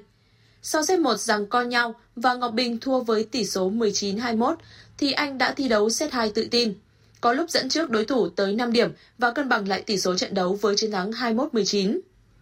Sau 0.62 0.84
set 0.84 1.00
1 1.00 1.16
rằng 1.16 1.46
co 1.46 1.62
nhau 1.62 1.94
và 2.16 2.34
Ngọc 2.34 2.52
Bình 2.52 2.78
thua 2.78 3.00
với 3.00 3.24
tỷ 3.24 3.44
số 3.46 3.70
19-21 3.70 4.54
thì 4.98 5.12
anh 5.12 5.38
đã 5.38 5.52
thi 5.52 5.68
đấu 5.68 5.90
set 5.90 6.12
2 6.12 6.30
tự 6.30 6.48
tin. 6.50 6.74
Có 7.20 7.32
lúc 7.32 7.50
dẫn 7.50 7.68
trước 7.68 7.90
đối 7.90 8.04
thủ 8.04 8.28
tới 8.28 8.54
5 8.54 8.72
điểm 8.72 8.92
và 9.18 9.32
cân 9.32 9.48
bằng 9.48 9.68
lại 9.68 9.82
tỷ 9.82 9.98
số 9.98 10.16
trận 10.16 10.34
đấu 10.34 10.58
với 10.60 10.76
chiến 10.76 10.92
thắng 10.92 11.10
21-19. 11.10 12.00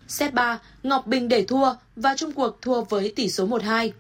Set 0.09 0.35
3, 0.35 0.61
Ngọc 0.83 1.07
Bình 1.07 1.29
để 1.29 1.45
thua 1.45 1.75
và 1.97 2.15
chung 2.17 2.33
cuộc 2.33 2.63
thua 2.63 2.81
với 2.81 3.13
tỷ 3.17 3.31
số 3.31 3.47
1-2. 3.47 3.91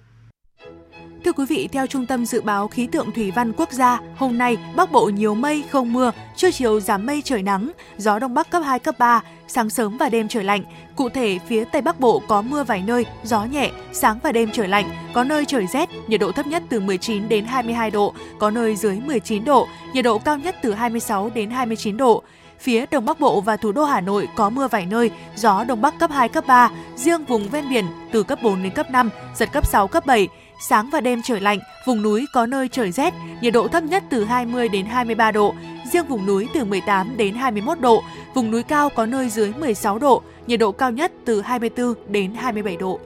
Thưa 1.25 1.33
quý 1.33 1.45
vị, 1.49 1.69
theo 1.73 1.87
Trung 1.87 2.07
tâm 2.07 2.27
Dự 2.27 2.41
báo 2.41 2.69
Khí 2.69 2.87
tượng 2.87 3.13
Thủy 3.13 3.31
văn 3.31 3.53
Quốc 3.53 3.73
gia, 3.73 4.01
hôm 4.17 4.39
nay 4.39 4.57
Bắc 4.77 4.93
Bộ 4.93 5.07
nhiều 5.07 5.35
mây, 5.35 5.65
không 5.71 5.93
mưa, 5.93 6.13
trưa 6.37 6.51
chiều 6.51 6.81
giảm 6.81 7.07
mây 7.07 7.23
trời 7.25 7.43
nắng, 7.43 7.73
gió 7.99 8.19
Đông 8.19 8.35
Bắc 8.35 8.51
cấp 8.51 8.63
2, 8.67 8.79
cấp 8.79 8.95
3, 8.99 9.23
sáng 9.49 9.71
sớm 9.71 9.97
và 9.97 10.09
đêm 10.09 10.29
trời 10.29 10.45
lạnh. 10.45 10.63
Cụ 10.97 11.09
thể, 11.09 11.39
phía 11.49 11.65
Tây 11.65 11.83
Bắc 11.83 12.01
Bộ 12.01 12.23
có 12.29 12.43
mưa 12.43 12.65
vài 12.65 12.83
nơi, 12.87 13.07
gió 13.23 13.45
nhẹ, 13.45 13.71
sáng 13.93 14.19
và 14.23 14.33
đêm 14.33 14.51
trời 14.53 14.69
lạnh, 14.69 14.91
có 15.13 15.25
nơi 15.25 15.45
trời 15.45 15.67
rét, 15.67 15.89
nhiệt 16.07 16.21
độ 16.21 16.33
thấp 16.33 16.47
nhất 16.47 16.63
từ 16.69 16.81
19 16.81 17.29
đến 17.29 17.45
22 17.45 17.91
độ, 17.91 18.15
có 18.39 18.51
nơi 18.51 18.77
dưới 18.77 19.01
19 19.07 19.45
độ, 19.45 19.69
nhiệt 19.95 20.05
độ 20.05 20.19
cao 20.19 20.39
nhất 20.39 20.57
từ 20.63 20.73
26 20.73 21.31
đến 21.35 21.51
29 21.51 21.97
độ. 21.97 22.23
Phía 22.59 22.87
Đông 22.91 23.05
Bắc 23.05 23.21
Bộ 23.21 23.41
và 23.41 23.57
thủ 23.57 23.73
đô 23.73 23.85
Hà 23.85 24.01
Nội 24.01 24.29
có 24.37 24.51
mưa 24.51 24.69
vài 24.69 24.87
nơi, 24.87 25.11
gió 25.37 25.65
Đông 25.65 25.81
Bắc 25.81 25.99
cấp 25.99 26.11
2, 26.11 26.29
cấp 26.29 26.45
3, 26.47 26.71
riêng 26.97 27.25
vùng 27.25 27.49
ven 27.49 27.69
biển 27.71 27.85
từ 28.13 28.23
cấp 28.23 28.39
4 28.43 28.63
đến 28.63 28.73
cấp 28.73 28.91
5, 28.91 29.11
giật 29.35 29.53
cấp 29.53 29.67
6, 29.67 29.89
cấp 29.89 30.07
7, 30.07 30.29
sáng 30.61 30.91
và 30.91 31.01
đêm 31.01 31.23
trời 31.23 31.41
lạnh, 31.41 31.59
vùng 31.87 32.03
núi 32.03 32.27
có 32.33 32.47
nơi 32.47 32.69
trời 32.69 32.93
rét, 32.93 33.15
nhiệt 33.43 33.53
độ 33.53 33.69
thấp 33.69 33.83
nhất 33.85 34.05
từ 34.11 34.25
20 34.25 34.69
đến 34.69 34.87
23 34.87 35.33
độ, 35.33 35.55
riêng 35.93 36.07
vùng 36.07 36.27
núi 36.27 36.49
từ 36.55 36.65
18 36.65 37.17
đến 37.17 37.35
21 37.35 37.81
độ, 37.81 38.03
vùng 38.35 38.51
núi 38.51 38.63
cao 38.63 38.91
có 38.91 39.07
nơi 39.07 39.29
dưới 39.29 39.53
16 39.53 39.99
độ, 39.99 40.23
nhiệt 40.47 40.61
độ 40.61 40.73
cao 40.73 40.91
nhất 40.91 41.13
từ 41.25 41.41
24 41.41 41.95
đến 42.09 42.35
27 42.35 42.77
độ. 42.77 43.01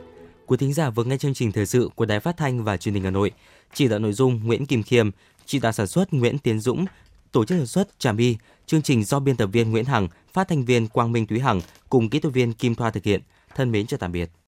Quý 0.47 0.57
thính 0.57 0.73
giả 0.73 0.91
vừa 0.91 1.05
nghe 1.05 1.17
chương 1.17 1.35
trình 1.35 1.53
thời 1.53 1.67
sự 1.67 1.91
của 1.95 2.05
Đài 2.05 2.21
Phát 2.21 2.37
thanh 2.37 2.65
và 2.65 2.77
Truyền 2.77 2.95
hình 2.95 3.05
Hà 3.05 3.11
Nội. 3.11 3.31
Chỉ 3.75 3.89
đạo 3.89 3.99
nội 3.99 4.13
dung 4.13 4.41
Nguyễn 4.45 4.67
Kim 4.67 4.83
Khiêm, 4.83 5.11
chỉ 5.47 5.59
đạo 5.59 5.73
sản 5.73 5.87
xuất 5.87 6.13
Nguyễn 6.13 6.39
Tiến 6.39 6.61
Dũng, 6.61 6.85
tổ 7.33 7.45
chức 7.45 7.59
sản 7.59 7.67
xuất 7.67 7.99
Trà 7.99 8.13
My, 8.13 8.37
chương 8.67 8.83
trình 8.83 9.05
do 9.05 9.21
biên 9.21 9.37
tập 9.37 9.47
viên 9.53 9.71
Nguyễn 9.71 9.85
Hằng, 9.85 10.09
phát 10.33 10.49
thanh 10.49 10.65
viên 10.65 10.89
Quang 10.89 11.13
Minh 11.13 11.27
Thúy 11.27 11.41
Hằng 11.41 11.61
cùng 11.89 12.11
kỹ 12.11 12.19
thuật 12.19 12.35
viên 12.35 12.53
Kim 12.53 12.75
Thoa 12.75 12.91
thực 12.91 13.05
hiện. 13.05 13.21
Thân 13.55 13.73
mến 13.73 13.87
chào 13.87 13.99
tạm 13.99 14.13
biệt. 14.13 14.31